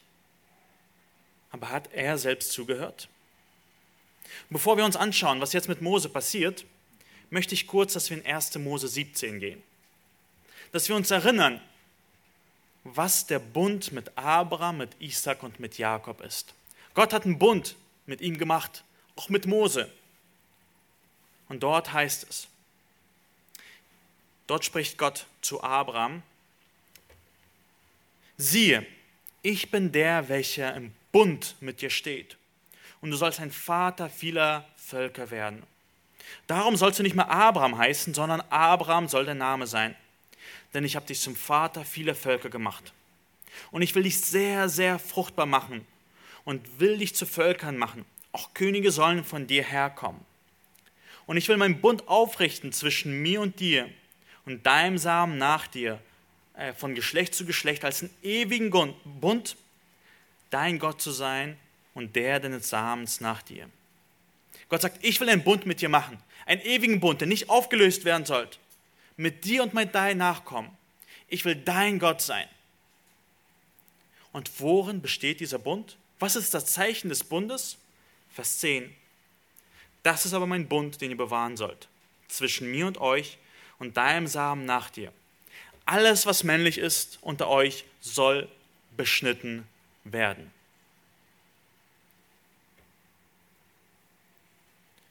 Aber 1.50 1.70
hat 1.70 1.92
er 1.92 2.20
selbst 2.20 2.52
zugehört? 2.52 3.10
Bevor 4.52 4.78
wir 4.78 4.86
uns 4.86 4.96
anschauen, 4.96 5.42
was 5.42 5.54
jetzt 5.54 5.68
mit 5.68 5.82
Mose 5.82 6.08
passiert, 6.08 6.66
möchte 7.32 7.56
ich 7.56 7.66
kurz, 7.66 7.94
dass 7.94 8.12
wir 8.12 8.18
in 8.18 8.26
1. 8.28 8.60
Mose 8.60 8.88
17 8.88 9.40
gehen. 9.40 9.64
Dass 10.72 10.88
wir 10.88 10.96
uns 10.96 11.10
erinnern, 11.10 11.60
was 12.84 13.26
der 13.26 13.40
Bund 13.40 13.92
mit 13.92 14.16
Abraham, 14.16 14.78
mit 14.78 14.92
Isaac 15.00 15.42
und 15.42 15.60
mit 15.60 15.80
Jakob 15.80 16.22
ist. 16.22 16.54
Gott 16.94 17.12
hat 17.12 17.26
einen 17.26 17.40
Bund 17.40 17.76
mit 18.06 18.22
ihm 18.22 18.38
gemacht, 18.38 18.84
auch 19.20 19.28
mit 19.28 19.48
Mose. 19.48 19.92
Und 21.50 21.62
dort 21.62 21.92
heißt 21.92 22.26
es, 22.30 22.48
dort 24.48 24.64
spricht 24.64 24.98
Gott 24.98 25.26
zu 25.42 25.62
Abraham, 25.62 26.24
siehe, 28.38 28.86
ich 29.42 29.72
bin 29.72 29.92
der, 29.92 30.30
welcher 30.30 30.74
im 30.74 30.94
Bund 31.12 31.58
mit 31.60 31.82
dir 31.82 31.90
steht. 31.90 32.38
Und 33.02 33.12
du 33.12 33.18
sollst 33.18 33.42
ein 33.42 33.52
Vater 33.52 34.10
vieler 34.10 34.66
Völker 34.78 35.32
werden. 35.32 35.64
Darum 36.48 36.78
sollst 36.78 37.00
du 37.00 37.04
nicht 37.04 37.16
mehr 37.16 37.30
Abraham 37.30 37.78
heißen, 37.78 38.14
sondern 38.14 38.40
Abraham 38.50 39.10
soll 39.10 39.26
der 39.26 39.36
Name 39.36 39.68
sein. 39.68 39.96
Denn 40.74 40.86
ich 40.86 40.96
habe 40.96 41.08
dich 41.08 41.20
zum 41.20 41.36
Vater 41.36 41.84
vieler 41.84 42.16
Völker 42.16 42.50
gemacht. 42.50 42.94
Und 43.72 43.82
ich 43.82 43.96
will 43.96 44.04
dich 44.04 44.22
sehr, 44.22 44.70
sehr 44.70 44.98
fruchtbar 44.98 45.46
machen 45.46 45.86
und 46.46 46.80
will 46.80 46.98
dich 46.98 47.16
zu 47.16 47.26
Völkern 47.26 47.76
machen. 47.76 48.06
Auch 48.32 48.54
Könige 48.54 48.92
sollen 48.92 49.24
von 49.24 49.48
dir 49.48 49.64
herkommen. 49.64 50.22
Und 51.26 51.38
ich 51.38 51.48
will 51.48 51.58
meinen 51.58 51.82
Bund 51.82 52.08
aufrichten 52.08 52.72
zwischen 52.72 53.22
mir 53.22 53.42
und 53.42 53.60
dir 53.60 53.90
und 54.46 54.66
deinem 54.66 54.98
Samen 54.98 55.38
nach 55.38 55.68
dir, 55.68 56.02
äh, 56.56 56.74
von 56.74 56.96
Geschlecht 56.96 57.36
zu 57.36 57.46
Geschlecht, 57.46 57.86
als 57.86 58.02
einen 58.02 58.14
ewigen 58.24 58.72
Bund, 59.22 59.56
dein 60.50 60.80
Gott 60.80 61.02
zu 61.02 61.12
sein 61.12 61.58
und 61.94 62.16
der 62.16 62.40
deines 62.40 62.70
Samens 62.70 63.22
nach 63.22 63.42
dir. 63.42 63.70
Gott 64.68 64.82
sagt, 64.82 65.04
ich 65.04 65.20
will 65.20 65.30
einen 65.30 65.44
Bund 65.44 65.66
mit 65.66 65.82
dir 65.82 65.90
machen, 65.90 66.18
einen 66.46 66.62
ewigen 66.62 67.00
Bund, 67.00 67.22
der 67.22 67.28
nicht 67.28 67.50
aufgelöst 67.50 68.06
werden 68.06 68.26
soll, 68.26 68.48
mit 69.18 69.46
dir 69.46 69.64
und 69.64 69.74
mit 69.74 69.94
deinen 69.96 70.18
Nachkommen. 70.18 70.72
Ich 71.28 71.46
will 71.46 71.56
dein 71.56 72.00
Gott 72.00 72.22
sein. 72.22 72.48
Und 74.32 74.60
worin 74.60 75.02
besteht 75.02 75.40
dieser 75.40 75.60
Bund? 75.60 75.98
Was 76.20 76.36
ist 76.36 76.54
das 76.54 76.66
Zeichen 76.66 77.10
des 77.10 77.24
Bundes? 77.24 77.78
Vers 78.34 78.60
10. 78.60 78.94
Das 80.04 80.26
ist 80.26 80.34
aber 80.34 80.48
mein 80.48 80.68
Bund, 80.68 81.02
den 81.02 81.12
ihr 81.12 81.18
bewahren 81.18 81.58
sollt, 81.58 81.88
zwischen 82.28 82.72
mir 82.72 82.88
und 82.88 83.00
euch 83.00 83.38
und 83.80 83.98
deinem 83.98 84.28
Samen 84.28 84.66
nach 84.66 84.90
dir. 84.90 85.12
Alles, 85.86 86.26
was 86.26 86.44
männlich 86.44 86.78
ist 86.78 87.18
unter 87.22 87.48
euch, 87.48 87.86
soll 88.00 88.48
beschnitten 88.96 89.68
werden. 90.04 90.52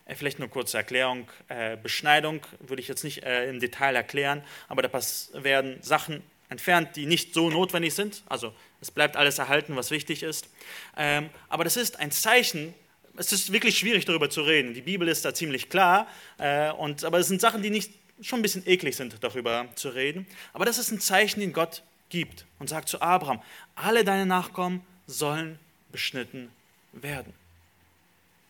Äh, 0.08 0.14
vielleicht 0.14 0.38
nur 0.38 0.48
kurze 0.48 0.78
Erklärung. 0.78 1.28
Äh, 1.48 1.76
Beschneidung 1.76 2.40
würde 2.60 2.80
ich 2.80 2.88
jetzt 2.88 3.04
nicht 3.04 3.22
äh, 3.22 3.48
im 3.48 3.60
Detail 3.60 3.94
erklären, 3.94 4.42
aber 4.68 4.82
da 4.82 4.90
werden 5.34 5.82
Sachen 5.82 6.22
entfernt, 6.48 6.96
die 6.96 7.06
nicht 7.06 7.34
so 7.34 7.50
notwendig 7.50 7.94
sind. 7.94 8.22
Also 8.26 8.54
es 8.80 8.90
bleibt 8.90 9.16
alles 9.16 9.38
erhalten, 9.38 9.76
was 9.76 9.90
wichtig 9.90 10.22
ist. 10.22 10.48
Ähm, 10.96 11.28
aber 11.48 11.64
das 11.64 11.76
ist 11.76 11.98
ein 11.98 12.10
Zeichen, 12.10 12.74
es 13.18 13.32
ist 13.32 13.52
wirklich 13.52 13.76
schwierig 13.78 14.04
darüber 14.04 14.30
zu 14.30 14.42
reden. 14.42 14.74
Die 14.74 14.82
Bibel 14.82 15.08
ist 15.08 15.24
da 15.24 15.34
ziemlich 15.34 15.68
klar, 15.68 16.06
äh, 16.38 16.70
und, 16.70 17.04
aber 17.04 17.18
es 17.18 17.28
sind 17.28 17.40
Sachen, 17.40 17.62
die 17.62 17.70
nicht 17.70 17.92
schon 18.20 18.38
ein 18.38 18.42
bisschen 18.42 18.66
eklig 18.66 18.96
sind, 18.96 19.16
darüber 19.22 19.68
zu 19.74 19.90
reden. 19.90 20.26
Aber 20.52 20.64
das 20.64 20.78
ist 20.78 20.90
ein 20.90 21.00
Zeichen, 21.00 21.40
den 21.40 21.52
Gott 21.52 21.82
gibt 22.08 22.46
und 22.58 22.68
sagt 22.68 22.88
zu 22.88 23.00
Abraham, 23.00 23.42
alle 23.74 24.04
deine 24.04 24.26
Nachkommen 24.26 24.84
sollen 25.06 25.58
beschnitten 25.92 26.50
werden. 26.92 27.32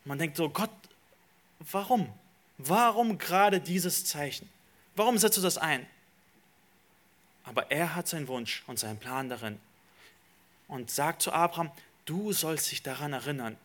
Man 0.04 0.18
denkt 0.18 0.36
so, 0.36 0.48
Gott, 0.48 0.70
warum? 1.58 2.12
Warum 2.58 3.18
gerade 3.18 3.60
dieses 3.60 4.04
Zeichen? 4.04 4.48
Warum 4.96 5.18
setzt 5.18 5.38
du 5.38 5.42
das 5.42 5.58
ein? 5.58 5.86
Aber 7.44 7.70
er 7.70 7.94
hat 7.94 8.08
seinen 8.08 8.28
Wunsch 8.28 8.62
und 8.66 8.78
seinen 8.78 8.98
Plan 8.98 9.28
darin 9.28 9.58
und 10.66 10.90
sagt 10.90 11.22
zu 11.22 11.32
Abraham, 11.32 11.70
du 12.04 12.32
sollst 12.32 12.70
dich 12.70 12.82
daran 12.82 13.12
erinnern, 13.12 13.56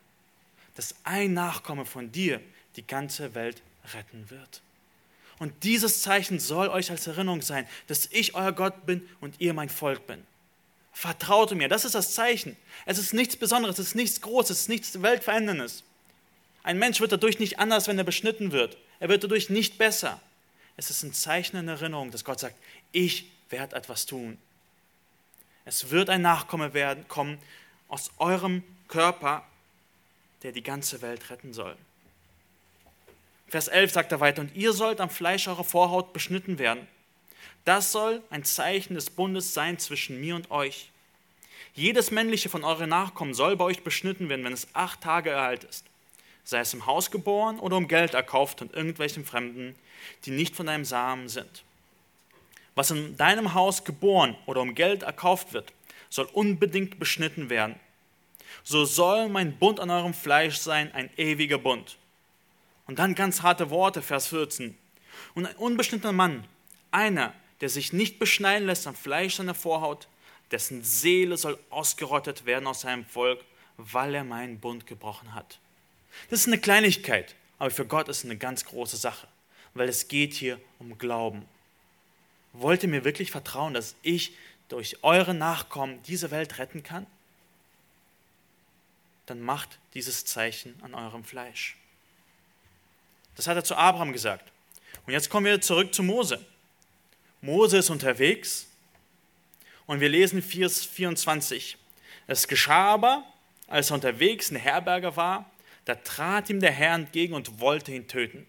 dass 0.75 0.95
ein 1.03 1.33
Nachkomme 1.33 1.85
von 1.85 2.11
dir 2.11 2.41
die 2.75 2.85
ganze 2.85 3.35
Welt 3.35 3.61
retten 3.93 4.29
wird. 4.29 4.61
Und 5.39 5.63
dieses 5.63 6.01
Zeichen 6.01 6.39
soll 6.39 6.69
euch 6.69 6.91
als 6.91 7.07
Erinnerung 7.07 7.41
sein, 7.41 7.67
dass 7.87 8.07
ich 8.11 8.35
euer 8.35 8.51
Gott 8.51 8.85
bin 8.85 9.07
und 9.19 9.39
ihr 9.39 9.53
mein 9.53 9.69
Volk 9.69 10.07
bin. 10.07 10.23
Vertraute 10.93 11.55
mir, 11.55 11.67
das 11.67 11.85
ist 11.85 11.95
das 11.95 12.13
Zeichen. 12.13 12.55
Es 12.85 12.99
ist 12.99 13.13
nichts 13.13 13.35
Besonderes, 13.35 13.79
es 13.79 13.87
ist 13.87 13.95
nichts 13.95 14.21
Großes, 14.21 14.51
es 14.51 14.61
ist 14.63 14.69
nichts 14.69 15.01
Weltveränderndes. 15.01 15.83
Ein 16.61 16.77
Mensch 16.77 17.01
wird 17.01 17.11
dadurch 17.11 17.39
nicht 17.39 17.59
anders, 17.59 17.87
wenn 17.87 17.97
er 17.97 18.03
beschnitten 18.03 18.51
wird. 18.51 18.77
Er 18.99 19.09
wird 19.09 19.23
dadurch 19.23 19.49
nicht 19.49 19.77
besser. 19.77 20.21
Es 20.77 20.89
ist 20.89 21.03
ein 21.03 21.13
Zeichen 21.13 21.57
in 21.57 21.67
Erinnerung, 21.67 22.11
dass 22.11 22.23
Gott 22.23 22.39
sagt, 22.39 22.55
ich 22.91 23.29
werde 23.49 23.75
etwas 23.75 24.05
tun. 24.05 24.37
Es 25.65 25.89
wird 25.89 26.09
ein 26.09 26.21
Nachkomme 26.21 26.73
werden, 26.73 27.07
kommen 27.07 27.37
aus 27.87 28.11
eurem 28.17 28.63
Körper, 28.87 29.45
der 30.43 30.51
die 30.51 30.63
ganze 30.63 31.01
Welt 31.01 31.29
retten 31.29 31.53
soll. 31.53 31.75
Vers 33.47 33.67
11 33.67 33.91
sagt 33.91 34.11
er 34.11 34.19
weiter, 34.19 34.41
und 34.41 34.55
ihr 34.55 34.73
sollt 34.73 34.99
am 34.99 35.09
Fleisch 35.09 35.47
eurer 35.47 35.63
Vorhaut 35.63 36.13
beschnitten 36.13 36.59
werden. 36.59 36.87
Das 37.65 37.91
soll 37.91 38.21
ein 38.29 38.43
Zeichen 38.43 38.95
des 38.95 39.09
Bundes 39.09 39.53
sein 39.53 39.79
zwischen 39.79 40.19
mir 40.19 40.35
und 40.35 40.51
euch. 40.51 40.91
Jedes 41.75 42.11
männliche 42.11 42.49
von 42.49 42.63
euren 42.63 42.89
Nachkommen 42.89 43.33
soll 43.33 43.55
bei 43.55 43.65
euch 43.65 43.83
beschnitten 43.83 44.29
werden, 44.29 44.43
wenn 44.43 44.53
es 44.53 44.67
acht 44.73 45.01
Tage 45.01 45.37
alt 45.37 45.63
ist. 45.63 45.85
Sei 46.43 46.59
es 46.59 46.73
im 46.73 46.85
Haus 46.85 47.09
geboren 47.09 47.59
oder 47.59 47.77
um 47.77 47.87
Geld 47.87 48.13
erkauft 48.13 48.59
von 48.59 48.69
irgendwelchen 48.69 49.25
Fremden, 49.25 49.75
die 50.25 50.31
nicht 50.31 50.55
von 50.55 50.65
deinem 50.65 50.85
Samen 50.85 51.29
sind. 51.29 51.63
Was 52.75 52.91
in 52.91 53.15
deinem 53.17 53.53
Haus 53.53 53.83
geboren 53.83 54.35
oder 54.45 54.61
um 54.61 54.75
Geld 54.75 55.03
erkauft 55.03 55.53
wird, 55.53 55.71
soll 56.09 56.25
unbedingt 56.33 56.99
beschnitten 56.99 57.49
werden. 57.49 57.75
So 58.63 58.85
soll 58.85 59.29
mein 59.29 59.57
Bund 59.57 59.79
an 59.79 59.89
eurem 59.89 60.13
Fleisch 60.13 60.57
sein, 60.57 60.91
ein 60.93 61.09
ewiger 61.17 61.57
Bund. 61.57 61.97
Und 62.85 62.99
dann 62.99 63.15
ganz 63.15 63.41
harte 63.41 63.69
Worte, 63.69 64.01
Vers 64.01 64.27
14. 64.27 64.77
Und 65.35 65.45
ein 65.45 65.55
unbeschnittener 65.55 66.13
Mann, 66.13 66.45
einer, 66.91 67.33
der 67.61 67.69
sich 67.69 67.93
nicht 67.93 68.19
beschneiden 68.19 68.67
lässt 68.67 68.87
am 68.87 68.95
Fleisch 68.95 69.35
seiner 69.35 69.53
Vorhaut, 69.53 70.07
dessen 70.51 70.83
Seele 70.83 71.37
soll 71.37 71.57
ausgerottet 71.69 72.45
werden 72.45 72.67
aus 72.67 72.81
seinem 72.81 73.05
Volk, 73.05 73.41
weil 73.77 74.13
er 74.13 74.23
meinen 74.23 74.59
Bund 74.59 74.85
gebrochen 74.85 75.33
hat. 75.33 75.59
Das 76.29 76.41
ist 76.41 76.47
eine 76.47 76.59
Kleinigkeit, 76.59 77.35
aber 77.57 77.71
für 77.71 77.85
Gott 77.85 78.07
ist 78.07 78.19
es 78.19 78.25
eine 78.25 78.37
ganz 78.37 78.65
große 78.65 78.97
Sache, 78.97 79.27
weil 79.73 79.89
es 79.89 80.07
geht 80.07 80.33
hier 80.33 80.59
um 80.79 80.97
Glauben. 80.97 81.45
Wollt 82.53 82.83
ihr 82.83 82.89
mir 82.89 83.03
wirklich 83.03 83.31
vertrauen, 83.31 83.73
dass 83.73 83.95
ich 84.03 84.35
durch 84.69 84.97
eure 85.03 85.33
Nachkommen 85.33 86.01
diese 86.03 86.29
Welt 86.29 86.59
retten 86.59 86.83
kann? 86.83 87.07
Dann 89.33 89.41
macht 89.41 89.79
dieses 89.95 90.25
Zeichen 90.25 90.75
an 90.83 90.93
eurem 90.93 91.23
Fleisch. 91.23 91.75
Das 93.35 93.47
hat 93.47 93.57
er 93.57 93.63
zu 93.63 93.75
Abraham 93.75 94.13
gesagt. 94.13 94.51
Und 95.07 95.13
jetzt 95.13 95.31
kommen 95.31 95.47
wir 95.47 95.59
zurück 95.59 95.91
zu 95.91 96.03
Mose. 96.03 96.45
Mose 97.41 97.79
ist 97.79 97.89
unterwegs 97.89 98.67
und 99.87 100.01
wir 100.01 100.09
lesen 100.09 100.43
Vers 100.43 100.85
24. 100.85 101.79
Es 102.27 102.47
geschah 102.47 102.93
aber, 102.93 103.23
als 103.65 103.89
er 103.89 103.95
unterwegs 103.95 104.51
in 104.51 104.57
Herberge 104.57 105.15
war, 105.15 105.49
da 105.85 105.95
trat 105.95 106.51
ihm 106.51 106.59
der 106.59 106.71
Herr 106.71 106.93
entgegen 106.93 107.33
und 107.33 107.59
wollte 107.59 107.91
ihn 107.91 108.07
töten. 108.07 108.45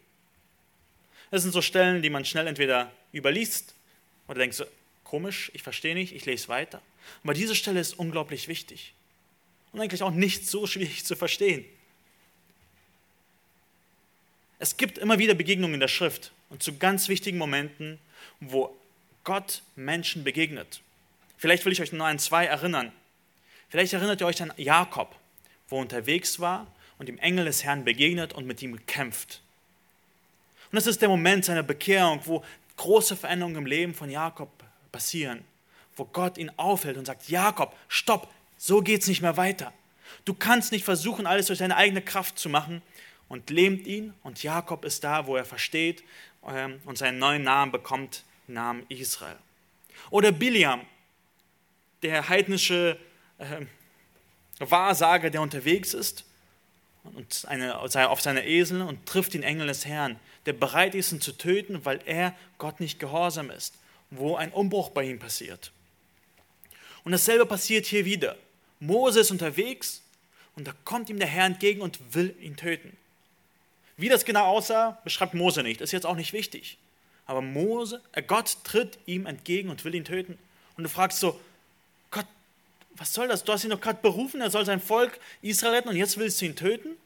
Das 1.31 1.41
sind 1.41 1.53
so 1.53 1.63
Stellen, 1.63 2.03
die 2.03 2.11
man 2.11 2.27
schnell 2.27 2.47
entweder 2.47 2.93
überliest 3.11 3.75
oder 4.29 4.41
denkt 4.41 4.55
so, 4.55 4.67
komisch, 5.03 5.51
ich 5.55 5.63
verstehe 5.63 5.95
nicht, 5.95 6.15
ich 6.15 6.27
lese 6.27 6.49
weiter. 6.49 6.83
Aber 7.23 7.33
diese 7.33 7.55
Stelle 7.55 7.81
ist 7.81 7.95
unglaublich 7.95 8.49
wichtig 8.49 8.93
und 9.75 9.81
eigentlich 9.81 10.03
auch 10.03 10.13
nicht 10.13 10.47
so 10.49 10.67
schwierig 10.67 11.05
zu 11.05 11.17
verstehen. 11.17 11.65
Es 14.61 14.77
gibt 14.77 14.99
immer 14.99 15.19
wieder 15.19 15.35
Begegnungen 15.35 15.75
in 15.75 15.81
der 15.81 15.89
Schrift 15.89 16.33
und 16.49 16.63
zu 16.63 16.79
ganz 16.79 17.09
wichtigen 17.09 17.37
Momenten, 17.37 17.99
wo 18.41 18.75
Gott 19.25 19.63
Menschen 19.75 20.23
begegnet. 20.23 20.81
Vielleicht 21.37 21.65
will 21.65 21.73
ich 21.73 21.83
euch 21.83 21.93
nur 21.93 22.07
an 22.07 22.21
zwei 22.21 22.47
erinnern. 22.47 22.93
Vielleicht 23.69 23.93
erinnert 23.93 24.21
ihr 24.21 24.27
euch 24.27 24.41
an 24.41 24.53
Jakob, 24.57 25.15
wo 25.69 25.77
er 25.77 25.83
unterwegs 25.83 26.39
war 26.39 26.69
und 26.99 27.09
dem 27.09 27.19
Engel 27.19 27.47
des 27.47 27.65
Herrn 27.65 27.85
begegnet 27.85 28.33
und 28.33 28.47
mit 28.47 28.63
ihm 28.63 28.87
kämpft. 28.87 29.43
Und 30.71 30.77
das 30.77 30.87
ist 30.87 31.03
der 31.03 31.09
Moment 31.09 31.45
seiner 31.45 31.65
Bekehrung, 31.65 32.21
wo 32.25 32.45
große 32.77 33.17
Veränderungen 33.17 33.57
im 33.57 33.67
Leben 33.67 33.95
von 33.95 34.09
Jakob 34.09 34.51
passieren, 34.93 35.45
wo 35.97 36.05
Gott 36.05 36.39
ihn 36.39 36.53
aufhält 36.57 36.97
und 36.97 37.07
sagt, 37.07 37.29
Jakob, 37.29 37.77
stopp, 37.89 38.33
so 38.57 38.81
geht 38.81 39.03
es 39.03 39.09
nicht 39.09 39.23
mehr 39.23 39.37
weiter. 39.37 39.73
Du 40.25 40.35
kannst 40.35 40.73
nicht 40.73 40.85
versuchen, 40.85 41.27
alles 41.27 41.47
durch 41.47 41.59
deine 41.59 41.77
eigene 41.77 42.03
Kraft 42.03 42.39
zu 42.39 42.49
machen 42.49 42.83
und 43.29 43.51
lähmt 43.51 43.87
ihn. 43.87 44.15
Und 44.23 44.43
Jakob 44.43 44.85
ist 44.85 45.05
da, 45.05 45.27
wo 45.27 45.37
er 45.37 45.45
versteht 45.45 46.03
ähm, 46.47 46.81
und 46.85 46.99
seinen 46.99 47.19
neuen 47.19 47.43
Namen 47.43 47.73
bekommt, 47.73 48.25
Namen 48.47 48.85
Israel. 48.89 49.37
Oder 50.11 50.33
Biliam, 50.33 50.83
der 52.03 52.29
heidnische 52.29 52.99
äh, 53.39 53.67
Wahrsager, 54.59 55.31
der 55.31 55.41
unterwegs 55.41 55.95
ist 55.95 56.25
und 57.03 57.45
eine, 57.49 57.79
auf 57.79 58.21
seiner 58.21 58.45
Esel 58.45 58.83
und 58.83 59.07
trifft 59.07 59.35
den 59.35 59.43
Engel 59.43 59.67
des 59.67 59.85
Herrn, 59.85 60.19
der 60.47 60.53
bereit 60.55 60.95
ist, 60.95 61.13
ihn 61.13 61.21
zu 61.21 61.33
töten, 61.33 61.85
weil 61.85 62.01
er 62.07 62.35
Gott 62.59 62.81
nicht 62.81 62.99
gehorsam 62.99 63.51
ist, 63.51 63.75
wo 64.11 64.37
ein 64.37 64.53
Umbruch 64.53 64.91
bei 64.91 65.05
ihm 65.05 65.19
passiert. 65.19 65.73
Und 67.05 67.13
dasselbe 67.13 67.47
passiert 67.47 67.87
hier 67.87 68.05
wieder. 68.05 68.37
Mose 68.81 69.21
ist 69.21 69.31
unterwegs 69.31 70.03
und 70.57 70.67
da 70.67 70.73
kommt 70.85 71.09
ihm 71.11 71.19
der 71.19 71.29
Herr 71.29 71.47
entgegen 71.47 71.81
und 71.81 72.15
will 72.15 72.35
ihn 72.41 72.57
töten. 72.57 72.97
Wie 73.97 74.09
das 74.09 74.25
genau 74.25 74.47
aussah, 74.47 74.99
beschreibt 75.05 75.35
Mose 75.35 75.63
nicht, 75.63 75.81
ist 75.81 75.93
jetzt 75.93 76.07
auch 76.07 76.17
nicht 76.17 76.33
wichtig. 76.33 76.79
Aber 77.27 77.41
Mose, 77.41 78.03
äh 78.13 78.23
Gott 78.23 78.59
tritt 78.65 78.99
ihm 79.07 79.27
entgegen 79.27 79.71
und 79.71 79.85
will 79.85 79.95
ihn 79.95 80.05
töten. 80.05 80.39
Und 80.77 80.85
du 80.85 80.91
fragst 80.91 81.21
so, 81.21 81.41
Gott, 82.11 82.27
was 82.97 83.13
soll 83.13 83.29
das? 83.29 83.45
Du 83.45 83.53
hast 83.53 83.65
ihn 83.65 83.71
doch 83.71 83.81
gerade 83.81 84.01
berufen, 84.03 84.41
er 84.41 84.51
soll 84.51 84.65
sein 84.65 84.81
Volk 84.81 85.19
Israel 85.43 85.75
retten 85.75 85.89
und 85.89 85.97
jetzt 85.97 86.19
willst 86.19 86.41
du 86.41 86.47
ihn 86.47 86.57
töten? 86.57 86.97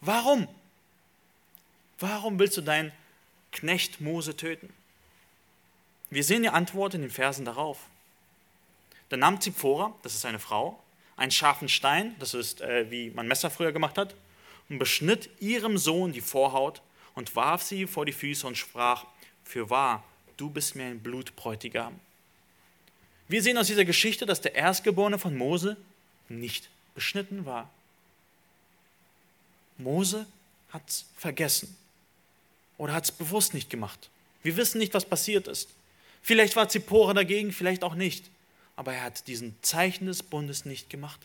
Warum? 0.00 0.48
Warum 1.98 2.38
willst 2.38 2.56
du 2.56 2.60
deinen 2.60 2.92
Knecht 3.50 4.00
Mose 4.00 4.36
töten? 4.36 4.72
Wir 6.10 6.24
sehen 6.24 6.42
die 6.42 6.48
Antwort 6.48 6.94
in 6.94 7.02
den 7.02 7.10
Versen 7.10 7.44
darauf. 7.44 7.78
Da 9.08 9.16
nahm 9.16 9.40
Zipporah, 9.40 9.94
das 10.02 10.14
ist 10.14 10.20
seine 10.20 10.38
Frau, 10.38 10.82
einen 11.16 11.30
scharfen 11.30 11.68
Stein, 11.68 12.14
das 12.18 12.34
ist 12.34 12.60
äh, 12.60 12.90
wie 12.90 13.10
man 13.10 13.26
Messer 13.26 13.50
früher 13.50 13.72
gemacht 13.72 13.98
hat, 13.98 14.14
und 14.68 14.78
beschnitt 14.78 15.30
ihrem 15.40 15.78
Sohn 15.78 16.12
die 16.12 16.20
Vorhaut 16.20 16.82
und 17.14 17.34
warf 17.34 17.62
sie 17.62 17.86
vor 17.86 18.04
die 18.04 18.12
Füße 18.12 18.46
und 18.46 18.56
sprach, 18.56 19.06
für 19.44 19.70
wahr, 19.70 20.04
du 20.36 20.50
bist 20.50 20.76
mir 20.76 20.84
ein 20.84 21.00
Blutbräutigam. 21.00 21.98
Wir 23.28 23.42
sehen 23.42 23.58
aus 23.58 23.66
dieser 23.66 23.84
Geschichte, 23.84 24.26
dass 24.26 24.40
der 24.40 24.54
Erstgeborene 24.54 25.18
von 25.18 25.36
Mose 25.36 25.76
nicht 26.28 26.68
beschnitten 26.94 27.46
war. 27.46 27.70
Mose 29.78 30.26
hat 30.70 30.82
es 30.86 31.06
vergessen 31.16 31.76
oder 32.76 32.92
hat 32.92 33.04
es 33.04 33.12
bewusst 33.12 33.54
nicht 33.54 33.70
gemacht. 33.70 34.10
Wir 34.42 34.56
wissen 34.56 34.78
nicht, 34.78 34.94
was 34.94 35.04
passiert 35.04 35.48
ist. 35.48 35.70
Vielleicht 36.22 36.56
war 36.56 36.68
Zippora 36.68 37.14
dagegen, 37.14 37.52
vielleicht 37.52 37.84
auch 37.84 37.94
nicht. 37.94 38.30
Aber 38.78 38.92
er 38.92 39.02
hat 39.02 39.26
diesen 39.26 39.56
Zeichen 39.60 40.06
des 40.06 40.22
Bundes 40.22 40.64
nicht 40.64 40.88
gemacht. 40.88 41.18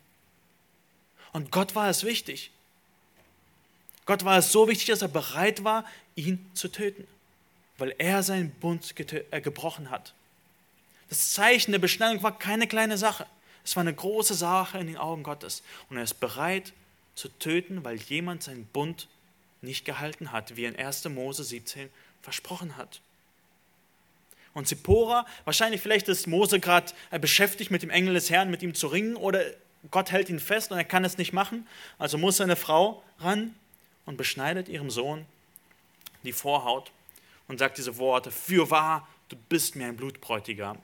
Und 1.34 1.52
Gott 1.52 1.76
war 1.76 1.88
es 1.88 2.04
wichtig. 2.04 2.50
Gott 4.08 4.26
war 4.26 4.40
es 4.40 4.52
so 4.52 4.68
wichtig, 4.68 4.88
dass 4.88 5.04
er 5.04 5.08
bereit 5.08 5.64
war, 5.64 5.86
ihn 6.16 6.44
zu 6.56 6.68
töten, 6.68 7.08
weil 7.78 7.94
er 8.00 8.24
seinen 8.24 8.50
Bund 8.50 8.96
äh, 8.98 9.40
gebrochen 9.40 9.92
hat. 9.92 10.16
Das 11.10 11.34
Zeichen 11.34 11.74
der 11.74 11.80
Beschneidung 11.80 12.24
war 12.24 12.40
keine 12.40 12.66
kleine 12.66 12.98
Sache. 12.98 13.28
Es 13.64 13.76
war 13.76 13.82
eine 13.82 13.94
große 13.94 14.34
Sache 14.34 14.80
in 14.80 14.88
den 14.88 14.98
Augen 14.98 15.22
Gottes. 15.22 15.62
Und 15.92 15.98
er 15.98 16.04
ist 16.04 16.20
bereit 16.20 16.74
zu 17.14 17.30
töten, 17.38 17.84
weil 17.84 17.98
jemand 17.98 18.42
seinen 18.42 18.66
Bund 18.66 19.08
nicht 19.62 19.86
gehalten 19.86 20.32
hat, 20.32 20.56
wie 20.56 20.66
in 20.66 20.76
1. 20.76 21.08
Mose 21.10 21.44
17 21.44 21.92
versprochen 22.24 22.78
hat. 22.78 23.00
Und 24.54 24.68
Zippora, 24.68 25.26
wahrscheinlich 25.46 25.82
vielleicht 25.82 26.08
ist 26.10 26.28
Mose 26.28 26.60
gerade 26.60 26.92
äh, 27.12 27.20
beschäftigt 27.20 27.72
mit 27.72 27.82
dem 27.82 27.90
Engel 27.90 28.14
des 28.14 28.30
Herrn, 28.30 28.52
mit 28.52 28.62
ihm 28.62 28.76
zu 28.76 28.88
ringen, 28.88 29.16
oder 29.16 29.44
Gott 29.92 30.12
hält 30.12 30.30
ihn 30.30 30.40
fest 30.40 30.72
und 30.72 30.78
er 30.78 30.84
kann 30.84 31.04
es 31.04 31.18
nicht 31.18 31.34
machen. 31.34 31.68
Also 31.98 32.18
muss 32.18 32.38
seine 32.38 32.56
Frau 32.56 33.04
ran 33.20 33.56
und 34.06 34.18
beschneidet 34.18 34.70
ihrem 34.70 34.90
Sohn 34.90 35.26
die 36.24 36.32
Vorhaut 36.32 36.92
und 37.48 37.60
sagt 37.60 37.78
diese 37.78 37.98
Worte, 37.98 38.32
für 38.32 38.70
wahr, 38.70 39.08
du 39.30 39.36
bist 39.50 39.76
mir 39.76 39.88
ein 39.88 39.98
Blutbräutigam. 39.98 40.78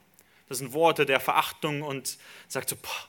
Das 0.48 0.58
sind 0.58 0.72
Worte 0.72 1.06
der 1.06 1.20
Verachtung 1.20 1.82
und 1.82 2.18
sagt 2.48 2.68
so, 2.68 2.76
boah, 2.76 3.08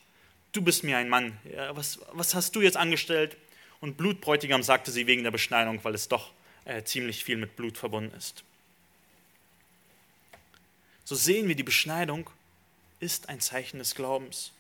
du 0.51 0.62
bist 0.62 0.84
mir 0.84 0.97
ein 0.97 1.09
Mann, 1.09 1.38
ja, 1.51 1.76
was, 1.76 1.99
was 2.14 2.36
hast 2.36 2.55
du 2.55 2.62
jetzt 2.62 2.78
angestellt? 2.78 3.36
Und 3.80 3.97
Blutbräutigam 3.97 4.64
sagte 4.64 4.91
sie 4.91 5.07
wegen 5.07 5.24
der 5.24 5.32
Beschneidung, 5.32 5.84
weil 5.84 5.95
es 5.95 6.07
doch 6.07 6.32
äh, 6.66 6.84
ziemlich 6.84 7.24
viel 7.24 7.38
mit 7.38 7.55
Blut 7.55 7.78
verbunden 7.78 8.16
ist. 8.16 8.43
So 11.12 11.18
sehen 11.18 11.49
wir, 11.49 11.55
die 11.55 11.64
Beschneidung 11.64 12.30
ist 13.01 13.28
ein 13.28 13.41
Zeichen 13.41 13.80
des 13.80 13.95
Glaubens. 13.95 14.53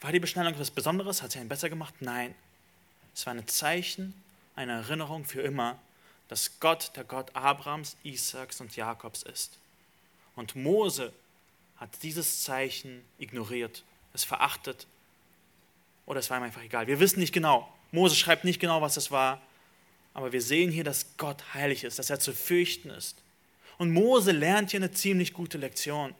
War 0.00 0.12
die 0.12 0.20
Beschneidung 0.20 0.52
etwas 0.52 0.70
Besonderes? 0.70 1.20
Hat 1.20 1.32
sie 1.32 1.40
einen 1.40 1.48
besser 1.48 1.68
gemacht? 1.68 1.94
Nein. 1.98 2.32
Es 3.12 3.26
war 3.26 3.34
ein 3.34 3.48
Zeichen, 3.48 4.14
eine 4.54 4.74
Erinnerung 4.74 5.24
für 5.24 5.42
immer, 5.42 5.80
dass 6.28 6.60
Gott 6.60 6.92
der 6.94 7.02
Gott 7.02 7.34
Abrahams, 7.34 7.96
Isaaks 8.04 8.60
und 8.60 8.76
Jakobs 8.76 9.24
ist. 9.24 9.58
Und 10.36 10.54
Mose 10.54 11.12
hat 11.78 11.90
dieses 12.04 12.44
Zeichen 12.44 13.04
ignoriert, 13.18 13.82
es 14.14 14.22
verachtet 14.22 14.86
oder 16.06 16.20
es 16.20 16.30
war 16.30 16.38
ihm 16.38 16.44
einfach 16.44 16.62
egal. 16.62 16.86
Wir 16.86 17.00
wissen 17.00 17.18
nicht 17.18 17.32
genau. 17.34 17.68
Mose 17.90 18.14
schreibt 18.14 18.44
nicht 18.44 18.60
genau, 18.60 18.80
was 18.80 18.96
es 18.96 19.10
war, 19.10 19.42
aber 20.14 20.30
wir 20.30 20.40
sehen 20.40 20.70
hier, 20.70 20.84
dass 20.84 21.16
Gott 21.16 21.52
heilig 21.52 21.82
ist, 21.82 21.98
dass 21.98 22.10
er 22.10 22.20
zu 22.20 22.32
fürchten 22.32 22.90
ist. 22.90 23.21
Und 23.78 23.92
Mose 23.92 24.32
lernt 24.32 24.70
hier 24.70 24.80
eine 24.80 24.92
ziemlich 24.92 25.32
gute 25.32 25.58
Lektion. 25.58 26.14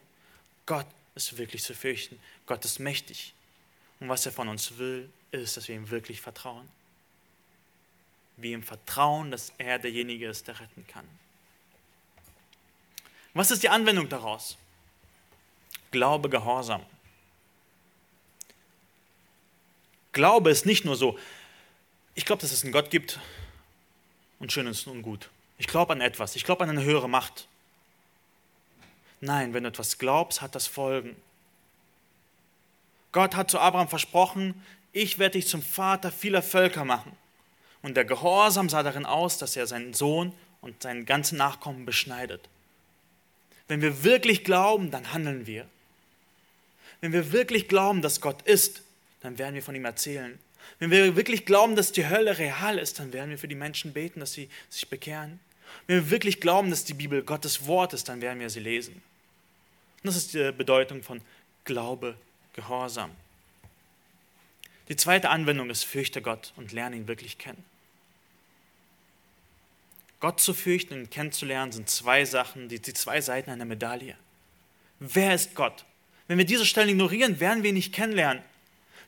Gott 0.65 0.87
ist 1.15 1.37
wirklich 1.37 1.63
zu 1.63 1.73
fürchten. 1.73 2.19
Gott 2.45 2.65
ist 2.65 2.79
mächtig. 2.79 3.33
Und 3.99 4.09
was 4.09 4.25
er 4.25 4.31
von 4.31 4.47
uns 4.47 4.77
will, 4.77 5.09
ist, 5.31 5.57
dass 5.57 5.67
wir 5.67 5.75
ihm 5.75 5.89
wirklich 5.89 6.21
vertrauen 6.21 6.67
wir 8.37 8.51
ihm 8.51 8.63
vertrauen, 8.63 9.31
dass 9.31 9.51
er 9.57 9.79
derjenige 9.79 10.27
ist, 10.27 10.47
der 10.47 10.59
retten 10.59 10.85
kann. 10.87 11.07
Was 13.33 13.51
ist 13.51 13.63
die 13.63 13.69
Anwendung 13.69 14.09
daraus? 14.09 14.57
Glaube, 15.91 16.29
Gehorsam. 16.29 16.85
Glaube 20.11 20.51
ist 20.51 20.65
nicht 20.65 20.85
nur 20.85 20.95
so, 20.95 21.17
ich 22.13 22.25
glaube, 22.25 22.41
dass 22.41 22.51
es 22.51 22.63
einen 22.63 22.71
Gott 22.71 22.91
gibt 22.91 23.19
und 24.39 24.51
schön 24.51 24.67
ist 24.67 24.85
und 24.85 25.01
gut. 25.01 25.29
Ich 25.57 25.67
glaube 25.67 25.93
an 25.93 26.01
etwas, 26.01 26.35
ich 26.35 26.43
glaube 26.43 26.63
an 26.63 26.69
eine 26.69 26.83
höhere 26.83 27.09
Macht. 27.09 27.47
Nein, 29.21 29.53
wenn 29.53 29.63
du 29.63 29.69
etwas 29.69 29.97
glaubst, 29.97 30.41
hat 30.41 30.55
das 30.55 30.67
Folgen. 30.67 31.15
Gott 33.13 33.35
hat 33.35 33.51
zu 33.51 33.59
Abraham 33.59 33.87
versprochen, 33.87 34.61
ich 34.91 35.19
werde 35.19 35.39
dich 35.39 35.47
zum 35.47 35.61
Vater 35.61 36.11
vieler 36.11 36.41
Völker 36.41 36.83
machen. 36.83 37.15
Und 37.81 37.95
der 37.95 38.05
Gehorsam 38.05 38.69
sah 38.69 38.83
darin 38.83 39.05
aus, 39.05 39.37
dass 39.37 39.55
er 39.55 39.67
seinen 39.67 39.93
Sohn 39.93 40.33
und 40.61 40.81
seinen 40.81 41.05
ganzen 41.05 41.37
Nachkommen 41.37 41.85
beschneidet. 41.85 42.47
Wenn 43.67 43.81
wir 43.81 44.03
wirklich 44.03 44.43
glauben, 44.43 44.91
dann 44.91 45.13
handeln 45.13 45.47
wir. 45.47 45.67
Wenn 47.01 47.11
wir 47.11 47.31
wirklich 47.31 47.67
glauben, 47.67 48.01
dass 48.01 48.21
Gott 48.21 48.41
ist, 48.43 48.81
dann 49.21 49.37
werden 49.37 49.55
wir 49.55 49.63
von 49.63 49.75
ihm 49.75 49.85
erzählen. 49.85 50.39
Wenn 50.79 50.91
wir 50.91 51.15
wirklich 51.15 51.45
glauben, 51.45 51.75
dass 51.75 51.91
die 51.91 52.07
Hölle 52.07 52.37
real 52.37 52.77
ist, 52.77 52.99
dann 52.99 53.13
werden 53.13 53.29
wir 53.29 53.37
für 53.37 53.47
die 53.47 53.55
Menschen 53.55 53.93
beten, 53.93 54.19
dass 54.19 54.33
sie 54.33 54.49
sich 54.69 54.89
bekehren. 54.89 55.39
Wenn 55.87 55.97
wir 55.97 56.09
wirklich 56.09 56.39
glauben, 56.41 56.69
dass 56.69 56.85
die 56.85 56.93
Bibel 56.93 57.23
Gottes 57.23 57.67
Wort 57.67 57.93
ist, 57.93 58.09
dann 58.09 58.21
werden 58.21 58.39
wir 58.39 58.49
sie 58.49 58.59
lesen. 58.59 58.93
Und 58.93 60.07
das 60.07 60.15
ist 60.15 60.33
die 60.33 60.51
Bedeutung 60.51 61.03
von 61.03 61.21
Glaube, 61.63 62.15
Gehorsam. 62.53 63.11
Die 64.89 64.95
zweite 64.95 65.29
Anwendung 65.29 65.69
ist, 65.69 65.83
fürchte 65.83 66.21
Gott 66.21 66.53
und 66.55 66.71
lerne 66.71 66.95
ihn 66.97 67.07
wirklich 67.07 67.37
kennen. 67.37 67.63
Gott 70.19 70.39
zu 70.39 70.53
fürchten 70.53 70.93
und 70.93 71.11
kennenzulernen 71.11 71.71
sind 71.71 71.89
zwei 71.89 72.25
Sachen, 72.25 72.69
die, 72.69 72.79
die 72.79 72.93
zwei 72.93 73.19
Seiten 73.21 73.49
einer 73.49 73.65
Medaille. 73.65 74.15
Wer 74.99 75.35
ist 75.35 75.55
Gott? 75.55 75.83
Wenn 76.27 76.37
wir 76.37 76.45
diese 76.45 76.65
Stellen 76.65 76.89
ignorieren, 76.89 77.39
werden 77.39 77.63
wir 77.63 77.69
ihn 77.69 77.75
nicht 77.75 77.93
kennenlernen. 77.93 78.43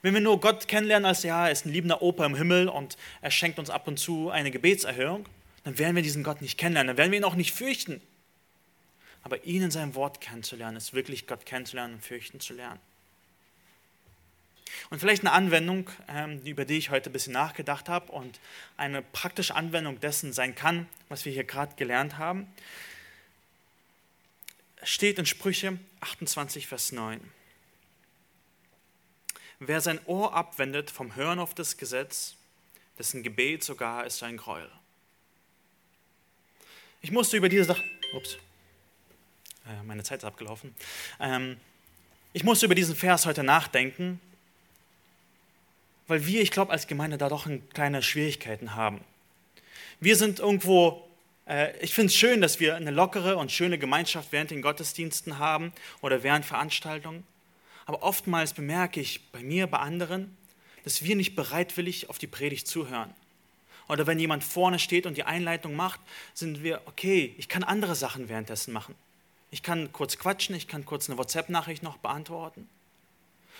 Wenn 0.06 0.14
wir 0.14 0.22
nur 0.22 0.40
Gott 0.40 0.68
kennenlernen 0.68 1.08
als, 1.08 1.24
ja, 1.24 1.48
er 1.48 1.52
ist 1.52 1.66
ein 1.66 1.74
liebender 1.74 2.04
Opa 2.04 2.28
im 2.28 2.36
Himmel 2.36 2.70
und 2.70 2.96
er 3.22 3.32
schenkt 3.32 3.58
uns 3.58 3.72
ab 3.72 3.88
und 3.88 3.98
zu 3.98 4.30
eine 4.30 4.52
Gebetserhörung, 4.52 5.28
dann 5.64 5.80
werden 5.80 5.96
wir 5.96 6.04
diesen 6.04 6.22
Gott 6.22 6.44
nicht 6.44 6.60
kennenlernen, 6.60 6.90
dann 6.90 6.98
werden 6.98 7.12
wir 7.12 7.18
ihn 7.18 7.24
auch 7.24 7.34
nicht 7.34 7.54
fürchten. 7.54 8.00
Aber 9.24 9.44
ihn 9.46 9.64
in 9.64 9.72
seinem 9.72 9.96
Wort 9.96 10.22
kennenzulernen, 10.22 10.78
ist 10.78 10.94
wirklich 10.94 11.26
Gott 11.26 11.48
kennenzulernen 11.48 11.96
und 11.96 12.04
fürchten 12.04 12.40
zu 12.40 12.54
lernen. 12.54 12.80
Und 14.92 15.00
vielleicht 15.00 15.24
eine 15.24 15.32
Anwendung, 15.32 15.90
ähm, 16.08 16.40
über 16.46 16.66
die 16.66 16.78
ich 16.78 16.92
heute 16.92 17.10
ein 17.10 17.14
bisschen 17.14 17.34
nachgedacht 17.34 17.90
habe 17.90 18.12
und 18.12 18.40
eine 18.78 19.02
praktische 19.02 19.56
Anwendung 19.56 20.00
dessen 20.02 20.34
sein 20.34 20.54
kann, 20.54 20.88
was 21.10 21.26
wir 21.26 21.34
hier 21.34 21.46
gerade 21.46 21.76
gelernt 21.78 22.20
haben, 22.20 22.46
steht 24.84 25.18
in 25.18 25.26
Sprüche 25.26 25.80
28, 26.02 26.68
Vers 26.68 26.92
9. 26.92 27.20
Wer 29.60 29.82
sein 29.82 30.00
Ohr 30.06 30.34
abwendet 30.34 30.92
vom 30.92 31.16
Hören 31.16 31.40
auf 31.40 31.54
das 31.54 31.78
Gesetz, 31.78 32.36
dessen 32.98 33.24
Gebet 33.24 33.64
sogar 33.64 34.06
ist 34.06 34.22
ein 34.24 34.38
Gräuel. 34.38 34.70
Ich 37.02 37.12
musste 37.12 37.38
über 37.38 37.50
diese 37.50 37.66
Sache, 37.66 37.84
ups, 38.14 38.38
äh, 39.66 39.84
meine 39.84 40.04
Zeit 40.04 40.20
ist 40.20 40.26
abgelaufen. 40.26 40.76
Ähm, 41.20 41.58
ich 42.34 42.44
musste 42.44 42.66
über 42.66 42.76
diesen 42.76 42.96
Vers 42.96 43.26
heute 43.26 43.44
nachdenken, 43.44 44.20
weil 46.08 46.26
wir, 46.26 46.42
ich 46.42 46.52
glaube, 46.52 46.72
als 46.72 46.88
Gemeinde 46.88 47.18
da 47.18 47.30
doch 47.30 47.48
kleine 47.74 48.02
Schwierigkeiten 48.02 48.76
haben. 48.76 49.02
Wir 50.00 50.18
sind 50.18 50.40
irgendwo, 50.40 51.08
äh, 51.48 51.78
ich 51.80 51.94
finde 51.94 52.08
es 52.08 52.16
schön, 52.16 52.42
dass 52.42 52.60
wir 52.60 52.76
eine 52.76 52.92
lockere 52.92 53.38
und 53.38 53.52
schöne 53.52 53.78
Gemeinschaft 53.78 54.32
während 54.32 54.52
den 54.52 54.62
Gottesdiensten 54.62 55.40
haben 55.40 55.72
oder 56.02 56.24
während 56.24 56.46
Veranstaltungen. 56.46 57.24
Aber 57.86 58.04
oftmals 58.04 58.54
bemerke 58.54 59.00
ich 59.00 59.32
bei 59.32 59.42
mir, 59.42 59.68
bei 59.68 59.80
anderen, 59.80 60.36
dass 60.84 61.04
wir 61.04 61.16
nicht 61.16 61.36
bereitwillig 61.36 62.10
auf 62.10 62.18
die 62.18 62.28
Predigt 62.28 62.68
zuhören. 62.68 63.14
Oder 63.88 64.08
wenn 64.08 64.20
jemand 64.20 64.44
vorne 64.44 64.80
steht 64.80 65.06
und 65.06 65.18
die 65.18 65.24
Einleitung 65.24 65.76
macht, 65.76 66.00
sind 66.34 66.64
wir, 66.64 66.82
okay, 66.86 67.36
ich 67.38 67.48
kann 67.48 67.64
andere 67.64 67.96
Sachen 67.96 68.30
währenddessen 68.30 68.74
machen. 68.74 68.96
Ich 69.52 69.62
kann 69.62 69.92
kurz 69.92 70.18
quatschen, 70.18 70.56
ich 70.56 70.68
kann 70.68 70.86
kurz 70.86 71.08
eine 71.10 71.18
WhatsApp-Nachricht 71.18 71.84
noch 71.84 71.98
beantworten. 71.98 72.68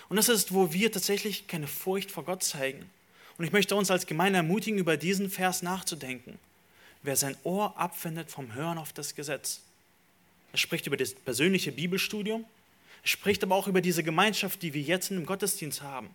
Und 0.10 0.18
das 0.18 0.30
ist, 0.30 0.54
wo 0.54 0.74
wir 0.74 0.92
tatsächlich 0.92 1.48
keine 1.48 1.68
Furcht 1.68 2.12
vor 2.12 2.26
Gott 2.26 2.44
zeigen. 2.44 2.90
Und 3.38 3.46
ich 3.46 3.52
möchte 3.52 3.76
uns 3.76 3.92
als 3.92 4.06
Gemeinde 4.06 4.38
ermutigen, 4.38 4.80
über 4.80 4.98
diesen 4.98 5.30
Vers 5.30 5.62
nachzudenken. 5.62 6.40
Wer 7.04 7.16
sein 7.16 7.38
Ohr 7.44 7.78
abwendet 7.78 8.32
vom 8.32 8.54
Hören 8.54 8.78
auf 8.78 8.94
das 8.94 9.14
Gesetz. 9.14 9.62
Er 10.52 10.58
spricht 10.58 10.88
über 10.88 10.98
das 10.98 11.14
persönliche 11.14 11.72
Bibelstudium, 11.72 12.46
spricht 13.06 13.44
aber 13.44 13.56
auch 13.56 13.68
über 13.68 13.80
diese 13.80 14.04
Gemeinschaft, 14.04 14.62
die 14.62 14.74
wir 14.74 14.82
jetzt 14.82 15.12
im 15.12 15.26
Gottesdienst 15.26 15.82
haben. 15.82 16.10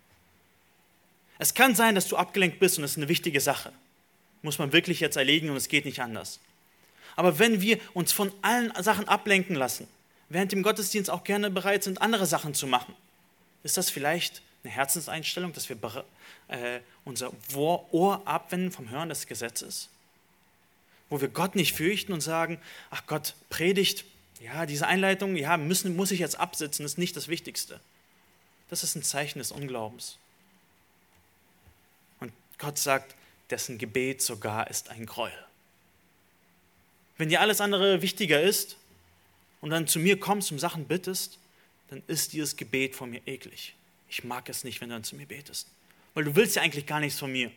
Es 1.38 1.54
kann 1.54 1.74
sein, 1.74 1.94
dass 1.94 2.08
du 2.08 2.16
abgelenkt 2.16 2.58
bist 2.58 2.76
und 2.76 2.82
das 2.82 2.92
ist 2.92 2.96
eine 2.98 3.08
wichtige 3.08 3.40
Sache. 3.40 3.72
Muss 4.42 4.58
man 4.58 4.72
wirklich 4.72 5.00
jetzt 5.00 5.16
erlegen 5.16 5.48
und 5.48 5.56
es 5.56 5.68
geht 5.68 5.86
nicht 5.86 6.00
anders. 6.00 6.40
Aber 7.16 7.38
wenn 7.38 7.62
wir 7.62 7.78
uns 7.94 8.12
von 8.12 8.32
allen 8.42 8.72
Sachen 8.82 9.08
ablenken 9.08 9.56
lassen, 9.56 9.86
während 10.28 10.52
dem 10.52 10.62
Gottesdienst 10.62 11.10
auch 11.10 11.24
gerne 11.24 11.50
bereit 11.50 11.84
sind, 11.84 12.02
andere 12.02 12.26
Sachen 12.26 12.54
zu 12.54 12.66
machen, 12.66 12.94
ist 13.62 13.76
das 13.76 13.88
vielleicht 13.88 14.42
eine 14.64 14.72
Herzenseinstellung, 14.72 15.52
dass 15.52 15.68
wir 15.68 15.78
äh, 16.48 16.80
unser 17.04 17.32
Ohr 17.54 18.26
abwenden 18.26 18.72
vom 18.72 18.90
Hören 18.90 19.08
des 19.08 19.26
Gesetzes? 19.26 19.88
Wo 21.08 21.20
wir 21.20 21.28
Gott 21.28 21.54
nicht 21.54 21.74
fürchten 21.74 22.12
und 22.12 22.20
sagen, 22.20 22.58
ach 22.90 23.06
Gott, 23.06 23.34
predigt, 23.48 24.04
ja, 24.40 24.66
diese 24.66 24.86
Einleitung, 24.86 25.36
ja, 25.36 25.56
müssen, 25.56 25.94
muss 25.94 26.10
ich 26.10 26.18
jetzt 26.18 26.40
absitzen, 26.40 26.84
ist 26.84 26.98
nicht 26.98 27.14
das 27.16 27.28
Wichtigste. 27.28 27.78
Das 28.68 28.82
ist 28.82 28.94
ein 28.96 29.02
Zeichen 29.02 29.38
des 29.38 29.52
Unglaubens. 29.52 30.16
Und 32.20 32.32
Gott 32.58 32.78
sagt, 32.78 33.14
dessen 33.50 33.78
Gebet 33.78 34.22
sogar 34.22 34.70
ist 34.70 34.88
ein 34.88 35.06
Gräuel. 35.06 35.46
Wenn 37.18 37.28
dir 37.28 37.40
alles 37.40 37.60
andere 37.60 38.00
wichtiger 38.00 38.40
ist 38.40 38.76
und 39.60 39.70
dann 39.70 39.86
zu 39.86 39.98
mir 39.98 40.18
kommst 40.18 40.52
und 40.52 40.58
Sachen 40.58 40.86
bittest, 40.86 41.38
dann 41.88 42.02
ist 42.06 42.32
dieses 42.32 42.56
Gebet 42.56 42.94
von 42.94 43.10
mir 43.10 43.20
eklig. 43.26 43.74
Ich 44.08 44.24
mag 44.24 44.48
es 44.48 44.64
nicht, 44.64 44.80
wenn 44.80 44.88
du 44.88 44.94
dann 44.94 45.04
zu 45.04 45.16
mir 45.16 45.26
betest. 45.26 45.68
Weil 46.14 46.24
du 46.24 46.34
willst 46.34 46.56
ja 46.56 46.62
eigentlich 46.62 46.86
gar 46.86 47.00
nichts 47.00 47.18
von 47.18 47.30
mir. 47.30 47.50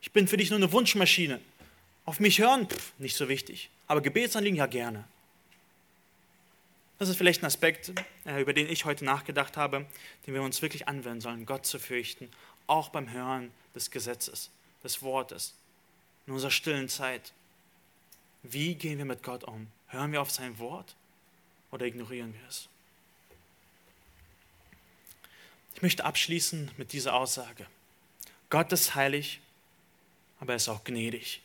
Ich 0.00 0.12
bin 0.12 0.28
für 0.28 0.36
dich 0.36 0.50
nur 0.50 0.58
eine 0.58 0.70
Wunschmaschine. 0.70 1.40
Auf 2.04 2.20
mich 2.20 2.38
hören, 2.38 2.68
pff, 2.68 2.92
nicht 2.98 3.16
so 3.16 3.28
wichtig. 3.28 3.68
Aber 3.86 4.00
Gebetsanliegen 4.00 4.56
ja 4.56 4.66
gerne. 4.66 5.04
Das 7.00 7.08
ist 7.08 7.16
vielleicht 7.16 7.42
ein 7.42 7.46
Aspekt, 7.46 7.94
äh, 8.26 8.42
über 8.42 8.52
den 8.52 8.68
ich 8.68 8.84
heute 8.84 9.06
nachgedacht 9.06 9.56
habe, 9.56 9.86
den 10.26 10.34
wir 10.34 10.42
uns 10.42 10.60
wirklich 10.60 10.86
anwenden 10.86 11.22
sollen, 11.22 11.46
Gott 11.46 11.64
zu 11.64 11.78
fürchten, 11.78 12.30
auch 12.66 12.90
beim 12.90 13.10
Hören 13.10 13.50
des 13.74 13.90
Gesetzes, 13.90 14.50
des 14.84 15.00
Wortes, 15.00 15.54
in 16.26 16.34
unserer 16.34 16.50
stillen 16.50 16.90
Zeit. 16.90 17.32
Wie 18.42 18.74
gehen 18.74 18.98
wir 18.98 19.06
mit 19.06 19.22
Gott 19.22 19.44
um? 19.44 19.68
Hören 19.88 20.12
wir 20.12 20.20
auf 20.20 20.30
sein 20.30 20.58
Wort 20.58 20.94
oder 21.70 21.86
ignorieren 21.86 22.34
wir 22.34 22.48
es? 22.50 22.68
Ich 25.74 25.80
möchte 25.80 26.04
abschließen 26.04 26.70
mit 26.76 26.92
dieser 26.92 27.14
Aussage. 27.14 27.66
Gott 28.50 28.70
ist 28.72 28.94
heilig, 28.94 29.40
aber 30.38 30.52
er 30.52 30.56
ist 30.56 30.68
auch 30.68 30.84
gnädig. 30.84 31.40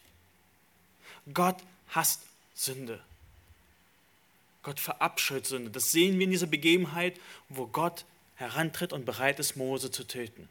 Gott 1.33 1.63
hasst 1.87 2.23
Sünde. 2.55 3.01
Gott 4.65 4.79
verabscheut 4.79 5.45
Sünde. 5.45 5.69
Das 5.69 5.91
sehen 5.91 6.17
wir 6.17 6.23
in 6.23 6.31
dieser 6.31 6.47
Begebenheit, 6.47 7.19
wo 7.49 7.67
Gott 7.67 8.03
herantritt 8.33 8.93
und 8.93 9.05
bereit 9.05 9.39
ist, 9.39 9.55
Mose 9.55 9.91
zu 9.91 10.07
töten. 10.07 10.49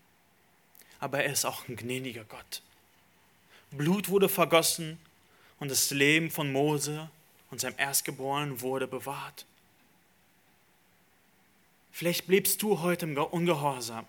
Aber 1.00 1.24
er 1.24 1.32
ist 1.32 1.44
auch 1.44 1.66
ein 1.68 1.74
gnädiger 1.74 2.22
Gott. 2.22 2.62
Blut 3.72 4.08
wurde 4.08 4.28
vergossen 4.28 5.00
und 5.58 5.68
das 5.68 5.90
Leben 5.90 6.30
von 6.30 6.52
Mose 6.52 7.10
und 7.50 7.60
seinem 7.60 7.76
Erstgeborenen 7.76 8.60
wurde 8.60 8.86
bewahrt. 8.86 9.46
Vielleicht 11.90 12.28
bliebst 12.28 12.62
du 12.62 12.82
heute 12.82 13.06
im 13.06 13.18
Ungehorsam, 13.18 14.06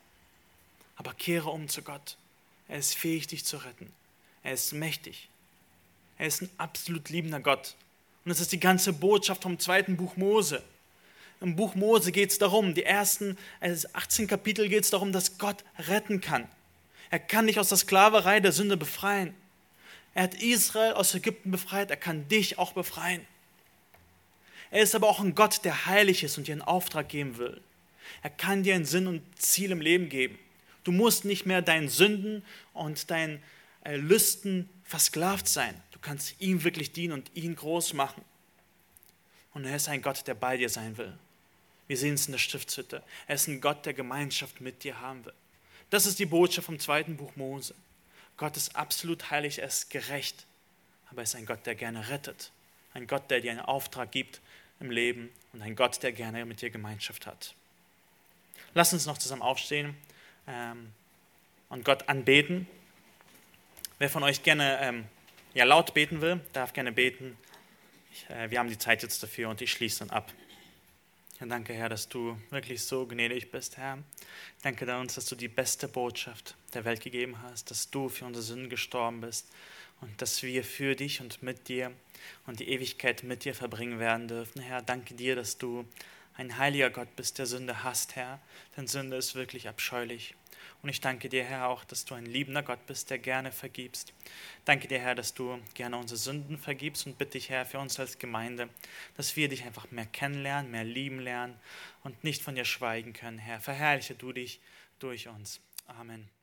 aber 0.97 1.15
kehre 1.15 1.49
um 1.49 1.67
zu 1.67 1.81
Gott. 1.81 2.15
Er 2.67 2.77
ist 2.77 2.95
fähig, 2.95 3.25
dich 3.25 3.43
zu 3.43 3.57
retten. 3.57 3.91
Er 4.43 4.53
ist 4.53 4.71
mächtig. 4.71 5.29
Er 6.19 6.27
ist 6.27 6.43
ein 6.43 6.49
absolut 6.59 7.09
liebender 7.09 7.39
Gott. 7.39 7.75
Und 8.25 8.31
das 8.31 8.41
ist 8.41 8.51
die 8.51 8.59
ganze 8.59 8.91
Botschaft 8.91 9.43
vom 9.43 9.59
zweiten 9.59 9.97
Buch 9.97 10.17
Mose. 10.17 10.63
Im 11.41 11.55
Buch 11.55 11.75
Mose 11.75 12.11
geht 12.11 12.31
es 12.31 12.39
darum, 12.39 12.73
die 12.73 12.83
ersten 12.83 13.37
18 13.61 14.27
Kapitel 14.27 14.67
geht 14.67 14.83
es 14.83 14.89
darum, 14.89 15.11
dass 15.11 15.37
Gott 15.37 15.63
retten 15.87 16.21
kann. 16.21 16.47
Er 17.11 17.19
kann 17.19 17.45
dich 17.45 17.59
aus 17.59 17.69
der 17.69 17.77
Sklaverei 17.77 18.39
der 18.39 18.51
Sünde 18.51 18.77
befreien. 18.77 19.35
Er 20.15 20.23
hat 20.23 20.41
Israel 20.41 20.93
aus 20.93 21.13
Ägypten 21.13 21.51
befreit, 21.51 21.91
er 21.91 21.97
kann 21.97 22.27
dich 22.27 22.57
auch 22.57 22.73
befreien. 22.73 23.21
Er 24.71 24.81
ist 24.81 24.95
aber 24.95 25.07
auch 25.07 25.19
ein 25.19 25.35
Gott, 25.35 25.63
der 25.63 25.85
heilig 25.85 26.23
ist 26.23 26.37
und 26.37 26.47
dir 26.47 26.53
einen 26.53 26.61
Auftrag 26.61 27.09
geben 27.09 27.37
will. 27.37 27.61
Er 28.23 28.31
kann 28.31 28.63
dir 28.63 28.73
einen 28.73 28.85
Sinn 28.85 29.07
und 29.07 29.21
Ziel 29.37 29.71
im 29.71 29.81
Leben 29.81 30.09
geben. 30.09 30.39
Du 30.83 30.91
musst 30.91 31.25
nicht 31.25 31.45
mehr 31.45 31.61
deinen 31.61 31.89
Sünden 31.89 32.43
und 32.73 33.11
deinen 33.11 33.41
äh, 33.83 33.97
Lüsten 33.97 34.69
versklavt 34.85 35.47
sein 35.47 35.81
kannst 36.05 36.39
ihm 36.39 36.63
wirklich 36.63 36.91
dienen 36.91 37.13
und 37.13 37.31
ihn 37.35 37.55
groß 37.55 37.93
machen. 37.93 38.23
Und 39.53 39.65
er 39.65 39.75
ist 39.75 39.89
ein 39.89 40.01
Gott, 40.01 40.27
der 40.27 40.35
bei 40.35 40.55
dir 40.55 40.69
sein 40.69 40.97
will. 40.97 41.17
Wir 41.87 41.97
sehen 41.97 42.13
es 42.13 42.27
in 42.27 42.33
der 42.33 42.39
Stiftshütte. 42.39 43.03
Er 43.27 43.35
ist 43.35 43.47
ein 43.47 43.59
Gott, 43.59 43.85
der 43.85 43.93
Gemeinschaft 43.93 44.61
mit 44.61 44.83
dir 44.83 45.01
haben 45.01 45.25
will. 45.25 45.33
Das 45.89 46.05
ist 46.05 46.19
die 46.19 46.25
Botschaft 46.25 46.67
vom 46.67 46.79
zweiten 46.79 47.17
Buch 47.17 47.35
Mose. 47.35 47.73
Gott 48.37 48.55
ist 48.57 48.75
absolut 48.75 49.31
heilig, 49.31 49.59
er 49.59 49.67
ist 49.67 49.89
gerecht, 49.89 50.45
aber 51.09 51.21
er 51.21 51.23
ist 51.23 51.35
ein 51.35 51.45
Gott, 51.45 51.65
der 51.65 51.75
gerne 51.75 52.09
rettet. 52.09 52.51
Ein 52.93 53.07
Gott, 53.07 53.29
der 53.31 53.41
dir 53.41 53.51
einen 53.51 53.61
Auftrag 53.61 54.11
gibt 54.11 54.41
im 54.79 54.91
Leben 54.91 55.29
und 55.53 55.61
ein 55.61 55.75
Gott, 55.75 56.01
der 56.03 56.11
gerne 56.11 56.45
mit 56.45 56.61
dir 56.61 56.69
Gemeinschaft 56.69 57.25
hat. 57.25 57.55
Lass 58.73 58.93
uns 58.93 59.05
noch 59.05 59.17
zusammen 59.17 59.41
aufstehen 59.41 59.95
ähm, 60.47 60.91
und 61.69 61.85
Gott 61.85 62.09
anbeten. 62.09 62.67
Wer 63.97 64.09
von 64.09 64.23
euch 64.23 64.43
gerne 64.43 64.77
ähm, 64.81 65.05
ja, 65.53 65.63
laut 65.63 65.93
beten 65.93 66.19
will, 66.19 66.41
darf 66.51 66.73
gerne 66.73 66.91
beten. 66.91 67.37
Ich, 68.11 68.29
äh, 68.29 68.51
wir 68.51 68.59
haben 68.59 68.67
die 68.67 68.77
Zeit 68.77 69.03
jetzt 69.03 69.23
dafür 69.23 69.47
und 69.47 69.61
ich 69.61 69.71
schließe 69.71 69.99
dann 69.99 70.09
ab. 70.09 70.33
Ja, 71.39 71.45
danke, 71.45 71.73
Herr, 71.73 71.87
dass 71.87 72.09
du 72.09 72.37
wirklich 72.49 72.83
so 72.83 73.07
gnädig 73.07 73.51
bist, 73.51 73.77
Herr. 73.77 73.99
Danke 74.63 74.93
uns, 74.97 75.15
dass 75.15 75.27
du 75.27 75.35
die 75.35 75.47
beste 75.47 75.87
Botschaft 75.87 76.57
der 76.73 76.83
Welt 76.83 76.99
gegeben 76.99 77.41
hast, 77.41 77.71
dass 77.71 77.89
du 77.89 78.09
für 78.09 78.25
unsere 78.25 78.43
Sünden 78.43 78.69
gestorben 78.69 79.21
bist 79.21 79.47
und 80.01 80.21
dass 80.21 80.43
wir 80.43 80.65
für 80.65 80.97
dich 80.97 81.21
und 81.21 81.41
mit 81.41 81.69
dir 81.69 81.93
und 82.47 82.59
die 82.59 82.67
Ewigkeit 82.67 83.23
mit 83.23 83.45
dir 83.45 83.55
verbringen 83.55 83.99
werden 83.99 84.27
dürfen. 84.27 84.61
Herr, 84.61 84.81
danke 84.81 85.13
dir, 85.13 85.37
dass 85.37 85.57
du 85.57 85.85
ein 86.35 86.57
heiliger 86.57 86.89
Gott 86.89 87.15
bist, 87.15 87.39
der 87.39 87.45
Sünde 87.45 87.85
hasst, 87.85 88.17
Herr, 88.17 88.41
denn 88.75 88.87
Sünde 88.87 89.15
ist 89.15 89.35
wirklich 89.35 89.69
abscheulich. 89.69 90.35
Und 90.81 90.89
ich 90.89 91.01
danke 91.01 91.29
dir, 91.29 91.43
Herr, 91.43 91.67
auch, 91.67 91.83
dass 91.83 92.05
du 92.05 92.13
ein 92.13 92.25
liebender 92.25 92.61
Gott 92.61 92.85
bist, 92.85 93.09
der 93.09 93.17
gerne 93.17 93.51
vergibst. 93.51 94.13
Danke 94.65 94.87
dir, 94.87 94.99
Herr, 94.99 95.15
dass 95.15 95.33
du 95.33 95.59
gerne 95.73 95.97
unsere 95.97 96.19
Sünden 96.19 96.57
vergibst 96.57 97.07
und 97.07 97.17
bitte 97.17 97.31
dich, 97.31 97.49
Herr, 97.49 97.65
für 97.65 97.79
uns 97.79 97.99
als 97.99 98.19
Gemeinde, 98.19 98.69
dass 99.17 99.35
wir 99.35 99.49
dich 99.49 99.63
einfach 99.63 99.89
mehr 99.91 100.05
kennenlernen, 100.05 100.71
mehr 100.71 100.83
lieben 100.83 101.19
lernen 101.19 101.59
und 102.03 102.23
nicht 102.23 102.43
von 102.43 102.55
dir 102.55 102.65
schweigen 102.65 103.13
können, 103.13 103.39
Herr. 103.39 103.59
Verherrliche 103.59 104.15
du 104.15 104.31
dich 104.31 104.59
durch 104.99 105.27
uns. 105.27 105.59
Amen. 105.87 106.34